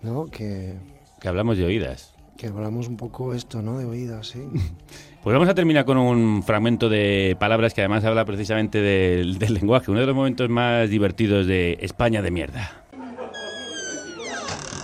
¿no? 0.00 0.26
Que, 0.26 0.74
Que 1.20 1.28
hablamos 1.28 1.58
de 1.58 1.64
oídas. 1.66 2.11
Que 2.42 2.48
hablamos 2.48 2.88
un 2.88 2.96
poco 2.96 3.34
esto, 3.34 3.62
¿no? 3.62 3.78
De 3.78 3.84
oídas, 3.84 4.26
sí. 4.26 4.40
Pues 5.22 5.32
vamos 5.32 5.48
a 5.48 5.54
terminar 5.54 5.84
con 5.84 5.96
un 5.98 6.42
fragmento 6.42 6.88
de 6.88 7.36
palabras 7.38 7.74
que 7.74 7.80
además 7.80 8.04
habla 8.04 8.24
precisamente 8.24 8.80
del, 8.80 9.38
del 9.38 9.54
lenguaje, 9.54 9.92
uno 9.92 10.00
de 10.00 10.06
los 10.06 10.16
momentos 10.16 10.48
más 10.48 10.90
divertidos 10.90 11.46
de 11.46 11.78
España 11.80 12.20
de 12.22 12.32
mierda. 12.32 12.82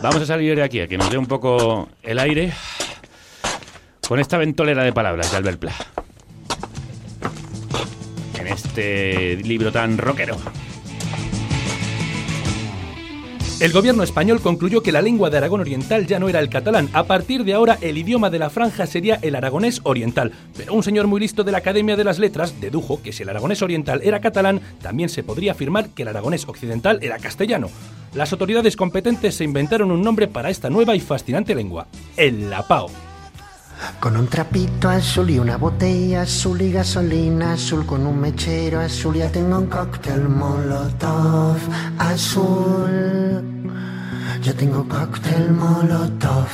Vamos 0.00 0.22
a 0.22 0.26
salir 0.26 0.54
de 0.54 0.62
aquí, 0.62 0.78
a 0.78 0.86
que 0.86 0.96
nos 0.96 1.11
dé 1.11 1.18
un 1.18 1.26
poco 1.26 1.88
el 2.04 2.20
aire, 2.20 2.52
con 4.09 4.20
esta 4.20 4.38
ventolera 4.38 4.84
de 4.84 4.92
palabras 4.92 5.32
de 5.32 5.36
Albert 5.38 5.59
Pla. 5.59 5.74
En 8.38 8.46
este 8.46 9.38
libro 9.38 9.72
tan 9.72 9.98
rockero. 9.98 10.36
El 13.61 13.72
gobierno 13.72 14.04
español 14.04 14.40
concluyó 14.40 14.84
que 14.84 14.92
la 14.92 15.02
lengua 15.02 15.30
de 15.30 15.38
Aragón 15.38 15.61
Oriental 15.61 16.06
ya 16.06 16.20
no 16.20 16.28
era 16.28 16.38
el 16.38 16.48
catalán. 16.48 16.88
A 16.92 17.02
partir 17.04 17.42
de 17.42 17.54
ahora, 17.54 17.76
el 17.80 17.98
idioma 17.98 18.30
de 18.30 18.38
la 18.38 18.50
franja 18.50 18.86
sería 18.86 19.18
el 19.20 19.34
aragonés 19.34 19.80
oriental. 19.82 20.30
Pero 20.56 20.74
un 20.74 20.84
señor 20.84 21.09
muy 21.09 21.18
listo 21.20 21.42
de 21.42 21.50
la 21.50 21.59
Academia 21.59 21.96
de 21.96 22.04
las 22.04 22.20
Letras 22.20 22.61
dedujo 22.61 23.02
que 23.02 23.12
si 23.12 23.24
el 23.24 23.30
aragonés 23.30 23.61
oriental 23.61 24.00
era 24.04 24.20
catalán, 24.20 24.61
también 24.80 25.09
se 25.09 25.24
podría 25.24 25.52
afirmar 25.52 25.88
que 25.88 26.02
el 26.02 26.09
aragonés 26.09 26.46
occidental 26.46 27.00
era 27.02 27.18
castellano. 27.18 27.68
Las 28.14 28.32
autoridades 28.32 28.76
competentes 28.76 29.34
se 29.34 29.42
inventaron 29.42 29.90
un 29.90 30.02
nombre 30.02 30.28
para 30.28 30.50
esta 30.50 30.70
nueva 30.70 30.94
y 30.94 31.00
fascinante 31.00 31.56
lengua: 31.56 31.88
el 32.16 32.50
lapao. 32.50 33.07
Con 34.01 34.16
un 34.16 34.26
trapito 34.26 34.89
azul 34.89 35.31
y 35.31 35.39
una 35.39 35.57
botella 35.57 36.22
azul 36.22 36.61
y 36.62 36.72
gasolina 36.72 37.53
azul 37.55 37.85
con 37.85 38.07
un 38.07 38.20
mechero 38.20 38.81
azul 38.81 39.14
ya 39.16 39.31
tengo 39.31 39.59
un 39.59 39.66
cóctel 39.66 40.29
molotov 40.29 41.59
azul. 41.99 43.43
Yo 44.43 44.55
tengo 44.55 44.87
cóctel 44.89 45.53
molotov 45.53 46.49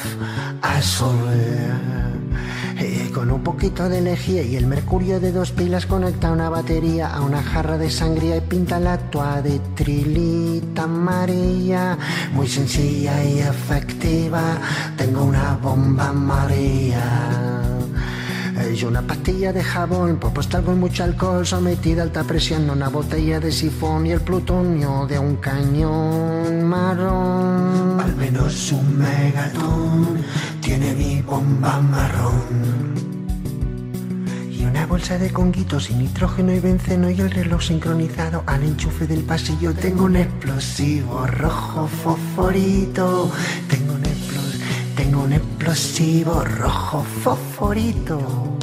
azul. 0.63 1.85
Eh, 2.77 3.11
con 3.15 3.31
un 3.31 3.43
poquito 3.43 3.89
de 3.89 4.01
lejía 4.01 4.43
y 4.43 4.57
el 4.57 4.67
mercurio 4.67 5.21
de 5.21 5.31
dos 5.31 5.53
pilas 5.53 5.87
conecta 5.87 6.33
una 6.33 6.51
batería 6.51 7.15
a 7.15 7.21
una 7.21 7.43
jarra 7.43 7.79
de 7.79 7.89
sangría 7.89 8.37
y 8.37 8.41
pinta 8.41 8.81
la 8.81 8.99
toa 8.99 9.41
de 9.43 9.61
trilita 9.75 10.83
amarilla. 10.83 11.97
Muy 12.33 12.49
sencilla 12.49 13.23
y 13.25 13.39
efectiva. 13.39 14.59
Tengo 14.97 15.25
una 15.25 15.57
bomba 15.57 16.13
María. 16.13 17.63
Eh, 18.57 18.77
Y 18.77 18.85
una 18.85 19.03
pastilla 19.03 19.53
de 19.53 19.63
jabón, 19.63 20.17
propuesta 20.19 20.63
y 20.67 20.71
mucho 20.71 21.05
alcohol, 21.05 21.47
sometida 21.47 22.03
a 22.03 22.05
alta 22.05 22.25
presión, 22.25 22.71
una 22.71 22.89
botella 22.89 23.39
de 23.41 23.53
sifón 23.53 24.07
y 24.07 24.13
el 24.13 24.21
plutonio 24.21 25.07
de 25.07 25.19
un 25.19 25.37
cañón 25.37 26.65
marrón. 26.65 28.01
Al 28.01 28.17
menos 28.17 28.73
un 28.73 28.99
megatón 28.99 30.19
tiene 30.65 30.95
mi 30.95 31.21
bomba 31.23 31.81
marrón. 31.81 32.95
Y 34.51 34.65
una 34.65 34.87
bolsa 34.87 35.19
de 35.19 35.31
conguitos 35.31 35.85
sin 35.85 35.99
nitrógeno 35.99 36.53
y 36.53 36.61
benceno 36.61 37.11
y 37.11 37.21
el 37.21 37.31
reloj 37.31 37.63
sincronizado 37.63 38.43
al 38.47 38.63
enchufe 38.63 39.07
del 39.07 39.21
pasillo. 39.21 39.75
Tengo 39.75 40.05
un 40.05 40.17
explosivo 40.17 41.27
rojo 41.27 41.87
fosforito. 41.87 43.31
Tengo 43.69 43.93
un, 43.95 44.03
tengo 44.97 45.23
un 45.25 45.33
explosivo 45.35 46.43
rojo 46.45 47.03
fosforito. 47.23 48.57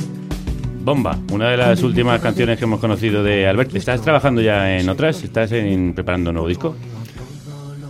Bomba, 0.83 1.15
una 1.31 1.49
de 1.49 1.57
las 1.57 1.83
últimas 1.83 2.19
canciones 2.21 2.57
que 2.57 2.63
hemos 2.65 2.79
conocido 2.79 3.21
de 3.23 3.47
Albert. 3.47 3.75
¿Estás 3.75 4.01
trabajando 4.01 4.41
ya 4.41 4.77
en 4.79 4.89
otras? 4.89 5.23
¿Estás 5.23 5.51
en- 5.51 5.93
preparando 5.93 6.31
un 6.31 6.35
nuevo 6.35 6.47
disco? 6.49 6.75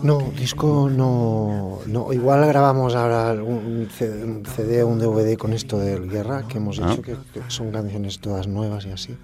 No, 0.04 0.32
disco 0.38 0.90
no, 0.90 1.80
no. 1.88 2.12
Igual 2.14 2.46
grabamos 2.48 2.96
ahora 2.96 3.34
un 3.42 3.88
CD, 3.96 4.24
un 4.24 4.46
CD 4.46 4.82
o 4.84 4.88
un 4.88 5.00
DVD 5.00 5.38
con 5.38 5.54
esto 5.54 5.78
del 5.78 6.10
Guerra 6.10 6.48
que 6.48 6.58
hemos 6.58 6.80
Ah. 6.80 6.92
hecho, 6.94 7.02
que, 7.02 7.14
que 7.34 7.42
son 7.50 7.72
canciones 7.72 8.20
todas 8.20 8.48
nuevas 8.48 8.86
y 8.86 8.90
así. 8.92 9.16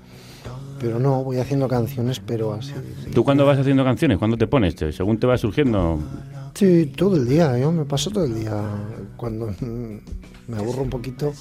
Pero 0.79 0.99
no, 0.99 1.23
voy 1.23 1.37
haciendo 1.39 1.67
canciones, 1.67 2.19
pero 2.19 2.53
así. 2.53 2.73
sí. 3.03 3.11
¿Tú 3.11 3.23
cuándo 3.23 3.45
vas 3.45 3.57
haciendo 3.57 3.83
canciones? 3.83 4.17
¿Cuándo 4.19 4.37
te 4.37 4.45
pones? 4.45 4.75
Según 4.95 5.17
te 5.17 5.25
va 5.25 5.37
surgiendo. 5.37 5.99
Sí, 6.53 6.85
todo 6.95 7.15
el 7.15 7.27
día, 7.27 7.57
yo 7.57 7.71
me 7.71 7.85
paso 7.85 8.11
todo 8.11 8.25
el 8.25 8.35
día. 8.35 8.53
Cuando 9.17 9.53
me 10.47 10.57
aburro 10.57 10.83
un 10.83 10.89
poquito, 10.91 11.33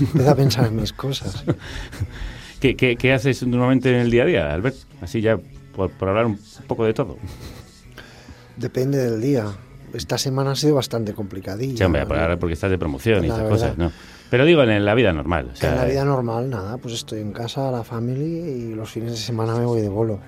empiezo 0.00 0.30
a 0.30 0.34
pensar 0.34 0.66
en 0.66 0.76
mis 0.76 0.92
cosas. 0.92 1.44
¿Qué, 2.60 2.76
qué, 2.76 2.96
qué 2.96 3.12
haces 3.12 3.44
normalmente 3.46 3.88
en 3.90 3.96
el 4.02 4.10
día 4.10 4.22
a 4.22 4.26
día, 4.26 4.52
Albert? 4.54 4.76
Así 5.00 5.20
ya, 5.22 5.38
por, 5.74 5.90
por 5.90 6.08
hablar 6.10 6.26
un 6.26 6.38
poco 6.68 6.84
de 6.84 6.92
todo. 6.94 7.16
Depende 8.56 8.98
del 8.98 9.20
día. 9.20 9.46
Esta 9.94 10.16
semana 10.16 10.52
ha 10.52 10.56
sido 10.56 10.76
bastante 10.76 11.12
complicadilla. 11.12 11.76
Sí, 11.76 11.84
hombre, 11.84 12.04
¿no? 12.06 12.38
porque 12.38 12.54
estás 12.54 12.70
de 12.70 12.78
promoción 12.78 13.24
y 13.24 13.26
esas 13.28 13.42
cosas, 13.48 13.76
¿no? 13.76 13.92
Pero 14.30 14.46
digo, 14.46 14.62
en 14.62 14.84
la 14.86 14.94
vida 14.94 15.12
normal. 15.12 15.48
O 15.50 15.52
Que 15.52 15.58
sea, 15.58 15.72
en 15.72 15.76
la 15.76 15.84
vida 15.84 16.04
normal, 16.06 16.48
nada, 16.48 16.78
pues 16.78 16.94
estoy 16.94 17.20
en 17.20 17.32
casa, 17.32 17.70
la 17.70 17.84
familia 17.84 18.26
y 18.50 18.74
los 18.74 18.90
fines 18.90 19.10
de 19.10 19.16
semana 19.18 19.54
me 19.54 19.66
voy 19.66 19.82
de 19.82 19.90
bolo. 19.90 20.20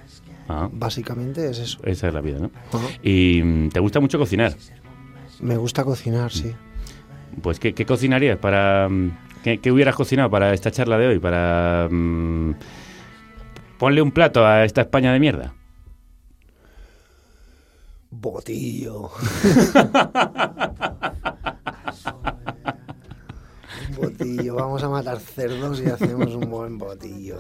ah, 0.49 0.69
Básicamente 0.71 1.49
es 1.49 1.59
eso. 1.59 1.79
esa 1.85 2.09
es 2.09 2.15
la 2.15 2.21
vida, 2.21 2.39
¿no? 2.41 2.51
Ajá. 2.73 2.87
Y 3.03 3.41
mm, 3.43 3.69
te 3.71 3.81
gusta 3.81 4.01
mucho 4.01 4.19
cocinar. 4.19 4.55
Me 5.41 5.57
gusta 5.57 5.83
cocinar, 5.85 6.31
sí. 6.31 6.53
Pues, 7.43 7.59
¿qué, 7.59 7.73
qué 7.75 7.87
cocinarías 7.87 8.37
para... 8.39 8.87
mm, 8.91 9.17
¿qué, 9.43 9.59
qué 9.59 9.73
hubieras 9.73 9.95
cocinado 9.95 10.29
para 10.31 10.53
esta 10.53 10.71
charla 10.71 10.99
de 10.99 11.07
hoy? 11.07 11.19
Para... 11.19 11.89
mm, 11.91 12.55
ponle 13.79 14.03
un 14.03 14.13
plato 14.13 14.47
a 14.47 14.65
esta 14.65 14.83
España 14.83 15.13
de 15.15 15.21
mierda. 15.21 15.55
Botillo. 18.21 19.11
Botillo. 23.97 24.55
Vamos 24.55 24.83
a 24.83 24.89
matar 24.89 25.19
cerdos 25.19 25.83
y 25.85 25.87
hacemos 25.87 26.35
un 26.35 26.49
buen 26.51 26.79
botillo. 26.79 27.39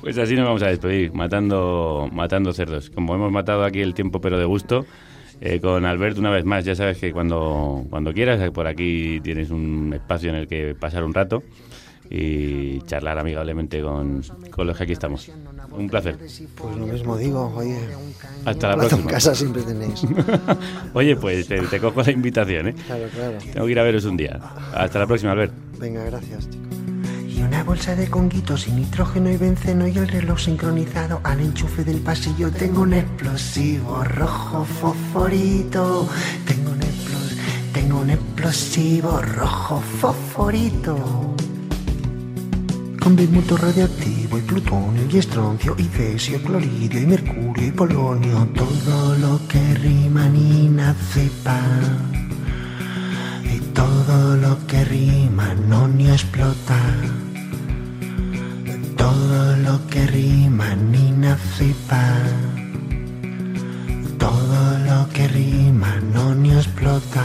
Pues 0.00 0.18
así 0.18 0.34
nos 0.34 0.46
vamos 0.46 0.62
a 0.62 0.68
despedir, 0.68 1.12
matando, 1.12 2.08
matando 2.12 2.52
cerdos. 2.52 2.90
Como 2.90 3.14
hemos 3.14 3.30
matado 3.30 3.64
aquí 3.64 3.80
el 3.80 3.94
tiempo, 3.94 4.20
pero 4.20 4.38
de 4.38 4.44
gusto, 4.44 4.84
eh, 5.40 5.60
con 5.60 5.84
Albert 5.84 6.18
una 6.18 6.30
vez 6.30 6.44
más. 6.44 6.64
Ya 6.64 6.74
sabes 6.74 6.98
que 6.98 7.12
cuando, 7.12 7.84
cuando 7.90 8.12
quieras, 8.12 8.50
por 8.50 8.66
aquí 8.66 9.20
tienes 9.22 9.50
un 9.50 9.92
espacio 9.94 10.30
en 10.30 10.36
el 10.36 10.48
que 10.48 10.74
pasar 10.74 11.04
un 11.04 11.14
rato. 11.14 11.42
Y 12.14 12.80
charlar 12.82 13.18
amigablemente 13.18 13.80
con, 13.80 14.22
con 14.50 14.66
los 14.66 14.76
que 14.76 14.84
aquí 14.84 14.92
estamos. 14.92 15.30
Un 15.70 15.88
placer. 15.88 16.18
Pues 16.18 16.76
lo 16.76 16.86
mismo 16.86 17.16
digo, 17.16 17.50
oye. 17.56 17.78
Hasta 18.44 18.68
la 18.68 18.76
próxima. 18.76 19.00
en 19.02 19.08
casa 19.08 19.34
siempre 19.34 19.62
tenéis. 19.62 20.02
Oye, 20.94 21.16
pues 21.16 21.46
te, 21.48 21.60
te 21.62 21.80
cojo 21.80 22.02
la 22.02 22.10
invitación, 22.10 22.68
¿eh? 22.68 22.74
Claro, 22.86 23.04
claro. 23.14 23.38
Tengo 23.52 23.64
que 23.66 23.72
ir 23.72 23.78
a 23.78 23.82
veros 23.84 24.04
un 24.04 24.16
día. 24.18 24.38
Hasta 24.74 24.98
la 24.98 25.06
próxima, 25.06 25.32
Albert. 25.32 25.54
Venga, 25.78 26.04
gracias, 26.04 26.50
chicos. 26.50 26.66
Y 27.34 27.40
una 27.42 27.62
bolsa 27.64 27.96
de 27.96 28.08
conguitos 28.10 28.62
sin 28.62 28.76
nitrógeno 28.76 29.30
y 29.30 29.36
benceno 29.38 29.86
y 29.88 29.96
el 29.96 30.08
reloj 30.08 30.38
sincronizado 30.40 31.20
al 31.24 31.40
enchufe 31.40 31.84
del 31.84 32.00
pasillo. 32.00 32.50
Tengo 32.50 32.82
un 32.82 32.92
explosivo 32.92 34.04
rojo 34.04 34.64
fosforito. 34.64 36.06
Tengo 36.46 36.70
un, 36.72 36.80
explos- 36.80 37.36
tengo 37.72 38.00
un 38.00 38.10
explosivo 38.10 39.22
rojo 39.22 39.80
fosforito. 39.80 41.34
Con 43.02 43.16
bismuto 43.16 43.56
radioactivo 43.56 44.38
y 44.38 44.42
plutonio 44.42 45.02
y 45.10 45.18
estroncio 45.18 45.74
y 45.76 45.82
cesio, 45.84 46.40
cloridio 46.40 47.00
y 47.00 47.06
mercurio 47.06 47.66
y 47.66 47.72
polonio. 47.72 48.46
Todo 48.54 49.16
lo 49.16 49.40
que 49.48 49.74
rima 49.74 50.28
ni 50.28 50.68
nacepan. 50.68 52.12
Y 53.42 53.58
todo 53.74 54.36
lo 54.36 54.56
que 54.68 54.84
rima 54.84 55.52
no 55.68 55.88
ni 55.88 56.10
explota. 56.10 56.78
Todo 58.96 59.56
lo 59.56 59.84
que 59.88 60.06
rima 60.06 60.76
ni 60.76 61.10
nacipa. 61.10 62.06
Todo 64.16 64.78
lo 64.86 65.08
que 65.08 65.26
rima 65.26 66.00
no 66.14 66.36
ni 66.36 66.52
explota. 66.52 67.24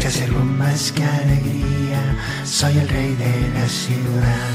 Se 0.00 0.08
hacer 0.08 0.32
bombas 0.32 0.92
que 0.92 1.04
alegría, 1.04 2.16
soy 2.44 2.78
el 2.78 2.88
rey 2.88 3.14
de 3.16 3.50
la 3.52 3.68
ciudad. 3.68 4.50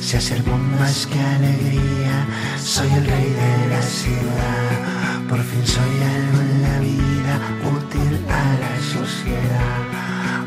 Se 0.00 0.18
hacer 0.18 0.40
bombas 0.44 1.06
que 1.08 1.20
alegría, 1.20 2.26
soy 2.62 2.90
el 2.92 3.04
rey 3.04 3.28
de 3.42 3.68
la 3.70 3.82
ciudad. 3.82 5.26
Por 5.28 5.42
fin 5.42 5.66
soy 5.66 5.94
algo 6.14 6.40
en 6.42 6.62
la 6.62 6.78
vida 6.78 7.34
útil 7.76 8.20
a 8.30 8.44
la 8.62 8.74
sociedad. 8.94 9.80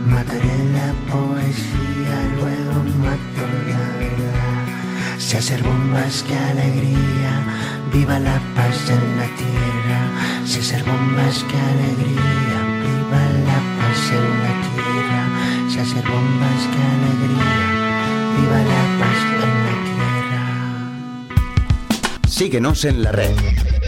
Mataré 0.08 0.58
la 0.78 0.94
poesía, 1.12 2.16
luego 2.38 2.84
mato 3.04 3.46
la 3.68 3.84
verdad. 4.00 5.20
Se 5.20 5.38
hacer 5.40 5.62
bombas 5.62 6.24
que 6.24 6.38
alegría, 6.38 7.34
viva 7.92 8.18
la 8.18 8.40
paz 8.56 8.90
en 8.90 9.18
la 9.20 9.28
tierra. 9.36 10.02
Se 10.46 10.62
hacer 10.62 10.84
bombas 10.86 11.44
que 11.44 11.60
alegría, 11.60 12.47
paz 13.98 14.12
en 14.12 14.26
la 14.44 14.54
tierra. 14.62 15.22
Se 15.70 15.80
hacer 15.82 16.04
bombas 16.04 16.62
que 16.72 16.82
alegría, 16.94 17.58
viva 18.38 18.60
la 18.64 18.84
paz 19.00 19.20
en 19.34 19.54
la 19.66 19.76
tierra. 19.90 20.42
Síguenos 22.28 22.86
en 22.86 23.04
la 23.04 23.12
red. 23.12 23.36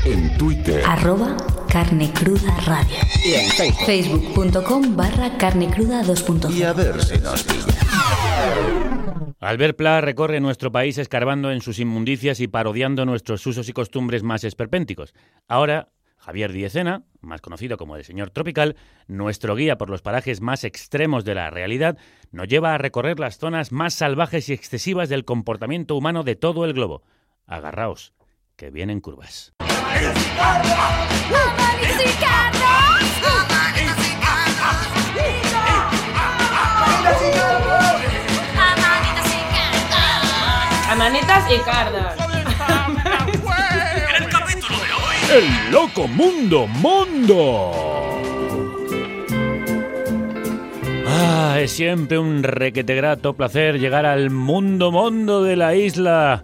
En 0.05 0.37
Twitter. 0.37 0.83
Arroba 0.85 1.35
carne 1.69 2.11
cruda 2.11 2.55
radio. 2.65 2.95
Y 3.23 3.33
en 3.33 3.51
Facebook. 3.51 3.85
Facebook.com 3.85 4.95
barra 4.95 5.37
carne 5.37 5.69
cruda 5.69 6.01
2.0. 6.03 6.51
Y 6.55 6.63
a 6.63 6.73
ver 6.73 7.03
si 7.03 7.19
nos 7.19 7.43
pilla. 7.43 7.65
Albert 9.41 9.77
Pla 9.77 10.01
recorre 10.01 10.39
nuestro 10.39 10.71
país 10.71 10.97
escarbando 10.97 11.51
en 11.51 11.61
sus 11.61 11.79
inmundicias 11.79 12.39
y 12.39 12.47
parodiando 12.47 13.05
nuestros 13.05 13.45
usos 13.45 13.69
y 13.69 13.73
costumbres 13.73 14.23
más 14.23 14.43
esperpénticos. 14.43 15.13
Ahora, 15.47 15.89
Javier 16.19 16.51
Diezena, 16.51 17.03
más 17.21 17.41
conocido 17.41 17.77
como 17.77 17.95
el 17.95 18.03
señor 18.03 18.29
Tropical, 18.29 18.75
nuestro 19.07 19.55
guía 19.55 19.77
por 19.77 19.89
los 19.89 20.01
parajes 20.01 20.41
más 20.41 20.65
extremos 20.65 21.23
de 21.23 21.33
la 21.33 21.49
realidad, 21.49 21.97
nos 22.31 22.47
lleva 22.47 22.75
a 22.75 22.77
recorrer 22.77 23.19
las 23.19 23.37
zonas 23.37 23.71
más 23.71 23.93
salvajes 23.93 24.49
y 24.49 24.53
excesivas 24.53 25.07
del 25.09 25.25
comportamiento 25.25 25.95
humano 25.95 26.23
de 26.23 26.35
todo 26.35 26.65
el 26.65 26.73
globo. 26.73 27.03
Agarraos, 27.47 28.13
que 28.57 28.69
vienen 28.69 28.99
curvas. 28.99 29.53
Amanitas 40.89 41.51
y 41.51 41.59
cardas. 41.59 42.28
¡El 45.31 45.71
loco 45.71 46.07
mundo 46.07 46.65
mundo! 46.65 47.71
Ah, 51.05 51.57
es 51.59 51.69
siempre 51.69 52.17
un 52.17 52.41
requete 52.41 52.95
grato 52.95 53.35
placer 53.35 53.79
llegar 53.79 54.07
al 54.07 54.31
mundo 54.31 54.91
mundo 54.91 55.43
de 55.43 55.55
la 55.55 55.75
isla 55.75 56.43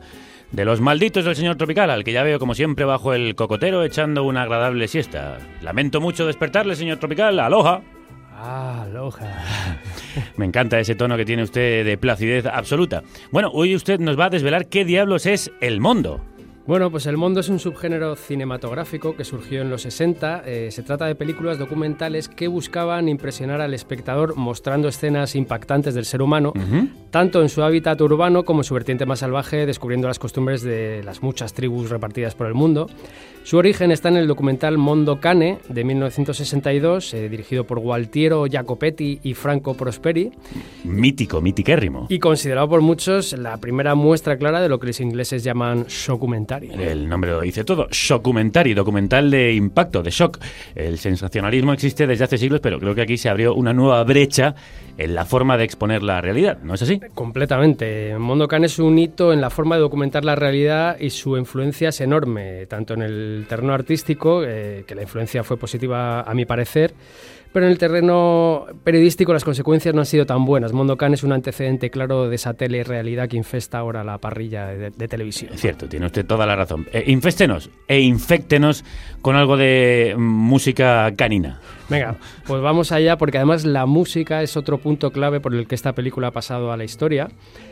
de 0.52 0.66
los 0.66 0.82
malditos 0.82 1.26
del 1.26 1.36
señor 1.36 1.56
tropical, 1.56 1.90
al 1.90 2.04
que 2.04 2.12
ya 2.12 2.22
veo 2.22 2.38
como 2.38 2.54
siempre 2.54 2.86
bajo 2.86 3.16
el 3.16 3.34
cocotero 3.34 3.84
echando 3.84 4.24
una 4.24 4.44
agradable 4.44 4.88
siesta. 4.88 5.40
Lamento 5.64 6.00
mucho 6.00 6.28
despertarle, 6.28 6.76
señor 6.76 7.00
tropical. 7.00 7.40
Aloha. 7.40 7.82
Ah, 8.34 8.84
aloha. 8.84 9.82
Me 10.38 10.46
encanta 10.46 10.80
ese 10.80 10.94
tono 10.94 11.18
que 11.18 11.26
tiene 11.26 11.42
usted 11.42 11.86
de 11.86 11.98
placidez 11.98 12.46
absoluta. 12.46 13.02
Bueno, 13.32 13.50
hoy 13.52 13.76
usted 13.76 14.00
nos 14.00 14.20
va 14.20 14.26
a 14.26 14.30
desvelar 14.30 14.68
qué 14.68 14.86
diablos 14.86 15.26
es 15.26 15.52
el 15.60 15.82
mundo. 15.82 16.22
Bueno, 16.68 16.90
pues 16.90 17.06
el 17.06 17.16
mundo 17.16 17.42
es 17.42 17.50
un 17.50 17.60
subgénero 17.60 18.16
cinematográfico 18.16 19.16
que 19.16 19.24
surgió 19.24 19.62
en 19.62 19.70
los 19.70 19.84
60. 19.84 20.42
Eh, 20.48 20.72
se 20.72 20.82
trata 20.82 21.06
de 21.06 21.14
películas 21.14 21.60
documentales 21.60 22.28
que 22.28 22.48
buscaban 22.48 23.08
impresionar 23.08 23.62
al 23.62 23.76
espectador 23.76 24.36
mostrando 24.36 24.88
escenas 24.88 25.36
impactantes 25.36 25.94
del 25.94 26.06
ser 26.06 26.24
humano, 26.24 26.54
tanto 27.12 27.44
en 27.44 27.50
su 27.50 27.62
hábitat 27.62 28.02
urbano 28.02 28.46
como 28.46 28.62
en 28.62 28.64
su 28.64 28.74
vertiente 28.74 29.06
más 29.06 29.20
salvaje, 29.20 29.68
descubriendo 29.68 30.08
las 30.08 30.18
costumbres 30.18 30.64
de 30.64 31.04
las 31.04 31.22
muchas 31.22 31.54
tribus 31.54 31.92
repartidas 31.92 32.34
por 32.34 32.48
el 32.48 32.56
mundo. 32.56 32.90
Su 33.46 33.58
origen 33.58 33.92
está 33.92 34.10
en 34.10 34.18
el 34.18 34.26
documental 34.26 34.80
Mondo 34.80 35.20
Cane 35.20 35.60
de 35.70 35.84
1962, 35.84 37.14
eh, 37.14 37.30
dirigido 37.30 37.64
por 37.64 37.80
Gualtiero 37.80 38.48
Jacopetti 38.52 39.20
y 39.22 39.36
Franco 39.36 39.76
Prosperi, 39.76 40.32
Mítico, 40.84 41.42
mitiquérrimo. 41.42 42.08
y 42.10 42.18
considerado 42.18 42.68
por 42.68 42.82
muchos 42.82 43.34
la 43.34 43.58
primera 43.58 43.94
muestra 43.94 44.38
clara 44.38 44.62
de 44.62 44.68
lo 44.68 44.80
que 44.80 44.88
los 44.88 45.00
ingleses 45.00 45.44
llaman 45.44 45.86
shockumentary. 45.86 46.72
El 46.72 47.08
nombre 47.08 47.30
lo 47.30 47.42
dice 47.42 47.64
todo. 47.64 47.88
Shockumentary, 47.92 48.74
documental 48.74 49.30
de 49.30 49.54
impacto, 49.54 50.02
de 50.02 50.10
shock. 50.10 50.40
El 50.74 50.98
sensacionalismo 50.98 51.72
existe 51.72 52.08
desde 52.08 52.24
hace 52.24 52.40
siglos, 52.40 52.62
pero 52.62 52.80
creo 52.80 52.96
que 52.96 53.02
aquí 53.02 53.16
se 53.16 53.30
abrió 53.30 53.54
una 53.54 53.74
nueva 53.74 54.04
brecha 54.06 54.56
en 54.98 55.14
la 55.14 55.26
forma 55.26 55.58
de 55.58 55.66
exponer 55.66 56.02
la 56.02 56.22
realidad, 56.22 56.60
¿no 56.64 56.74
es 56.74 56.82
así? 56.82 57.00
Completamente. 57.14 58.18
Mondo 58.18 58.48
Can 58.48 58.64
es 58.64 58.80
un 58.80 58.98
hito 58.98 59.34
en 59.34 59.42
la 59.42 59.50
forma 59.50 59.76
de 59.76 59.82
documentar 59.82 60.24
la 60.26 60.36
realidad 60.36 60.98
y 61.00 61.10
su 61.10 61.38
influencia 61.38 61.90
es 61.90 62.02
enorme, 62.02 62.66
tanto 62.68 62.94
en 62.94 63.02
el 63.02 63.35
terreno 63.48 63.74
artístico, 63.74 64.44
eh, 64.44 64.84
que 64.88 64.96
la 64.96 65.02
influencia 65.02 65.44
fue 65.44 65.58
positiva 65.58 66.22
a 66.22 66.34
mi 66.34 66.46
parecer, 66.46 66.94
pero 67.56 67.68
en 67.68 67.72
el 67.72 67.78
terreno 67.78 68.66
periodístico 68.84 69.32
las 69.32 69.46
consecuencias 69.46 69.96
no 69.96 70.02
han 70.02 70.06
sido 70.06 70.26
tan 70.26 70.44
buenas. 70.44 70.74
Mondo 70.74 70.98
Can 70.98 71.14
es 71.14 71.24
un 71.24 71.32
antecedente 71.32 71.90
claro 71.90 72.28
de 72.28 72.36
esa 72.36 72.54
telerrealidad 72.54 73.30
que 73.30 73.38
infesta 73.38 73.78
ahora 73.78 74.04
la 74.04 74.18
parrilla 74.18 74.68
de, 74.68 74.90
de 74.90 75.08
televisión. 75.08 75.54
Es 75.54 75.62
cierto, 75.62 75.88
tiene 75.88 76.06
usted 76.08 76.26
toda 76.26 76.46
la 76.46 76.58
razón. 76.58 76.86
Eh, 76.92 77.06
inféstenos 77.08 77.70
e 77.88 78.02
inféctenos 78.02 78.84
con 79.22 79.38
algo 79.38 79.56
de 79.56 80.16
mm, 80.18 80.22
música 80.22 81.10
canina. 81.16 81.62
Venga, 81.88 82.18
pues 82.46 82.62
vamos 82.62 82.92
allá 82.92 83.18
porque 83.18 83.38
además 83.38 83.64
la 83.64 83.86
música 83.86 84.42
es 84.42 84.58
otro 84.58 84.80
punto 84.80 85.12
clave 85.12 85.40
por 85.40 85.54
el 85.54 85.66
que 85.66 85.76
esta 85.76 85.94
película 85.94 86.28
ha 86.28 86.32
pasado 86.32 86.74
a 86.74 86.78
la 86.78 86.84
historia, 86.84 87.30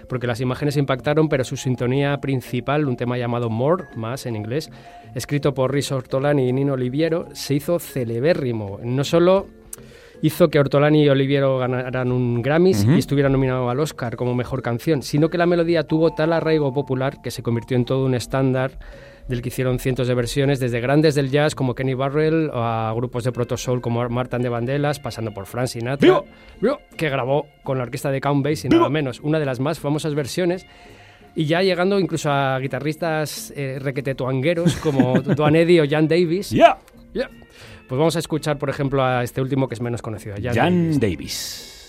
porque 0.07 0.27
las 0.27 0.41
imágenes 0.41 0.77
impactaron, 0.77 1.29
pero 1.29 1.43
su 1.43 1.57
sintonía 1.57 2.19
principal, 2.19 2.87
un 2.87 2.97
tema 2.97 3.17
llamado 3.17 3.49
More, 3.49 3.85
más 3.95 4.25
en 4.25 4.35
inglés, 4.35 4.69
escrito 5.15 5.53
por 5.53 5.71
Riz 5.71 5.91
Ortolani 5.91 6.49
y 6.49 6.53
Nino 6.53 6.73
Oliviero, 6.73 7.27
se 7.33 7.55
hizo 7.55 7.79
celebérrimo. 7.79 8.79
No 8.83 9.03
solo 9.03 9.47
hizo 10.21 10.49
que 10.49 10.59
Ortolani 10.59 11.03
y 11.03 11.09
Oliviero 11.09 11.57
ganaran 11.57 12.11
un 12.11 12.41
Grammys 12.41 12.83
Ujú. 12.83 12.93
y 12.93 12.99
estuvieran 12.99 13.33
nominados 13.33 13.69
al 13.69 13.79
Oscar 13.79 14.15
como 14.15 14.33
mejor 14.33 14.61
canción, 14.61 15.01
sino 15.01 15.29
que 15.29 15.37
la 15.37 15.45
melodía 15.45 15.83
tuvo 15.83 16.13
tal 16.13 16.31
arraigo 16.31 16.73
popular 16.73 17.21
que 17.21 17.29
se 17.29 17.43
convirtió 17.43 17.75
en 17.75 17.83
todo 17.85 18.05
un 18.05 18.15
estándar 18.15 18.79
del 19.27 19.41
que 19.41 19.49
hicieron 19.49 19.79
cientos 19.79 20.07
de 20.07 20.13
versiones, 20.13 20.59
desde 20.59 20.79
grandes 20.81 21.15
del 21.15 21.29
jazz 21.31 21.55
como 21.55 21.75
Kenny 21.75 21.93
Barrell 21.93 22.51
a 22.53 22.93
grupos 22.95 23.23
de 23.23 23.31
proto 23.31 23.57
soul 23.57 23.81
como 23.81 24.07
Martin 24.09 24.41
de 24.41 24.49
Vandellas, 24.49 24.99
pasando 24.99 25.33
por 25.33 25.45
Frank 25.45 25.67
Sinatra, 25.67 26.23
¡Viva! 26.59 26.79
que 26.97 27.09
grabó 27.09 27.47
con 27.63 27.77
la 27.77 27.83
orquesta 27.83 28.11
de 28.11 28.19
Count 28.21 28.43
Basie, 28.43 28.69
nada 28.69 28.89
menos, 28.89 29.19
una 29.21 29.39
de 29.39 29.45
las 29.45 29.59
más 29.59 29.79
famosas 29.79 30.15
versiones. 30.15 30.65
Y 31.35 31.45
ya 31.45 31.63
llegando 31.63 31.99
incluso 31.99 32.29
a 32.31 32.59
guitarristas 32.59 33.51
eh, 33.55 33.79
requetetuangueros 33.79 34.75
como 34.75 35.19
Duane 35.21 35.61
Eddy 35.61 35.79
o 35.79 35.89
Jan 35.89 36.07
Davis. 36.07 36.51
¡Ya! 36.51 36.77
Ya. 37.11 37.27
Pues 37.87 37.97
vamos 37.97 38.15
a 38.15 38.19
escuchar, 38.19 38.57
por 38.59 38.69
ejemplo, 38.69 39.03
a 39.03 39.23
este 39.23 39.41
último 39.41 39.67
que 39.67 39.73
es 39.73 39.81
menos 39.81 40.01
conocido, 40.01 40.35
Jan, 40.41 40.53
Jan 40.53 40.99
Davis. 40.99 40.99
Davis. 40.99 41.82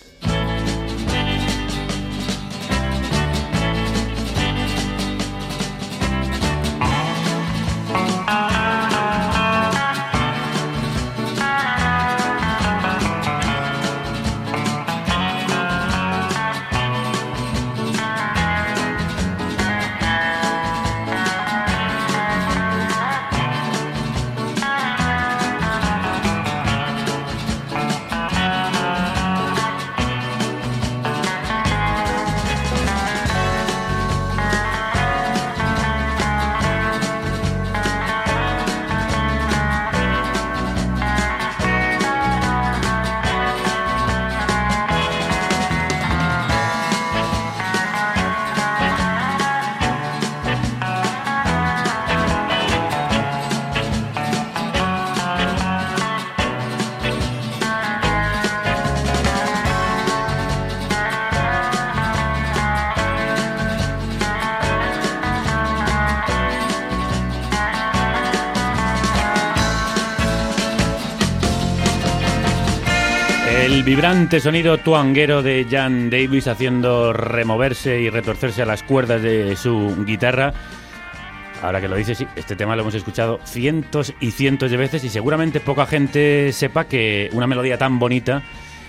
Sonido 74.41 74.77
tuanguero 74.77 75.43
de 75.43 75.67
Jan 75.71 76.11
Davis 76.11 76.47
haciendo 76.47 77.15
removerse 77.15 78.03
y 78.03 78.11
retorcerse 78.11 78.61
a 78.61 78.67
las 78.67 78.83
cuerdas 78.83 79.23
de 79.23 79.57
su 79.57 80.05
guitarra. 80.05 80.53
Ahora 81.63 81.81
que 81.81 81.89
lo 81.89 81.97
dices, 81.97 82.19
sí, 82.19 82.27
este 82.37 82.55
tema 82.55 82.77
lo 82.77 82.83
hemos 82.83 82.95
escuchado 82.95 83.41
cientos 83.45 84.13
y 84.21 84.33
cientos 84.33 84.71
de 84.71 84.77
veces 84.77 85.05
y 85.05 85.09
seguramente 85.09 85.59
poca 85.59 85.87
gente 85.87 86.53
sepa 86.53 86.85
que 86.85 87.31
una 87.33 87.47
melodía 87.47 87.79
tan 87.79 87.99
bonita 87.99 88.43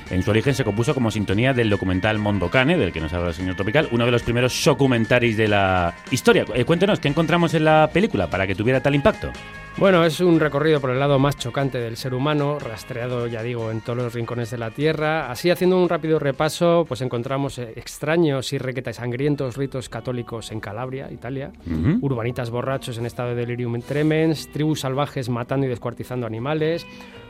en 0.09 0.23
su 0.23 0.29
origen 0.29 0.53
se 0.53 0.63
compuso 0.63 0.93
como 0.93 1.11
sintonía 1.11 1.53
del 1.53 1.69
documental 1.69 2.19
Mondo 2.19 2.49
Cane, 2.49 2.77
del 2.77 2.91
que 2.91 3.01
nos 3.01 3.13
habla 3.13 3.29
el 3.29 3.33
señor 3.33 3.55
Tropical, 3.55 3.89
uno 3.91 4.05
de 4.05 4.11
los 4.11 4.23
primeros 4.23 4.63
documentaris 4.63 5.37
de 5.37 5.47
la 5.47 5.93
historia. 6.11 6.45
Eh, 6.53 6.65
cuéntenos, 6.65 6.99
¿qué 6.99 7.07
encontramos 7.07 7.53
en 7.53 7.65
la 7.65 7.89
película 7.91 8.29
para 8.29 8.45
que 8.45 8.55
tuviera 8.55 8.81
tal 8.81 8.95
impacto? 8.95 9.31
Bueno, 9.77 10.05
es 10.05 10.21
un 10.21 10.39
recorrido 10.39 10.79
por 10.79 10.91
el 10.91 10.99
lado 10.99 11.19
más 11.19 11.37
chocante 11.37 11.79
del 11.79 11.97
ser 11.97 12.13
humano, 12.13 12.59
rastreado, 12.59 13.27
ya 13.27 13.43
digo, 13.43 13.71
en 13.71 13.81
todos 13.81 13.97
los 13.97 14.13
rincones 14.13 14.49
de 14.49 14.57
la 14.57 14.71
Tierra. 14.71 15.29
Así, 15.29 15.49
haciendo 15.49 15.77
un 15.77 15.89
rápido 15.89 16.17
repaso, 16.17 16.85
pues 16.87 17.01
encontramos 17.01 17.57
eh, 17.59 17.73
extraños 17.75 18.53
y 18.53 18.57
requeta 18.57 18.91
y 18.91 18.93
sangrientos 18.93 19.57
ritos 19.57 19.89
católicos 19.89 20.51
en 20.51 20.61
Calabria, 20.61 21.11
Italia, 21.11 21.51
urbanitas 21.99 22.51
borrachos 22.51 22.97
en 22.97 23.05
estado 23.05 23.29
de 23.29 23.35
delirium 23.35 23.81
tremens, 23.81 24.49
tribus 24.49 24.79
salvajes 24.79 25.27
matando 25.27 25.65
y 25.65 25.69
descuartizando 25.69 26.25
animales, 26.25 26.85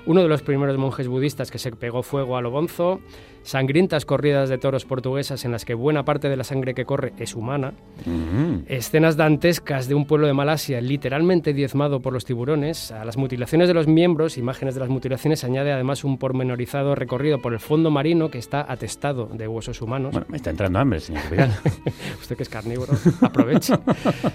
uno 0.06 0.22
de 0.22 0.28
los 0.28 0.42
primeros 0.42 0.78
monjes 0.78 1.08
budistas 1.08 1.52
que 1.52 1.60
se 1.60 1.72
pegó 1.72 2.04
fuego 2.04 2.38
a 2.38 2.42
lo 2.42 2.52
bonzo, 2.52 3.00
sangrientas 3.46 4.06
corridas 4.06 4.50
de 4.50 4.58
toros 4.58 4.86
portuguesas 4.86 5.46
en 5.46 5.52
las 5.52 5.66
que 5.66 5.76
buena 5.76 6.04
parte 6.04 6.30
de 6.30 6.36
la 6.36 6.44
sangre 6.44 6.74
que 6.74 6.84
corre 6.84 7.14
es 7.18 7.36
humana, 7.36 7.74
escenas 8.68 9.16
dantescas 9.18 9.88
de 9.88 9.94
un 9.96 10.06
pueblo 10.06 10.28
de 10.28 10.34
Malasia 10.34 10.82
literalmente 10.82 11.54
diezmado 11.54 12.02
por 12.02 12.12
los 12.12 12.26
tiburones, 12.26 12.92
a 12.92 13.06
las 13.06 13.18
mutilaciones 13.18 13.68
de 13.68 13.76
los 13.76 13.88
miembros, 13.88 14.38
imágenes 14.38 14.74
de 14.74 14.82
las 14.82 14.90
mutilaciones, 14.90 15.40
se 15.40 15.46
añade 15.46 15.72
además 15.72 16.04
un 16.04 16.18
pormenorizado 16.18 16.96
recorrido 16.96 17.40
por 17.40 17.54
el 17.54 17.60
fondo 17.60 17.92
marino 17.92 18.30
que 18.30 18.40
está 18.40 18.66
atestado 18.68 19.28
de 19.28 19.48
huesos 19.48 19.82
humanos. 19.82 20.12
Bueno, 20.12 20.28
me 20.30 20.38
está 20.38 20.50
entrando 20.50 20.80
hambre, 20.80 21.00
señor. 21.00 21.24
Usted 22.20 22.36
que 22.36 22.44
es 22.44 22.50
carnívoro, 22.50 22.94
aproveche. 23.22 23.76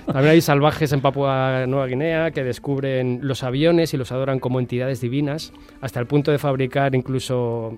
También 0.07 0.29
hay 0.29 0.41
salvajes 0.41 0.93
en 0.93 1.01
Papua 1.01 1.67
Nueva 1.67 1.87
Guinea 1.87 2.31
que 2.31 2.45
descubren 2.45 3.19
los 3.23 3.43
aviones 3.43 3.93
y 3.93 3.97
los 3.97 4.13
adoran 4.13 4.39
como 4.39 4.61
entidades 4.61 5.01
divinas, 5.01 5.53
hasta 5.81 5.99
el 5.99 6.07
punto 6.07 6.31
de 6.31 6.39
fabricar 6.39 6.95
incluso 6.95 7.77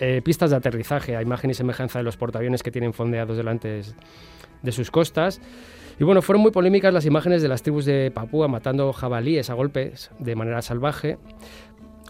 eh, 0.00 0.20
pistas 0.24 0.50
de 0.50 0.56
aterrizaje 0.56 1.16
a 1.16 1.22
imagen 1.22 1.50
y 1.50 1.54
semejanza 1.54 1.98
de 1.98 2.04
los 2.04 2.16
portaaviones 2.16 2.62
que 2.62 2.70
tienen 2.70 2.92
fondeados 2.92 3.36
delante 3.36 3.82
de 4.62 4.72
sus 4.72 4.90
costas. 4.90 5.40
Y 6.00 6.04
bueno, 6.04 6.22
fueron 6.22 6.40
muy 6.40 6.50
polémicas 6.50 6.94
las 6.94 7.04
imágenes 7.04 7.42
de 7.42 7.48
las 7.48 7.62
tribus 7.62 7.84
de 7.84 8.10
Papúa 8.10 8.48
matando 8.48 8.90
jabalíes 8.94 9.50
a 9.50 9.54
golpes 9.54 10.10
de 10.18 10.34
manera 10.34 10.62
salvaje, 10.62 11.18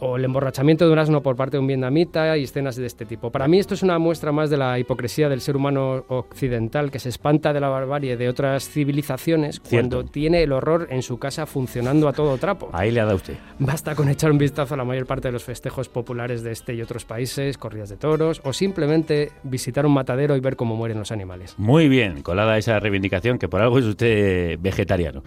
o 0.01 0.17
el 0.17 0.25
emborrachamiento 0.25 0.87
de 0.87 0.93
un 0.93 0.99
asno 0.99 1.23
por 1.23 1.37
parte 1.37 1.57
de 1.57 1.61
un 1.61 1.67
vietnamita 1.67 2.37
y 2.37 2.45
escenas 2.45 2.77
de 2.77 2.87
este 2.87 3.05
tipo. 3.07 3.31
Para 3.31 3.49
mí 3.49 3.59
esto 3.59 3.75
es 3.75 3.83
una 3.83 3.99
muestra 3.99 4.33
más 4.33 4.51
de 4.51 4.57
la 4.57 4.79
hipocresía 4.79 5.29
del 5.29 5.41
ser 5.41 5.57
humano 5.57 6.05
occidental 6.09 6.91
que 6.91 6.99
se 6.99 7.09
espanta 7.09 7.53
de 7.53 7.61
la 7.61 7.69
barbarie 7.69 8.17
de 8.17 8.29
otras 8.29 8.69
civilizaciones 8.69 9.61
Cierto. 9.63 9.97
cuando 9.99 10.11
tiene 10.11 10.43
el 10.43 10.53
horror 10.53 10.89
en 10.91 11.03
su 11.03 11.19
casa 11.19 11.47
funcionando 11.47 12.09
a 12.09 12.13
todo 12.13 12.37
trapo. 12.39 12.71
Ahí 12.73 12.91
le 12.91 13.01
ha 13.01 13.05
dado 13.05 13.17
usted. 13.17 13.35
Basta 13.59 13.95
con 13.95 14.09
echar 14.09 14.31
un 14.31 14.39
vistazo 14.39 14.75
a 14.75 14.77
la 14.77 14.85
mayor 14.85 15.07
parte 15.07 15.29
de 15.29 15.33
los 15.33 15.45
festejos 15.45 15.89
populares 15.89 16.43
de 16.43 16.53
este 16.53 16.75
y 16.75 16.83
otros 16.83 17.05
países, 17.05 17.59
corridas 17.59 17.89
de 17.89 17.97
toros, 17.97 18.41
o 18.45 18.53
simplemente 18.53 19.33
visitar 19.43 19.87
un 19.87 19.93
matadero 19.93 20.37
y 20.37 20.41
ver 20.41 20.57
cómo 20.57 20.77
mueren 20.77 20.99
los 20.99 21.13
animales. 21.13 21.55
Muy 21.59 21.89
bien, 21.89 22.23
colada 22.23 22.57
esa 22.59 22.79
reivindicación, 22.81 23.39
que 23.39 23.49
por 23.49 23.61
algo 23.61 23.79
es 23.79 23.85
usted 23.85 24.59
vegetariano. 24.61 25.23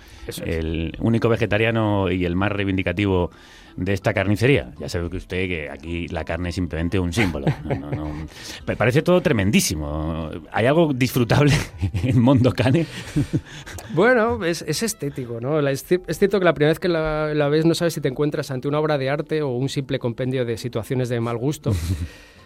El 0.45 0.97
único 0.99 1.29
vegetariano 1.29 2.11
y 2.11 2.25
el 2.25 2.35
más 2.35 2.51
reivindicativo 2.51 3.31
de 3.75 3.93
esta 3.93 4.13
carnicería. 4.13 4.71
Ya 4.79 4.89
sabe 4.89 5.09
que 5.09 5.17
usted 5.17 5.47
que 5.47 5.69
aquí 5.69 6.07
la 6.07 6.23
carne 6.23 6.49
es 6.49 6.55
simplemente 6.55 6.99
un 6.99 7.13
símbolo. 7.13 7.47
No, 7.63 7.75
no, 7.75 7.91
no. 7.91 8.27
Me 8.67 8.75
parece 8.75 9.01
todo 9.01 9.21
tremendísimo. 9.21 10.29
¿Hay 10.51 10.65
algo 10.65 10.93
disfrutable 10.93 11.53
en 12.03 12.19
Mondo 12.19 12.51
Cane? 12.51 12.85
Bueno, 13.93 14.43
es, 14.43 14.63
es 14.67 14.83
estético, 14.83 15.39
¿no? 15.39 15.59
Es 15.67 15.85
cierto 15.85 16.39
que 16.39 16.45
la 16.45 16.53
primera 16.53 16.71
vez 16.71 16.79
que 16.79 16.89
la, 16.89 17.33
la 17.33 17.49
ves 17.49 17.65
no 17.65 17.75
sabes 17.75 17.93
si 17.93 18.01
te 18.01 18.09
encuentras 18.09 18.51
ante 18.51 18.67
una 18.67 18.79
obra 18.79 18.97
de 18.97 19.09
arte 19.09 19.41
o 19.41 19.49
un 19.49 19.69
simple 19.69 19.99
compendio 19.99 20.45
de 20.45 20.57
situaciones 20.57 21.09
de 21.09 21.19
mal 21.19 21.37
gusto. 21.37 21.71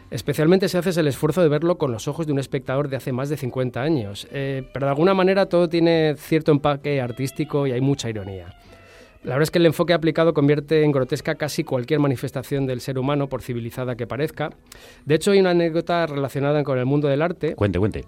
Especialmente 0.09 0.69
si 0.69 0.77
haces 0.77 0.95
el 0.95 1.07
esfuerzo 1.07 1.41
de 1.41 1.49
verlo 1.49 1.77
con 1.77 1.91
los 1.91 2.07
ojos 2.07 2.25
de 2.25 2.31
un 2.31 2.39
espectador 2.39 2.87
de 2.87 2.95
hace 2.95 3.11
más 3.11 3.27
de 3.27 3.35
50 3.35 3.81
años. 3.81 4.27
Eh, 4.31 4.63
pero 4.73 4.85
de 4.85 4.91
alguna 4.91 5.13
manera 5.13 5.47
todo 5.47 5.67
tiene 5.67 6.15
cierto 6.17 6.53
empaque 6.53 7.01
artístico 7.01 7.67
y 7.67 7.73
hay 7.73 7.81
mucha 7.81 8.09
ironía. 8.09 8.55
La 9.23 9.31
verdad 9.31 9.43
es 9.43 9.51
que 9.51 9.59
el 9.59 9.65
enfoque 9.65 9.93
aplicado 9.93 10.33
convierte 10.33 10.83
en 10.83 10.91
grotesca 10.91 11.35
casi 11.35 11.63
cualquier 11.63 11.99
manifestación 11.99 12.65
del 12.65 12.81
ser 12.81 12.97
humano, 12.97 13.27
por 13.27 13.41
civilizada 13.41 13.95
que 13.95 14.07
parezca. 14.07 14.51
De 15.05 15.15
hecho, 15.15 15.31
hay 15.31 15.39
una 15.39 15.51
anécdota 15.51 16.05
relacionada 16.05 16.63
con 16.63 16.77
el 16.77 16.85
mundo 16.85 17.07
del 17.07 17.21
arte. 17.21 17.55
Cuente, 17.55 17.79
cuente. 17.79 18.05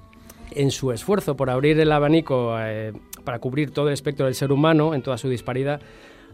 En 0.52 0.72
su 0.72 0.92
esfuerzo 0.92 1.36
por 1.36 1.50
abrir 1.50 1.80
el 1.80 1.92
abanico 1.92 2.56
eh, 2.60 2.94
para 3.24 3.40
cubrir 3.40 3.72
todo 3.72 3.88
el 3.88 3.94
espectro 3.94 4.26
del 4.26 4.36
ser 4.36 4.52
humano 4.52 4.96
en 4.96 5.02
toda 5.02 5.18
su 5.18 5.30
disparidad, 5.30 5.82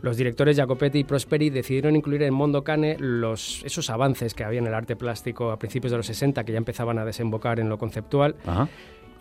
los 0.02 0.18
directores 0.18 0.58
Jacopetti 0.58 1.00
y 1.00 1.04
Prosperi 1.04 1.50
decidieron 1.50 1.96
incluir 1.96 2.24
en 2.24 2.34
Mondo 2.34 2.64
Cane 2.64 2.96
los, 3.00 3.64
esos 3.66 3.90
avances 3.90 4.34
que 4.34 4.44
había 4.44 4.60
en 4.60 4.68
el 4.68 4.74
arte 4.74 4.96
plástico 4.96 5.52
a 5.52 5.58
principios 5.58 5.92
de 5.92 5.98
los 5.98 6.06
60 6.06 6.44
que 6.44 6.52
ya 6.52 6.58
empezaban 6.58 7.00
a 7.00 7.06
desembocar 7.06 7.60
en 7.60 7.70
lo 7.70 7.78
conceptual. 7.78 8.36
Ajá. 8.46 8.70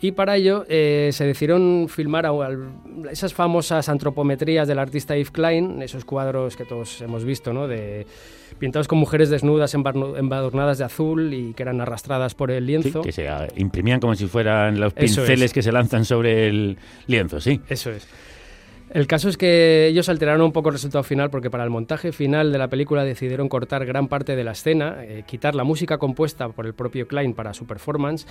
Y 0.01 0.11
para 0.11 0.35
ello 0.35 0.65
eh, 0.67 1.09
se 1.13 1.25
decidieron 1.25 1.87
filmar 1.89 2.25
a- 2.25 2.29
al- 2.29 2.69
esas 3.11 3.33
famosas 3.33 3.87
antropometrías 3.89 4.67
del 4.67 4.77
artista 4.79 5.15
Yves 5.15 5.31
Klein, 5.31 5.81
esos 5.81 6.03
cuadros 6.05 6.55
que 6.55 6.65
todos 6.65 7.01
hemos 7.01 7.23
visto, 7.23 7.53
¿no? 7.53 7.67
de, 7.67 8.05
pintados 8.59 8.87
con 8.87 8.97
mujeres 8.99 9.29
desnudas 9.29 9.73
embadurnadas 9.73 10.77
de 10.77 10.83
azul 10.83 11.33
y 11.33 11.53
que 11.53 11.63
eran 11.63 11.81
arrastradas 11.81 12.35
por 12.35 12.51
el 12.51 12.63
Sí, 12.65 12.67
lienzo. 12.67 13.01
que 13.01 13.11
se 13.11 13.27
ah, 13.29 13.47
imprimían 13.55 13.99
como 13.99 14.15
si 14.15 14.27
fueran 14.27 14.79
los 14.79 14.93
pinceles 14.93 15.41
es. 15.41 15.53
que 15.53 15.61
se 15.61 15.71
lanzan 15.71 16.05
sobre 16.05 16.47
el 16.49 16.77
lienzo, 17.07 17.39
sí. 17.41 17.61
Eso 17.69 17.89
es. 17.91 18.07
El 18.91 19.07
caso 19.07 19.27
es 19.27 19.35
que 19.37 19.87
ellos 19.87 20.07
alteraron 20.09 20.41
un 20.41 20.51
poco 20.51 20.69
el 20.69 20.73
resultado 20.75 21.03
final 21.03 21.29
porque 21.29 21.49
para 21.49 21.63
el 21.63 21.69
montaje 21.69 22.11
final 22.11 22.51
de 22.51 22.57
la 22.57 22.67
película 22.69 23.03
decidieron 23.03 23.49
cortar 23.49 23.85
gran 23.85 24.07
parte 24.07 24.35
de 24.35 24.43
la 24.43 24.51
escena, 24.51 24.97
eh, 25.01 25.23
quitar 25.25 25.55
la 25.55 25.63
música 25.63 25.97
compuesta 25.97 26.47
por 26.49 26.65
el 26.65 26.73
propio 26.73 27.07
Klein 27.07 27.33
para 27.33 27.53
su 27.53 27.65
performance 27.65 28.25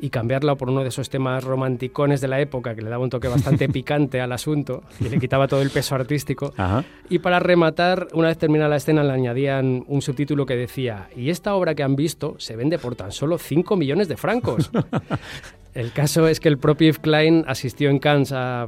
y 0.00 0.10
cambiarla 0.10 0.54
por 0.54 0.70
uno 0.70 0.82
de 0.82 0.88
esos 0.88 1.10
temas 1.10 1.44
romanticones 1.44 2.20
de 2.20 2.28
la 2.28 2.40
época 2.40 2.74
que 2.74 2.82
le 2.82 2.90
daba 2.90 3.04
un 3.04 3.10
toque 3.10 3.28
bastante 3.28 3.68
picante 3.72 4.20
al 4.20 4.32
asunto 4.32 4.82
y 5.00 5.08
le 5.08 5.18
quitaba 5.18 5.46
todo 5.48 5.62
el 5.62 5.70
peso 5.70 5.94
artístico. 5.94 6.52
Ajá. 6.56 6.84
Y 7.08 7.18
para 7.18 7.38
rematar, 7.38 8.08
una 8.14 8.28
vez 8.28 8.38
terminada 8.38 8.70
la 8.70 8.76
escena, 8.76 9.04
le 9.04 9.12
añadían 9.12 9.84
un 9.86 10.02
subtítulo 10.02 10.46
que 10.46 10.56
decía, 10.56 11.08
y 11.16 11.30
esta 11.30 11.54
obra 11.54 11.74
que 11.74 11.82
han 11.82 11.96
visto 11.96 12.34
se 12.38 12.56
vende 12.56 12.78
por 12.78 12.96
tan 12.96 13.12
solo 13.12 13.38
5 13.38 13.76
millones 13.76 14.08
de 14.08 14.16
francos. 14.16 14.70
el 15.74 15.92
caso 15.92 16.26
es 16.28 16.40
que 16.40 16.48
el 16.48 16.58
propio 16.58 16.88
Yves 16.88 16.98
Klein 16.98 17.44
asistió 17.46 17.90
en 17.90 17.98
Cannes 17.98 18.32
a- 18.32 18.66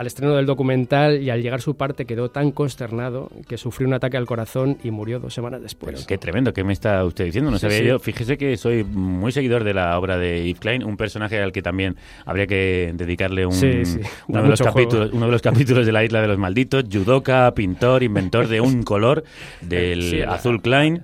al 0.00 0.06
estreno 0.06 0.34
del 0.34 0.46
documental 0.46 1.20
y 1.22 1.28
al 1.28 1.42
llegar 1.42 1.60
su 1.60 1.76
parte 1.76 2.06
quedó 2.06 2.30
tan 2.30 2.52
consternado 2.52 3.28
que 3.46 3.58
sufrió 3.58 3.86
un 3.86 3.92
ataque 3.92 4.16
al 4.16 4.24
corazón 4.24 4.78
y 4.82 4.90
murió 4.90 5.20
dos 5.20 5.34
semanas 5.34 5.60
después. 5.60 6.06
Qué 6.06 6.16
tremendo, 6.16 6.54
¿qué 6.54 6.64
me 6.64 6.72
está 6.72 7.04
usted 7.04 7.26
diciendo? 7.26 7.50
No 7.50 7.58
Sí, 7.58 7.66
sabía 7.66 7.78
sí. 7.80 7.84
yo. 7.84 7.98
Fíjese 7.98 8.38
que 8.38 8.56
soy 8.56 8.82
muy 8.82 9.30
seguidor 9.30 9.62
de 9.62 9.74
la 9.74 9.98
obra 9.98 10.16
de 10.16 10.42
Yves 10.46 10.58
Klein, 10.58 10.84
un 10.84 10.96
personaje 10.96 11.38
al 11.42 11.52
que 11.52 11.60
también 11.60 11.96
habría 12.24 12.46
que 12.46 12.92
dedicarle 12.94 13.44
un, 13.44 13.52
Sí, 13.52 13.82
uno, 14.28 14.42
de 14.42 14.48
los 14.48 14.62
capítulos, 14.62 15.10
uno 15.12 15.26
de 15.26 15.32
los 15.32 15.42
capítulos 15.42 15.84
de 15.84 15.92
la 15.92 16.02
Isla 16.02 16.22
de 16.22 16.28
los 16.28 16.38
Malditos, 16.38 16.84
judoka, 16.90 17.52
pintor, 17.54 18.02
inventor 18.02 18.48
de 18.48 18.62
un 18.62 18.82
color, 18.84 19.22
del 19.60 20.24
azul 20.26 20.62
Klein. 20.62 21.02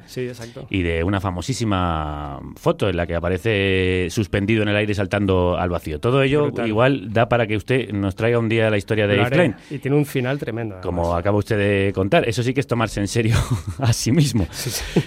Y 0.70 0.80
de 0.80 1.04
una 1.04 1.20
famosísima 1.20 2.40
foto 2.56 2.88
en 2.88 2.96
la 2.96 3.06
que 3.06 3.14
aparece 3.14 4.06
suspendido 4.08 4.62
en 4.62 4.70
el 4.70 4.76
aire 4.76 4.94
saltando 4.94 5.58
al 5.58 5.68
vacío. 5.68 6.00
Todo 6.00 6.22
ello 6.22 6.44
Brutal. 6.44 6.66
igual 6.66 7.12
da 7.12 7.28
para 7.28 7.46
que 7.46 7.58
usted 7.58 7.90
nos 7.92 8.16
traiga 8.16 8.38
un 8.38 8.48
día 8.48 8.70
la 8.70 8.78
historia 8.78 8.85
de 8.94 9.20
haré. 9.20 9.36
Klein. 9.36 9.56
Y 9.70 9.78
tiene 9.78 9.96
un 9.96 10.06
final 10.06 10.38
tremendo. 10.38 10.80
Como 10.82 11.14
acaba 11.16 11.38
usted 11.38 11.58
de 11.58 11.92
contar, 11.92 12.28
eso 12.28 12.42
sí 12.42 12.54
que 12.54 12.60
es 12.60 12.66
tomarse 12.66 13.00
en 13.00 13.08
serio 13.08 13.36
a 13.78 13.92
sí 13.92 14.12
mismo. 14.12 14.46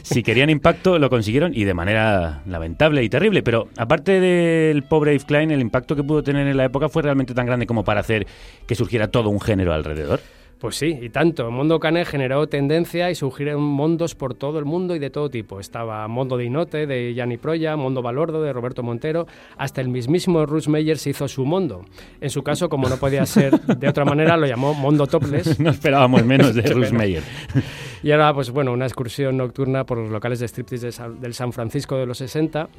Si 0.01 0.23
querían 0.23 0.49
impacto, 0.49 0.97
lo 0.97 1.09
consiguieron 1.09 1.51
y 1.53 1.65
de 1.65 1.73
manera 1.73 2.41
lamentable 2.47 3.03
y 3.03 3.09
terrible. 3.09 3.43
Pero 3.43 3.67
aparte 3.77 4.19
del 4.19 4.83
pobre 4.83 5.11
Yves 5.13 5.25
Klein, 5.25 5.51
el 5.51 5.61
impacto 5.61 5.95
que 5.95 6.03
pudo 6.03 6.23
tener 6.23 6.47
en 6.47 6.57
la 6.57 6.65
época 6.65 6.89
fue 6.89 7.03
realmente 7.03 7.33
tan 7.33 7.45
grande 7.45 7.67
como 7.67 7.83
para 7.83 7.99
hacer 7.99 8.25
que 8.65 8.75
surgiera 8.75 9.09
todo 9.09 9.29
un 9.29 9.39
género 9.39 9.73
alrededor. 9.73 10.19
Pues 10.59 10.75
sí, 10.75 10.97
y 11.01 11.09
tanto. 11.09 11.49
Mondo 11.51 11.79
Cane 11.79 12.03
generó 12.03 12.47
tendencia 12.47 13.09
y 13.09 13.15
surgieron 13.15 13.61
mondos 13.63 14.13
por 14.13 14.33
todo 14.33 14.59
el 14.59 14.65
mundo 14.65 14.93
y 14.93 14.99
de 14.99 15.09
todo 15.09 15.29
tipo. 15.29 15.61
Estaba 15.61 16.05
Mondo 16.09 16.35
de 16.35 16.45
Inote, 16.45 16.85
de 16.85 17.13
Gianni 17.13 17.37
Proya, 17.37 17.77
Mondo 17.77 18.01
Balordo, 18.01 18.41
de 18.41 18.51
Roberto 18.51 18.83
Montero, 18.83 19.25
hasta 19.57 19.79
el 19.79 19.87
mismísimo 19.87 20.45
Russ 20.45 20.67
Meyer 20.67 20.97
se 20.97 21.11
hizo 21.11 21.29
su 21.29 21.45
Mondo. 21.45 21.85
En 22.19 22.29
su 22.29 22.43
caso, 22.43 22.67
como 22.67 22.89
no 22.89 22.97
podía 22.97 23.25
ser 23.25 23.57
de 23.61 23.87
otra 23.87 24.03
manera, 24.03 24.35
lo 24.35 24.47
llamó 24.47 24.73
Mondo 24.73 25.07
Topless. 25.07 25.59
No 25.59 25.69
esperábamos 25.71 26.25
menos 26.25 26.53
de 26.53 26.61
pena. 26.63 26.89
Meyer. 26.91 27.23
Y 28.03 28.11
ahora, 28.11 28.33
pues 28.33 28.49
bueno, 28.51 28.71
una 28.73 28.85
excursión 28.85 29.37
nocturna 29.37 29.85
por 29.85 29.97
los 29.97 30.09
locales 30.09 30.39
de 30.39 30.47
striptease 30.47 30.87
de 30.87 30.91
San- 30.91 31.19
del 31.19 31.33
San 31.33 31.51
Francisco 31.53 31.97
de 31.97 32.05
los 32.05 32.17
60. 32.19 32.69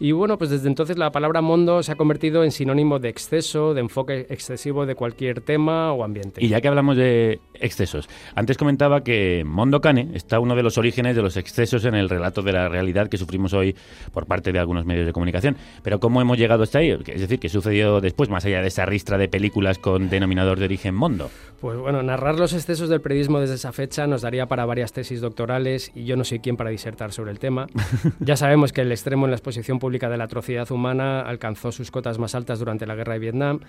Y 0.00 0.12
bueno, 0.12 0.38
pues 0.38 0.50
desde 0.50 0.68
entonces 0.68 0.96
la 0.96 1.10
palabra 1.10 1.40
mondo 1.40 1.82
se 1.82 1.90
ha 1.90 1.96
convertido 1.96 2.44
en 2.44 2.52
sinónimo 2.52 2.98
de 3.00 3.08
exceso, 3.08 3.74
de 3.74 3.80
enfoque 3.80 4.26
excesivo 4.30 4.86
de 4.86 4.94
cualquier 4.94 5.40
tema 5.40 5.92
o 5.92 6.04
ambiente. 6.04 6.44
Y 6.44 6.48
ya 6.48 6.60
que 6.60 6.68
hablamos 6.68 6.96
de 6.96 7.40
excesos, 7.54 8.08
antes 8.36 8.56
comentaba 8.56 9.02
que 9.02 9.42
Mondo 9.44 9.80
Cane 9.80 10.10
está 10.14 10.38
uno 10.38 10.54
de 10.54 10.62
los 10.62 10.78
orígenes 10.78 11.16
de 11.16 11.22
los 11.22 11.36
excesos 11.36 11.84
en 11.84 11.94
el 11.96 12.08
relato 12.08 12.42
de 12.42 12.52
la 12.52 12.68
realidad 12.68 13.08
que 13.08 13.16
sufrimos 13.16 13.52
hoy 13.54 13.74
por 14.12 14.26
parte 14.26 14.52
de 14.52 14.60
algunos 14.60 14.84
medios 14.86 15.04
de 15.06 15.12
comunicación. 15.12 15.56
Pero 15.82 15.98
¿cómo 15.98 16.20
hemos 16.20 16.38
llegado 16.38 16.62
hasta 16.62 16.78
ahí? 16.78 16.90
Es 17.06 17.20
decir, 17.20 17.40
¿qué 17.40 17.48
sucedió 17.48 18.00
después, 18.00 18.28
más 18.28 18.44
allá 18.44 18.60
de 18.62 18.68
esa 18.68 18.86
ristra 18.86 19.18
de 19.18 19.28
películas 19.28 19.78
con 19.78 20.08
denominador 20.10 20.60
de 20.60 20.66
origen 20.66 20.94
Mondo? 20.94 21.28
Pues 21.60 21.76
bueno, 21.76 22.04
narrar 22.04 22.38
los 22.38 22.52
excesos 22.52 22.88
del 22.88 23.00
periodismo 23.00 23.40
desde 23.40 23.54
esa 23.56 23.72
fecha 23.72 24.06
nos 24.06 24.22
daría 24.22 24.46
para 24.46 24.57
varias 24.64 24.92
tesis 24.92 25.20
doctorales 25.20 25.90
y 25.94 26.04
yo 26.04 26.16
no 26.16 26.24
soy 26.24 26.40
quien 26.40 26.56
para 26.56 26.70
disertar 26.70 27.12
sobre 27.12 27.30
el 27.30 27.38
tema. 27.38 27.66
ya 28.20 28.36
sabemos 28.36 28.72
que 28.72 28.82
el 28.82 28.92
extremo 28.92 29.26
en 29.26 29.30
la 29.30 29.36
exposición 29.36 29.78
pública 29.78 30.08
de 30.08 30.16
la 30.16 30.24
atrocidad 30.24 30.70
humana 30.70 31.20
alcanzó 31.20 31.72
sus 31.72 31.90
cotas 31.90 32.18
más 32.18 32.34
altas 32.34 32.58
durante 32.58 32.86
la 32.86 32.94
guerra 32.94 33.14
de 33.14 33.18
Vietnam 33.18 33.60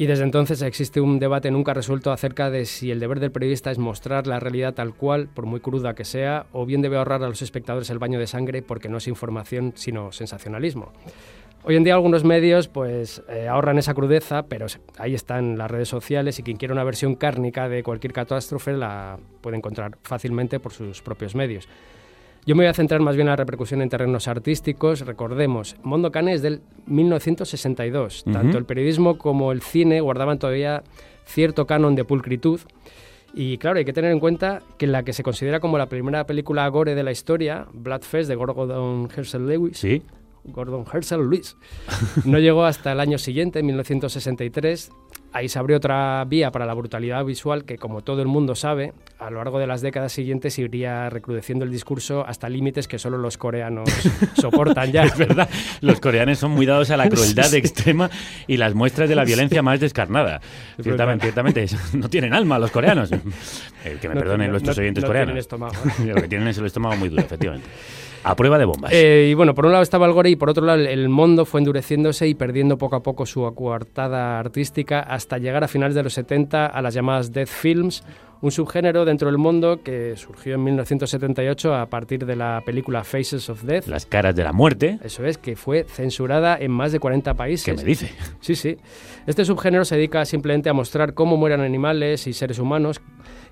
y 0.00 0.06
desde 0.06 0.24
entonces 0.24 0.62
existe 0.62 1.02
un 1.02 1.18
debate 1.18 1.50
nunca 1.50 1.74
resuelto 1.74 2.10
acerca 2.10 2.48
de 2.48 2.64
si 2.64 2.90
el 2.90 3.00
deber 3.00 3.20
del 3.20 3.32
periodista 3.32 3.70
es 3.70 3.76
mostrar 3.76 4.26
la 4.26 4.40
realidad 4.40 4.72
tal 4.72 4.94
cual, 4.94 5.28
por 5.28 5.44
muy 5.44 5.60
cruda 5.60 5.94
que 5.94 6.06
sea, 6.06 6.46
o 6.52 6.64
bien 6.64 6.80
debe 6.80 6.96
ahorrar 6.96 7.22
a 7.22 7.28
los 7.28 7.42
espectadores 7.42 7.90
el 7.90 7.98
baño 7.98 8.18
de 8.18 8.26
sangre 8.26 8.62
porque 8.62 8.88
no 8.88 8.96
es 8.96 9.08
información 9.08 9.74
sino 9.76 10.10
sensacionalismo. 10.10 10.94
Hoy 11.62 11.76
en 11.76 11.84
día 11.84 11.94
algunos 11.94 12.24
medios 12.24 12.68
pues 12.68 13.22
eh, 13.28 13.46
ahorran 13.46 13.76
esa 13.78 13.92
crudeza, 13.92 14.44
pero 14.44 14.66
ahí 14.98 15.14
están 15.14 15.58
las 15.58 15.70
redes 15.70 15.88
sociales 15.88 16.38
y 16.38 16.42
quien 16.42 16.56
quiera 16.56 16.72
una 16.72 16.84
versión 16.84 17.14
cárnica 17.16 17.68
de 17.68 17.82
cualquier 17.82 18.14
catástrofe 18.14 18.72
la 18.72 19.18
puede 19.42 19.58
encontrar 19.58 19.98
fácilmente 20.02 20.58
por 20.58 20.72
sus 20.72 21.02
propios 21.02 21.34
medios. 21.34 21.68
Yo 22.46 22.56
me 22.56 22.64
voy 22.64 22.70
a 22.70 22.74
centrar 22.74 23.00
más 23.02 23.14
bien 23.16 23.26
en 23.26 23.32
la 23.32 23.36
repercusión 23.36 23.82
en 23.82 23.90
terrenos 23.90 24.26
artísticos. 24.26 25.00
Recordemos, 25.04 25.76
Mondo 25.82 26.10
Cane 26.10 26.32
es 26.32 26.40
del 26.40 26.62
1962. 26.86 28.22
Ujú. 28.22 28.32
Tanto 28.32 28.56
el 28.56 28.64
periodismo 28.64 29.18
como 29.18 29.52
el 29.52 29.60
cine 29.60 30.00
guardaban 30.00 30.38
todavía 30.38 30.82
cierto 31.26 31.66
canon 31.66 31.94
de 31.94 32.04
pulcritud. 32.04 32.60
Y 33.34 33.58
claro, 33.58 33.78
hay 33.78 33.84
que 33.84 33.92
tener 33.92 34.10
en 34.10 34.20
cuenta 34.20 34.62
que 34.78 34.86
la 34.86 35.02
que 35.02 35.12
se 35.12 35.22
considera 35.22 35.60
como 35.60 35.76
la 35.76 35.86
primera 35.90 36.24
película 36.24 36.66
gore 36.68 36.94
de 36.94 37.02
la 37.02 37.12
historia, 37.12 37.66
Bloodfest 37.74 38.28
de 38.28 38.34
Gordon 38.34 39.08
Herschel 39.14 39.46
Lewis, 39.46 39.76
Sí. 39.78 40.02
Gordon 40.44 40.84
Herschel 40.92 41.20
Lewis, 41.20 41.56
no 42.24 42.38
llegó 42.38 42.64
hasta 42.64 42.92
el 42.92 43.00
año 43.00 43.18
siguiente, 43.18 43.58
en 43.60 43.66
1963. 43.66 44.90
Ahí 45.32 45.48
se 45.48 45.60
abrió 45.60 45.76
otra 45.76 46.24
vía 46.26 46.50
para 46.50 46.66
la 46.66 46.74
brutalidad 46.74 47.24
visual 47.24 47.64
que, 47.64 47.78
como 47.78 48.02
todo 48.02 48.20
el 48.20 48.26
mundo 48.26 48.56
sabe, 48.56 48.94
a 49.20 49.30
lo 49.30 49.36
largo 49.36 49.60
de 49.60 49.68
las 49.68 49.80
décadas 49.80 50.10
siguientes 50.12 50.58
iría 50.58 51.08
recrudeciendo 51.08 51.64
el 51.64 51.70
discurso 51.70 52.26
hasta 52.26 52.48
límites 52.48 52.88
que 52.88 52.98
solo 52.98 53.16
los 53.16 53.38
coreanos 53.38 53.88
soportan 54.40 54.90
ya. 54.90 55.04
Es 55.04 55.16
verdad, 55.16 55.48
los 55.82 56.00
coreanos 56.00 56.38
son 56.38 56.50
muy 56.50 56.66
dados 56.66 56.90
a 56.90 56.96
la 56.96 57.08
crueldad 57.08 57.44
Sí, 57.44 57.50
sí. 57.50 57.56
extrema 57.58 58.10
y 58.48 58.56
las 58.56 58.74
muestras 58.74 59.08
de 59.08 59.14
la 59.14 59.24
violencia 59.24 59.62
más 59.62 59.78
descarnada. 59.78 60.40
Es 60.76 60.82
Ciertamente, 60.84 61.22
ciertamente, 61.26 61.66
no 61.92 62.08
tienen 62.10 62.34
alma 62.34 62.58
los 62.58 62.70
coreanos. 62.72 63.10
Eh, 63.82 63.96
que 63.98 64.08
me 64.10 64.14
No 64.14 64.20
perdonen 64.20 64.50
nuestros 64.50 64.76
no- 64.76 64.82
oyentes 64.82 65.02
no 65.02 65.06
coreanos. 65.08 65.28
tienen 65.28 65.38
estómago. 65.40 65.74
Lo 66.04 66.14
que 66.16 66.28
tienen 66.28 66.48
es 66.48 66.58
el 66.58 66.66
estómago 66.66 66.96
muy 66.96 67.08
duro, 67.08 67.22
efectivamente. 67.22 67.66
A 68.24 68.36
prueba 68.36 68.58
de 68.58 68.64
bombas. 68.66 68.92
Eh, 68.92 69.28
y 69.30 69.34
bueno, 69.34 69.54
por 69.54 69.66
un 69.66 69.72
lado 69.72 69.82
estaba 69.82 70.06
el 70.06 70.12
gore 70.12 70.30
y 70.30 70.36
por 70.36 70.50
otro 70.50 70.64
lado 70.64 70.78
el- 70.82 71.08
mundo 71.08 71.44
fue 71.44 71.60
endureciéndose 71.60 72.28
y 72.28 72.34
perdiendo 72.34 72.76
poco 72.78 72.96
a 72.96 73.02
poco 73.02 73.24
su 73.26 73.50
coartada 73.54 74.38
artística 74.38 75.00
hasta 75.00 75.38
llegar 75.38 75.64
a 75.64 75.68
finales 75.68 75.94
de 75.94 76.02
los 76.02 76.12
70 76.12 76.66
a 76.66 76.82
las 76.82 76.94
llamadas 76.94 77.32
Death 77.32 77.48
Films, 77.48 78.04
un 78.42 78.50
subgénero 78.50 79.04
dentro 79.04 79.28
del 79.28 79.36
mundo 79.36 79.80
que 79.82 80.14
surgió 80.16 80.54
en 80.54 80.64
1978 80.64 81.74
a 81.74 81.86
partir 81.90 82.24
de 82.24 82.36
la 82.36 82.62
película 82.64 83.04
Faces 83.04 83.50
of 83.50 83.62
Death. 83.64 83.86
Las 83.86 84.06
caras 84.06 84.34
de 84.34 84.44
la 84.44 84.52
muerte. 84.52 84.98
Eso 85.04 85.26
es, 85.26 85.36
que 85.36 85.56
fue 85.56 85.84
censurada 85.84 86.56
en 86.58 86.70
más 86.70 86.92
de 86.92 87.00
40 87.00 87.34
países. 87.34 87.64
¿Qué 87.66 87.74
me 87.74 87.84
dice? 87.84 88.10
Sí, 88.40 88.54
sí. 88.54 88.78
Este 89.30 89.44
subgénero 89.44 89.84
se 89.84 89.94
dedica 89.94 90.24
simplemente 90.24 90.70
a 90.70 90.72
mostrar 90.72 91.14
cómo 91.14 91.36
mueren 91.36 91.60
animales 91.60 92.26
y 92.26 92.32
seres 92.32 92.58
humanos. 92.58 93.00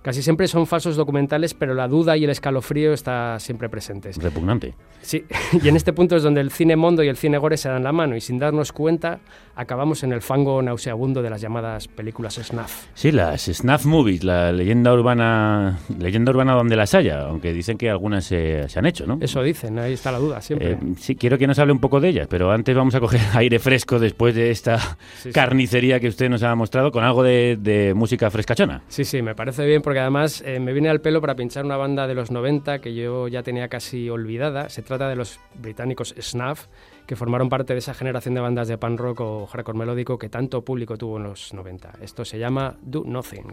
Casi 0.02 0.22
siempre 0.22 0.48
son 0.48 0.66
falsos 0.66 0.96
documentales, 0.96 1.54
pero 1.54 1.72
la 1.72 1.86
duda 1.86 2.16
y 2.16 2.24
el 2.24 2.30
escalofrío 2.30 2.92
está 2.92 3.38
siempre 3.38 3.68
presentes. 3.68 4.16
Repugnante. 4.16 4.74
Sí, 5.02 5.24
y 5.62 5.68
en 5.68 5.76
este 5.76 5.92
punto 5.92 6.16
es 6.16 6.24
donde 6.24 6.40
el 6.40 6.50
cine 6.50 6.74
mondo 6.74 7.04
y 7.04 7.08
el 7.08 7.16
cine 7.16 7.38
gore 7.38 7.56
se 7.56 7.68
dan 7.68 7.84
la 7.84 7.92
mano 7.92 8.16
y 8.16 8.20
sin 8.20 8.40
darnos 8.40 8.72
cuenta 8.72 9.20
acabamos 9.54 10.04
en 10.04 10.12
el 10.12 10.22
fango 10.22 10.62
nauseabundo 10.62 11.20
de 11.20 11.30
las 11.30 11.40
llamadas 11.40 11.88
películas 11.88 12.34
snuff. 12.34 12.86
Sí, 12.94 13.10
las 13.10 13.42
snuff 13.46 13.86
movies, 13.86 14.22
la 14.22 14.52
leyenda 14.52 14.92
urbana, 14.92 15.78
leyenda 15.98 16.30
urbana 16.30 16.54
donde 16.54 16.76
las 16.76 16.94
haya, 16.94 17.22
aunque 17.22 17.52
dicen 17.52 17.76
que 17.76 17.90
algunas 17.90 18.24
se, 18.24 18.68
se 18.68 18.78
han 18.78 18.86
hecho, 18.86 19.04
¿no? 19.06 19.18
Eso 19.20 19.42
dicen, 19.42 19.78
ahí 19.80 19.94
está 19.94 20.12
la 20.12 20.18
duda 20.18 20.40
siempre. 20.40 20.72
Eh, 20.72 20.78
sí, 20.98 21.16
quiero 21.16 21.38
que 21.38 21.46
nos 21.48 21.58
hable 21.58 21.72
un 21.72 21.80
poco 21.80 22.00
de 22.00 22.08
ellas, 22.08 22.28
pero 22.28 22.52
antes 22.52 22.74
vamos 22.74 22.94
a 22.94 23.00
coger 23.00 23.20
aire 23.34 23.58
fresco 23.58 23.98
después 23.98 24.34
de 24.34 24.50
esta 24.50 24.78
sí. 25.18 25.32
carnicería 25.32 25.67
que 25.68 26.08
usted 26.08 26.28
nos 26.28 26.42
ha 26.42 26.54
mostrado 26.54 26.90
con 26.90 27.04
algo 27.04 27.22
de, 27.22 27.56
de 27.60 27.94
música 27.94 28.30
frescachona. 28.30 28.82
Sí, 28.88 29.04
sí, 29.04 29.22
me 29.22 29.34
parece 29.34 29.66
bien 29.66 29.82
porque 29.82 30.00
además 30.00 30.42
eh, 30.44 30.60
me 30.60 30.72
viene 30.72 30.88
al 30.88 31.00
pelo 31.00 31.20
para 31.20 31.34
pinchar 31.34 31.64
una 31.64 31.76
banda 31.76 32.06
de 32.06 32.14
los 32.14 32.30
90 32.30 32.80
que 32.80 32.94
yo 32.94 33.28
ya 33.28 33.42
tenía 33.42 33.68
casi 33.68 34.08
olvidada. 34.10 34.68
Se 34.68 34.82
trata 34.82 35.08
de 35.08 35.16
los 35.16 35.38
británicos 35.54 36.14
Snuff, 36.20 36.66
que 37.06 37.16
formaron 37.16 37.48
parte 37.48 37.74
de 37.74 37.78
esa 37.80 37.94
generación 37.94 38.34
de 38.34 38.40
bandas 38.40 38.68
de 38.68 38.78
punk 38.78 38.98
rock 38.98 39.20
o 39.20 39.46
hardcore 39.46 39.78
melódico 39.78 40.18
que 40.18 40.28
tanto 40.28 40.64
público 40.64 40.96
tuvo 40.96 41.18
en 41.18 41.24
los 41.24 41.54
90. 41.54 41.92
Esto 42.02 42.24
se 42.24 42.38
llama 42.38 42.76
Do 42.82 43.04
Nothing. 43.04 43.52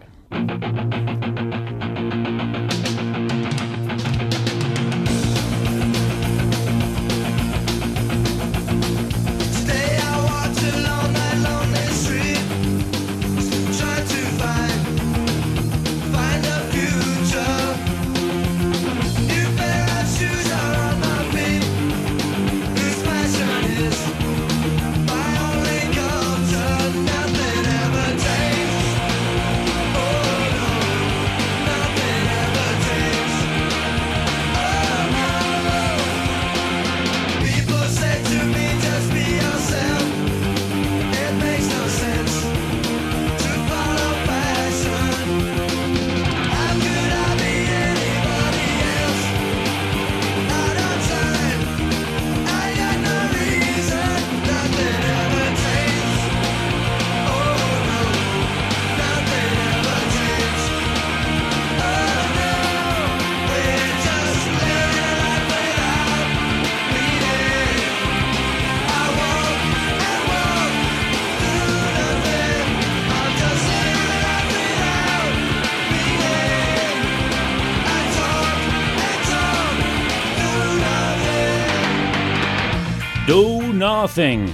Do 83.26 83.60
nothing. 83.72 84.46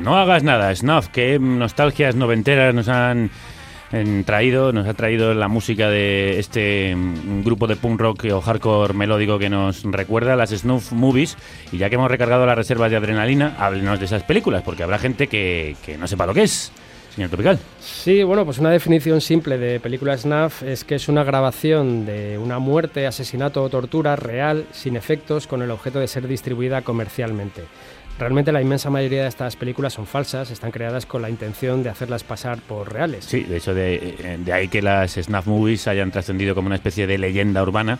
No 0.00 0.16
hagas 0.16 0.42
nada, 0.42 0.74
Snuff. 0.74 1.08
Qué 1.08 1.38
nostalgias 1.38 2.16
noventeras 2.16 2.74
nos 2.74 2.88
han 2.88 3.30
traído, 4.24 4.72
nos 4.72 4.88
ha 4.88 4.94
traído 4.94 5.34
la 5.34 5.48
música 5.48 5.88
de 5.88 6.38
este 6.38 6.96
mm, 6.96 7.44
grupo 7.44 7.66
de 7.66 7.76
punk 7.76 8.00
rock 8.00 8.24
o 8.32 8.40
hardcore 8.40 8.94
melódico 8.94 9.38
que 9.38 9.50
nos 9.50 9.82
recuerda 9.84 10.36
las 10.36 10.50
Snuff 10.50 10.92
Movies. 10.92 11.36
Y 11.70 11.78
ya 11.78 11.88
que 11.88 11.96
hemos 11.96 12.10
recargado 12.10 12.46
las 12.46 12.56
reservas 12.56 12.90
de 12.90 12.96
adrenalina, 12.96 13.56
háblenos 13.58 13.98
de 13.98 14.06
esas 14.06 14.22
películas, 14.22 14.62
porque 14.62 14.82
habrá 14.82 14.98
gente 14.98 15.26
que, 15.26 15.76
que 15.84 15.98
no 15.98 16.06
sepa 16.06 16.26
lo 16.26 16.34
que 16.34 16.44
es. 16.44 16.72
Señor 17.14 17.30
Tropical. 17.30 17.60
Sí, 17.80 18.24
bueno, 18.24 18.44
pues 18.44 18.58
una 18.58 18.70
definición 18.70 19.20
simple 19.20 19.56
de 19.56 19.78
película 19.78 20.18
snuff 20.18 20.64
es 20.64 20.82
que 20.82 20.96
es 20.96 21.08
una 21.08 21.22
grabación 21.22 22.04
de 22.04 22.38
una 22.38 22.58
muerte, 22.58 23.06
asesinato 23.06 23.62
o 23.62 23.68
tortura 23.68 24.16
real, 24.16 24.66
sin 24.72 24.96
efectos, 24.96 25.46
con 25.46 25.62
el 25.62 25.70
objeto 25.70 26.00
de 26.00 26.08
ser 26.08 26.26
distribuida 26.26 26.82
comercialmente. 26.82 27.62
Realmente 28.18 28.52
la 28.52 28.62
inmensa 28.62 28.90
mayoría 28.90 29.22
de 29.22 29.28
estas 29.28 29.56
películas 29.56 29.92
son 29.92 30.06
falsas, 30.06 30.50
están 30.52 30.70
creadas 30.70 31.04
con 31.04 31.20
la 31.20 31.30
intención 31.30 31.82
de 31.82 31.90
hacerlas 31.90 32.22
pasar 32.22 32.58
por 32.60 32.92
reales. 32.92 33.24
Sí, 33.24 33.40
de 33.40 33.56
hecho, 33.56 33.74
de, 33.74 33.94
eh, 33.96 34.38
de 34.38 34.52
ahí 34.52 34.68
que 34.68 34.82
las 34.82 35.14
snuff 35.14 35.46
movies 35.46 35.88
hayan 35.88 36.12
trascendido 36.12 36.54
como 36.54 36.66
una 36.66 36.76
especie 36.76 37.08
de 37.08 37.18
leyenda 37.18 37.60
urbana, 37.62 37.98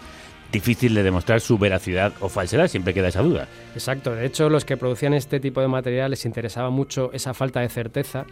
difícil 0.52 0.94
de 0.94 1.02
demostrar 1.02 1.40
su 1.40 1.58
veracidad 1.58 2.12
o 2.20 2.28
falsedad, 2.28 2.68
siempre 2.68 2.94
queda 2.94 3.08
esa 3.08 3.22
duda. 3.22 3.48
Exacto, 3.74 4.14
de 4.14 4.24
hecho 4.24 4.48
los 4.48 4.64
que 4.64 4.76
producían 4.76 5.14
este 5.14 5.40
tipo 5.40 5.60
de 5.60 5.66
material 5.66 6.12
les 6.12 6.24
interesaba 6.24 6.70
mucho 6.70 7.10
esa 7.12 7.34
falta 7.34 7.60
de 7.60 7.68
certeza. 7.68 8.24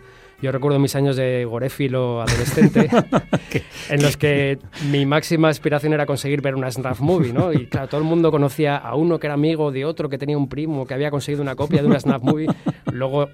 Yo 0.43 0.51
recuerdo 0.51 0.81
mis 0.81 0.97
años 0.97 1.15
de 1.15 1.45
goréfilo 1.45 2.21
adolescente, 2.21 2.91
en 3.89 4.03
los 4.03 4.17
que 4.17 4.59
mi 4.91 5.07
máxima 5.07 5.49
aspiración 5.49 5.93
era 5.93 6.05
conseguir 6.05 6.43
ver 6.43 6.57
una 6.57 6.69
snuff 6.69 6.99
movie, 6.99 7.33
¿no? 7.33 7.53
Y 7.53 7.67
claro, 7.67 7.87
todo 7.87 8.01
el 8.01 8.07
mundo 8.07 8.33
conocía 8.33 8.77
a 8.77 8.97
uno 8.97 9.21
que 9.21 9.29
era 9.29 9.35
amigo 9.35 9.71
de 9.71 9.85
otro 9.85 10.09
que 10.09 10.19
tenía 10.19 10.37
un 10.37 10.49
primo 10.49 10.85
que 10.85 10.95
había 10.95 11.13
conseguido 11.13 11.43
una 11.43 11.55
copia 11.55 11.81
de 11.81 11.87
una 11.87 12.01
snuff 12.01 12.23
movie. 12.25 12.49
Luego, 12.93 13.29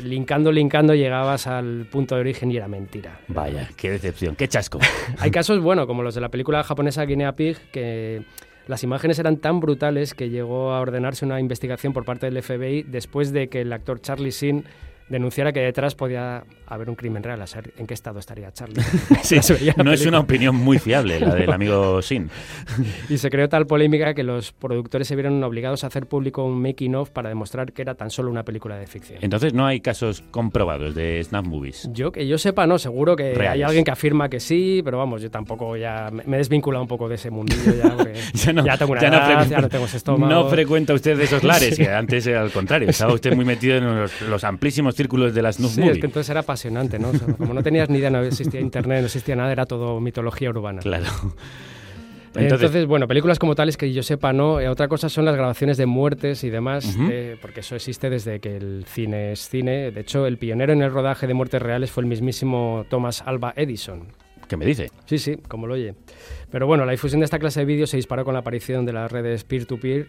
linkando, 0.00 0.52
linkando, 0.52 0.94
llegabas 0.94 1.48
al 1.48 1.88
punto 1.90 2.14
de 2.14 2.20
origen 2.20 2.52
y 2.52 2.56
era 2.56 2.68
mentira. 2.68 3.18
Vaya, 3.26 3.68
qué 3.76 3.90
decepción, 3.90 4.36
qué 4.36 4.46
chasco. 4.46 4.78
Hay 5.18 5.32
casos, 5.32 5.60
bueno, 5.60 5.88
como 5.88 6.04
los 6.04 6.14
de 6.14 6.20
la 6.20 6.28
película 6.28 6.62
japonesa 6.62 7.04
Guinea 7.04 7.34
Pig, 7.34 7.58
que 7.72 8.22
las 8.68 8.84
imágenes 8.84 9.18
eran 9.18 9.38
tan 9.38 9.58
brutales 9.58 10.14
que 10.14 10.30
llegó 10.30 10.70
a 10.70 10.80
ordenarse 10.80 11.24
una 11.24 11.40
investigación 11.40 11.92
por 11.92 12.04
parte 12.04 12.30
del 12.30 12.40
FBI 12.40 12.84
después 12.84 13.32
de 13.32 13.48
que 13.48 13.62
el 13.62 13.72
actor 13.72 14.00
Charlie 14.00 14.30
Sheen 14.30 14.64
denunciara 15.08 15.52
que 15.52 15.60
detrás 15.60 15.94
podía 15.94 16.44
haber 16.66 16.88
un 16.88 16.96
crimen 16.96 17.22
real, 17.22 17.40
a 17.42 17.46
saber 17.46 17.74
en 17.76 17.86
qué 17.86 17.92
estado 17.94 18.18
estaría 18.18 18.50
Charlie. 18.52 18.82
Sí, 19.22 19.36
no 19.84 19.92
es 19.92 20.06
una 20.06 20.20
opinión 20.20 20.56
muy 20.56 20.78
fiable 20.78 21.20
la 21.20 21.34
del 21.34 21.52
amigo 21.52 22.00
Sin. 22.02 22.30
Y 23.08 23.18
se 23.18 23.30
creó 23.30 23.48
tal 23.48 23.66
polémica 23.66 24.14
que 24.14 24.22
los 24.22 24.52
productores 24.52 25.06
se 25.08 25.14
vieron 25.14 25.42
obligados 25.44 25.84
a 25.84 25.88
hacer 25.88 26.06
público 26.06 26.44
un 26.44 26.60
making 26.60 26.94
of 26.94 27.10
para 27.10 27.28
demostrar 27.28 27.72
que 27.72 27.82
era 27.82 27.94
tan 27.94 28.10
solo 28.10 28.30
una 28.30 28.44
película 28.44 28.76
de 28.78 28.86
ficción. 28.86 29.18
Entonces 29.22 29.52
no 29.54 29.66
hay 29.66 29.80
casos 29.80 30.22
comprobados 30.30 30.94
de 30.94 31.22
snuff 31.22 31.46
movies. 31.46 31.88
Yo 31.92 32.10
que 32.10 32.26
yo 32.26 32.38
sepa, 32.38 32.66
no, 32.66 32.78
seguro 32.78 33.14
que 33.16 33.24
hay 33.24 33.34
Reales. 33.34 33.66
alguien 33.66 33.84
que 33.84 33.90
afirma 33.90 34.28
que 34.28 34.40
sí, 34.40 34.80
pero 34.84 34.98
vamos, 34.98 35.20
yo 35.22 35.30
tampoco 35.30 35.76
ya 35.76 36.10
me 36.10 36.36
he 36.36 36.38
desvinculado 36.38 36.82
un 36.82 36.88
poco 36.88 37.08
de 37.08 37.16
ese 37.16 37.30
mundillo 37.30 37.72
ya, 37.74 37.96
Ya 38.32 38.52
no, 38.52 38.64
ya 38.64 38.76
tengo 38.78 38.92
una 38.92 39.00
ya 39.02 39.10
no 39.10 39.16
edad, 39.16 39.44
fre- 39.44 39.48
ya 39.48 39.60
no 39.60 39.68
tengo 39.68 39.84
estómago. 39.84 40.32
no 40.32 40.48
frecuenta 40.48 40.94
usted 40.94 41.18
esos 41.20 41.42
lares, 41.44 41.76
Sí. 41.76 41.82
que 41.84 41.90
antes 41.90 42.26
era 42.26 42.40
al 42.42 42.50
contrario. 42.50 42.88
Estaba 42.88 43.12
usted 43.14 43.34
muy 43.34 43.44
metido 43.44 43.76
en 43.76 43.84
los, 44.00 44.20
los 44.22 44.44
amplísimos 44.44 44.93
círculos 44.94 45.34
de 45.34 45.42
las 45.42 45.56
snuff 45.56 45.72
Sí, 45.72 45.82
es 45.82 45.98
que 45.98 46.06
entonces 46.06 46.30
era 46.30 46.40
apasionante, 46.40 46.98
¿no? 46.98 47.10
O 47.10 47.14
sea, 47.14 47.34
como 47.34 47.52
no 47.54 47.62
tenías 47.62 47.88
ni 47.90 47.98
idea, 47.98 48.10
no 48.10 48.22
existía 48.22 48.60
internet, 48.60 49.00
no 49.00 49.06
existía 49.06 49.36
nada, 49.36 49.52
era 49.52 49.66
todo 49.66 50.00
mitología 50.00 50.50
urbana. 50.50 50.80
Claro. 50.80 51.06
Entonces, 52.36 52.52
Entonces- 52.62 52.86
bueno, 52.86 53.06
películas 53.06 53.38
como 53.38 53.54
tales 53.54 53.76
que 53.76 53.92
yo 53.92 54.02
sepa, 54.02 54.32
no. 54.32 54.58
Eh, 54.60 54.68
otra 54.68 54.88
cosa 54.88 55.08
son 55.08 55.24
las 55.24 55.36
grabaciones 55.36 55.76
de 55.76 55.86
muertes 55.86 56.42
y 56.42 56.50
demás, 56.50 56.84
Ujú. 56.84 57.06
eh, 57.08 57.36
porque 57.40 57.60
eso 57.60 57.76
existe 57.76 58.10
desde 58.10 58.40
que 58.40 58.56
el 58.56 58.84
cine 58.88 59.30
es 59.32 59.48
cine. 59.48 59.92
De 59.92 60.00
hecho, 60.00 60.26
el 60.26 60.36
pionero 60.36 60.72
en 60.72 60.82
el 60.82 60.90
rodaje 60.90 61.28
de 61.28 61.34
muertes 61.34 61.62
reales 61.62 61.92
fue 61.92 62.02
el 62.02 62.08
mismísimo 62.08 62.86
Thomas 62.90 63.22
Alva 63.24 63.52
Edison. 63.56 64.08
¿Qué 64.48 64.56
me 64.56 64.66
dice? 64.66 64.90
Sí, 65.06 65.18
sí, 65.18 65.36
como 65.46 65.68
lo 65.68 65.74
oye. 65.74 65.94
Pero 66.50 66.66
bueno, 66.66 66.84
la 66.84 66.90
difusión 66.90 67.20
de 67.20 67.24
esta 67.24 67.38
clase 67.38 67.60
de 67.60 67.66
vídeos 67.66 67.90
se 67.90 67.98
disparó 67.98 68.24
con 68.24 68.34
la 68.34 68.40
aparición 68.40 68.84
de 68.84 68.92
las 68.92 69.12
redes 69.12 69.44
peer-to-peer. 69.44 70.08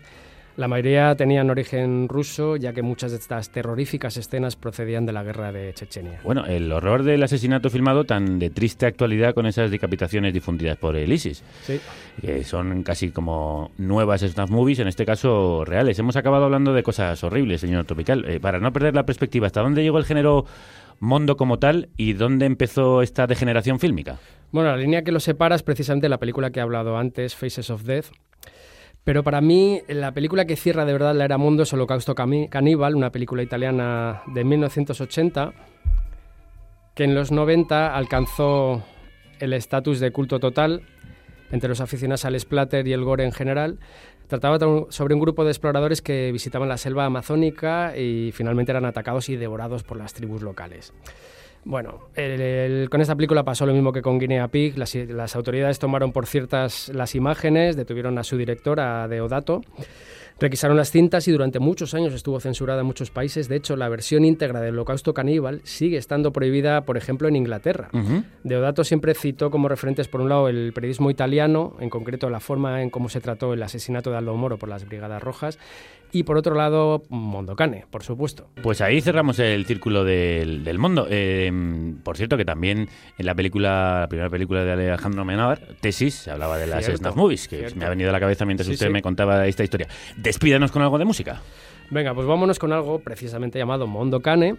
La 0.57 0.69
mayoría 0.69 1.13
tenían 1.15 1.49
origen 1.49 2.07
ruso, 2.07 2.55
ya 2.55 2.71
que 2.71 2.81
muchas 2.81 3.11
de 3.11 3.17
estas 3.17 3.49
terroríficas 3.49 4.15
escenas 4.15 4.55
procedían 4.55 5.05
de 5.05 5.11
la 5.11 5.21
guerra 5.21 5.51
de 5.51 5.73
Chechenia. 5.73 6.21
Bueno, 6.23 6.45
el 6.45 6.71
horror 6.71 7.03
del 7.03 7.21
asesinato 7.23 7.69
filmado 7.69 8.05
tan 8.05 8.39
de 8.39 8.49
triste 8.51 8.85
actualidad 8.85 9.33
con 9.33 9.47
esas 9.47 9.69
decapitaciones 9.69 10.33
difundidas 10.33 10.77
por 10.77 10.95
el 10.95 11.11
ISIS. 11.11 11.43
Sí. 11.63 11.81
Que 12.21 12.45
son 12.45 12.83
casi 12.83 13.09
como 13.09 13.71
nuevas 13.77 14.21
snuff 14.21 14.49
movies, 14.49 14.79
en 14.79 14.87
este 14.87 15.05
caso 15.05 15.65
reales. 15.65 15.99
Hemos 15.99 16.15
acabado 16.15 16.45
hablando 16.45 16.73
de 16.73 16.83
cosas 16.83 17.21
horribles, 17.25 17.59
señor 17.59 17.83
Tropical. 17.83 18.23
Eh, 18.23 18.39
para 18.39 18.61
no 18.61 18.71
perder 18.71 18.95
la 18.95 19.05
perspectiva, 19.05 19.47
¿hasta 19.47 19.61
dónde 19.61 19.83
llegó 19.83 19.97
el 19.97 20.05
género 20.05 20.45
Mondo 21.01 21.35
como 21.35 21.59
tal 21.59 21.89
y 21.97 22.13
dónde 22.13 22.45
empezó 22.45 23.01
esta 23.01 23.27
degeneración 23.27 23.79
fílmica? 23.79 24.19
Bueno, 24.53 24.69
la 24.69 24.77
línea 24.77 25.01
que 25.01 25.11
lo 25.11 25.19
separa 25.19 25.55
es 25.55 25.63
precisamente 25.63 26.07
la 26.07 26.17
película 26.17 26.51
que 26.51 26.59
he 26.59 26.63
hablado 26.63 26.97
antes, 26.97 27.35
Faces 27.35 27.69
of 27.69 27.83
Death. 27.83 28.05
Pero 29.05 29.23
para 29.23 29.39
mí, 29.39 29.81
la 29.87 30.11
película 30.13 30.45
que 30.45 30.55
cierra 30.55 30.83
de 30.83 30.91
verdad 30.91 31.15
la 31.15 31.25
era 31.25 31.37
mundo 31.37 31.63
es 31.63 31.71
Holocausto 31.71 32.15
Caníbal, 32.15 32.95
una 32.95 33.11
película 33.11 33.43
italiana 33.43 34.23
de 34.25 34.43
1980, 34.43 35.53
que 36.95 37.03
en 37.03 37.13
los 37.13 37.31
90 37.31 37.95
alcanzó 37.95 38.83
el 39.39 39.53
estatus 39.53 39.99
de 39.99 40.11
culto 40.11 40.39
total 40.39 40.81
entre 41.51 41.69
los 41.69 41.81
aficionados 41.81 42.25
al 42.25 42.39
splatter 42.39 42.87
y 42.87 42.93
el 42.93 43.03
gore 43.03 43.23
en 43.25 43.31
general. 43.31 43.77
Trataba 44.27 44.57
tra- 44.57 44.87
sobre 44.89 45.13
un 45.13 45.19
grupo 45.19 45.43
de 45.43 45.51
exploradores 45.51 46.01
que 46.01 46.31
visitaban 46.31 46.67
la 46.67 46.77
selva 46.77 47.05
amazónica 47.05 47.95
y 47.95 48.31
finalmente 48.33 48.71
eran 48.71 48.85
atacados 48.85 49.29
y 49.29 49.35
devorados 49.35 49.83
por 49.83 49.97
las 49.97 50.15
tribus 50.15 50.41
locales. 50.41 50.93
Bueno, 51.67 52.09
el- 52.15 52.39
el- 52.41 52.89
con 52.91 53.01
esta 53.01 53.15
película 53.15 53.43
pasó 53.43 53.65
lo 53.65 53.73
mismo 53.73 53.91
que 53.91 54.01
con 54.03 54.19
Guinea 54.19 54.47
Pig. 54.47 54.77
Las, 54.77 54.93
las 54.95 55.35
autoridades 55.35 55.79
tomaron 55.79 56.11
por 56.11 56.27
ciertas 56.27 56.89
las 56.89 57.15
imágenes, 57.15 57.75
detuvieron 57.75 58.17
a 58.19 58.23
su 58.23 58.37
director, 58.37 58.79
a 58.79 59.07
Deodato, 59.07 59.63
requisaron 60.39 60.77
las 60.77 60.91
cintas 60.91 61.27
y 61.27 61.31
durante 61.31 61.57
muchos 61.59 61.95
años 61.95 62.13
estuvo 62.13 62.39
censurada 62.39 62.81
en 62.81 62.85
muchos 62.85 63.09
países. 63.09 63.47
De 63.49 63.55
hecho, 63.55 63.75
la 63.77 63.89
versión 63.89 64.25
íntegra 64.25 64.61
del 64.61 64.75
Holocausto 64.75 65.13
Caníbal 65.15 65.61
sigue 65.63 65.97
estando 65.97 66.31
prohibida, 66.31 66.81
por 66.81 66.97
ejemplo, 66.97 67.27
en 67.27 67.35
Inglaterra. 67.35 67.89
Deodato 68.43 68.83
siempre 68.83 69.15
citó 69.15 69.49
como 69.49 69.67
referentes, 69.67 70.07
por 70.07 70.21
un 70.21 70.29
lado, 70.29 70.49
el 70.49 70.71
periodismo 70.71 71.09
italiano, 71.09 71.75
en 71.79 71.89
concreto 71.89 72.29
la 72.29 72.41
forma 72.41 72.83
en 72.83 72.91
cómo 72.91 73.09
se 73.09 73.21
trató 73.21 73.53
el 73.53 73.63
asesinato 73.63 74.11
de 74.11 74.17
Aldo 74.17 74.35
Moro 74.35 74.57
por 74.59 74.69
las 74.69 74.85
Brigadas 74.87 75.23
Rojas, 75.23 75.57
y 76.11 76.23
por 76.23 76.37
otro 76.37 76.55
lado, 76.55 77.03
Mondocane, 77.09 77.85
por 77.89 78.03
supuesto. 78.03 78.47
Pues 78.63 78.81
ahí 78.81 79.01
cerramos 79.01 79.39
el 79.39 79.65
círculo 79.65 80.03
del, 80.03 80.63
del 80.63 80.79
mundo. 80.79 81.07
Eh, 81.09 81.51
por 82.03 82.15
cierto, 82.17 82.37
que 82.37 82.45
también 82.45 82.87
en 83.17 83.25
la 83.25 83.35
película, 83.35 84.01
la 84.01 84.07
primera 84.07 84.29
película 84.29 84.63
de 84.63 84.71
Alejandro 84.71 85.23
Amenábar, 85.23 85.59
Tesis, 85.81 86.13
se 86.15 86.31
hablaba 86.31 86.57
de 86.57 86.67
las 86.67 86.85
Cierto, 86.85 87.03
snuff 87.03 87.15
movies, 87.15 87.47
que 87.47 87.57
cierto. 87.57 87.77
me 87.77 87.85
ha 87.85 87.89
venido 87.89 88.09
a 88.09 88.13
la 88.13 88.19
cabeza 88.19 88.45
mientras 88.45 88.67
Sí, 88.67 88.73
usted 88.73 88.87
sí. 88.87 88.91
me 88.93 89.01
contaba 89.01 89.45
esta 89.47 89.63
historia. 89.63 89.87
Despídanos 90.17 90.71
con 90.71 90.81
algo 90.81 90.97
de 90.97 91.05
música. 91.05 91.41
Venga, 91.91 92.13
pues 92.15 92.25
vámonos 92.25 92.57
con 92.59 92.71
algo 92.73 92.99
precisamente 92.99 93.59
llamado 93.59 93.85
Mondo 93.85 94.21
Cane. 94.21 94.55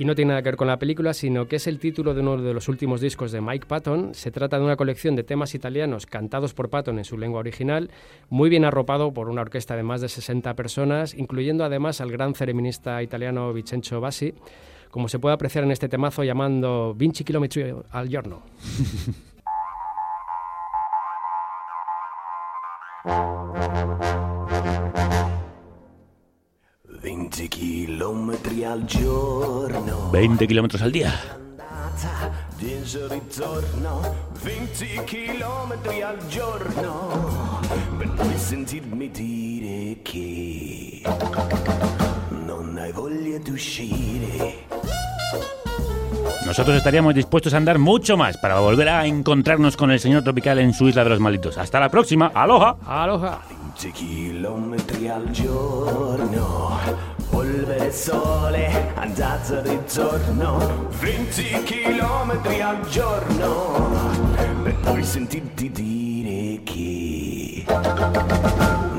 Y 0.00 0.06
no 0.06 0.14
tiene 0.14 0.30
nada 0.30 0.40
que 0.40 0.48
ver 0.48 0.56
con 0.56 0.68
la 0.68 0.78
película, 0.78 1.12
sino 1.12 1.46
que 1.46 1.56
es 1.56 1.66
el 1.66 1.78
título 1.78 2.14
de 2.14 2.22
uno 2.22 2.38
de 2.38 2.54
los 2.54 2.70
últimos 2.70 3.02
discos 3.02 3.32
de 3.32 3.42
Mike 3.42 3.66
Patton. 3.66 4.14
Se 4.14 4.30
trata 4.30 4.58
de 4.58 4.64
una 4.64 4.76
colección 4.76 5.14
de 5.14 5.24
temas 5.24 5.54
italianos 5.54 6.06
cantados 6.06 6.54
por 6.54 6.70
Patton 6.70 6.96
en 6.96 7.04
su 7.04 7.18
lengua 7.18 7.40
original, 7.40 7.90
muy 8.30 8.48
bien 8.48 8.64
arropado 8.64 9.12
por 9.12 9.28
una 9.28 9.42
orquesta 9.42 9.76
de 9.76 9.82
más 9.82 10.00
de 10.00 10.08
60 10.08 10.54
personas, 10.54 11.12
incluyendo 11.12 11.64
además 11.64 12.00
al 12.00 12.10
gran 12.10 12.34
ceremonista 12.34 13.02
italiano 13.02 13.52
Vincenzo 13.52 14.00
Bassi, 14.00 14.32
como 14.90 15.06
se 15.06 15.18
puede 15.18 15.34
apreciar 15.34 15.64
en 15.64 15.70
este 15.70 15.90
temazo 15.90 16.24
llamando 16.24 16.94
20 16.96 17.22
km 17.22 17.84
al 17.90 18.08
giorno. 18.08 18.40
20 27.40 27.48
chilometri 27.48 28.64
al 28.64 28.84
giorno 28.84 30.10
20 30.10 30.46
kilómetros 30.46 30.82
al 30.82 30.90
día. 30.90 31.10
andata, 31.56 32.30
10 32.58 32.98
ritorno 33.08 34.14
20 34.42 35.04
chilometri 35.06 36.02
al 36.02 36.18
giorno 36.28 37.60
Per 37.96 38.10
poi 38.10 38.36
sentirmi 38.36 39.10
dire 39.10 40.02
che 40.02 41.02
Non 42.44 42.76
hai 42.78 42.92
voglia 42.92 43.38
di 43.38 43.50
uscire 43.50 44.66
Nosotros 46.44 46.76
estaríamos 46.76 47.14
dispuestos 47.14 47.54
a 47.54 47.56
andar 47.56 47.78
mucho 47.78 48.18
más 48.18 48.36
para 48.36 48.58
volver 48.58 48.88
a 48.90 49.06
encontrarnos 49.06 49.78
con 49.78 49.90
el 49.90 49.98
señor 49.98 50.24
Tropical 50.24 50.58
en 50.58 50.74
su 50.74 50.88
isla 50.88 51.04
de 51.04 51.10
los 51.10 51.20
malditos. 51.20 51.56
Hasta 51.56 51.78
la 51.78 51.88
próxima. 51.88 52.32
Aloha. 52.34 52.76
Aloha. 52.84 53.40
20 53.48 53.92
chilometri 53.92 55.08
al 55.08 55.30
giorno 55.30 57.19
Polvere 57.50 57.90
sole, 57.90 58.92
andata 58.94 59.60
e 59.60 59.70
ritorno 59.70 60.86
20 61.00 61.62
chilometri 61.64 62.60
al 62.60 62.80
giorno 62.88 63.90
Per 64.62 64.76
poi 64.76 65.02
sentirti 65.02 65.68
dire 65.72 66.62
che 66.62 67.64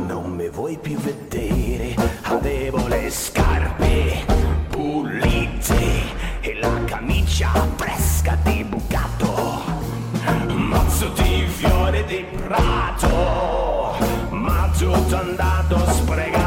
Non 0.05 0.33
mi 0.35 0.49
vuoi 0.49 0.77
più 0.77 0.97
vedere. 0.97 1.95
Avevo 2.23 2.87
le 2.89 3.09
scarpe 3.09 4.25
pulite 4.67 6.01
E 6.41 6.57
la 6.59 6.83
camicia 6.83 7.51
fresca 7.77 8.37
di 8.43 8.65
bucato 8.65 9.61
Mazzo 10.49 11.07
di 11.15 11.45
fiore 11.47 12.03
di 12.03 12.25
prato 12.45 13.95
Ma 14.31 14.69
tutto 14.77 15.15
andato 15.15 15.89
sprecato 15.93 16.40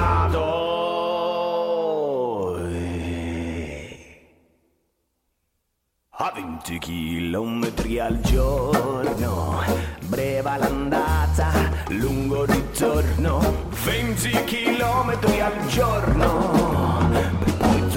A 6.16 6.30
20 6.32 6.78
chilometri 6.78 7.98
al 7.98 8.20
giorno 8.20 9.60
Breva 10.06 10.56
l'andata, 10.56 11.50
lungo 11.88 12.44
ritorno. 12.44 13.68
20 13.84 14.44
chilometri 14.44 15.40
al 15.40 15.66
giorno 15.66 16.84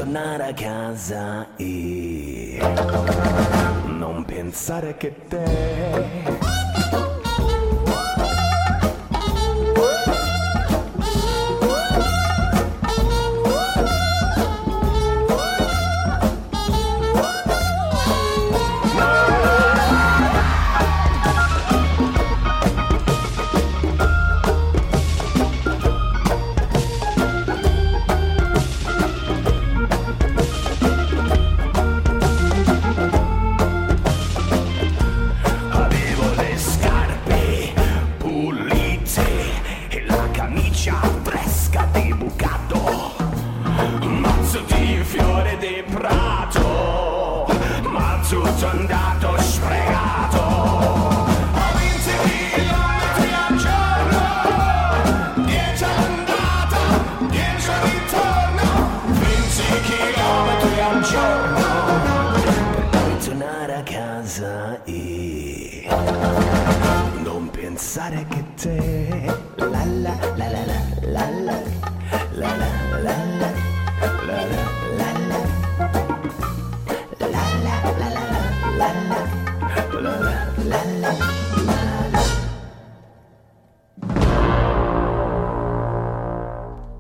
tornare 0.07 0.47
a 0.47 0.53
casa 0.53 1.55
e 1.57 2.59
non 3.85 4.23
pensare 4.25 4.95
che 4.97 5.13
te 5.27 6.46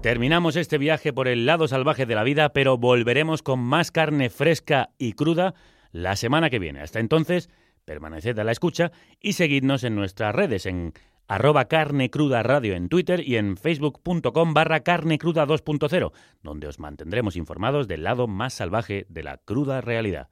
Terminamos 0.07 0.55
este 0.55 0.77
viaje 0.77 1.11
por 1.11 1.27
el 1.27 1.45
lado 1.45 1.67
salvaje 1.67 2.05
de 2.05 2.15
la 2.15 2.23
vida, 2.23 2.53
pero 2.53 2.77
volveremos 2.77 3.43
con 3.43 3.59
más 3.59 3.91
carne 3.91 4.29
fresca 4.29 4.91
y 4.97 5.11
cruda 5.11 5.53
la 5.91 6.15
semana 6.15 6.49
que 6.49 6.59
viene. 6.59 6.79
Hasta 6.79 7.01
entonces, 7.01 7.49
permaneced 7.83 8.39
a 8.39 8.45
la 8.45 8.53
escucha 8.53 8.93
y 9.19 9.33
seguidnos 9.33 9.83
en 9.83 9.95
nuestras 9.95 10.33
redes 10.33 10.65
en 10.65 10.93
arroba 11.27 11.65
carne 11.65 12.09
cruda 12.09 12.41
radio 12.41 12.73
en 12.73 12.87
Twitter 12.87 13.19
y 13.19 13.35
en 13.35 13.57
facebook.com 13.57 14.53
barra 14.53 14.79
carne 14.79 15.17
cruda 15.17 15.45
2.0, 15.45 16.13
donde 16.41 16.67
os 16.67 16.79
mantendremos 16.79 17.35
informados 17.35 17.89
del 17.89 18.05
lado 18.05 18.27
más 18.27 18.53
salvaje 18.53 19.07
de 19.09 19.23
la 19.23 19.39
cruda 19.39 19.81
realidad. 19.81 20.29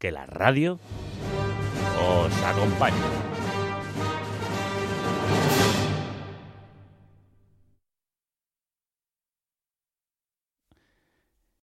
Que 0.00 0.10
la 0.10 0.26
radio 0.26 0.80
os 1.96 2.42
acompañe. 2.42 3.21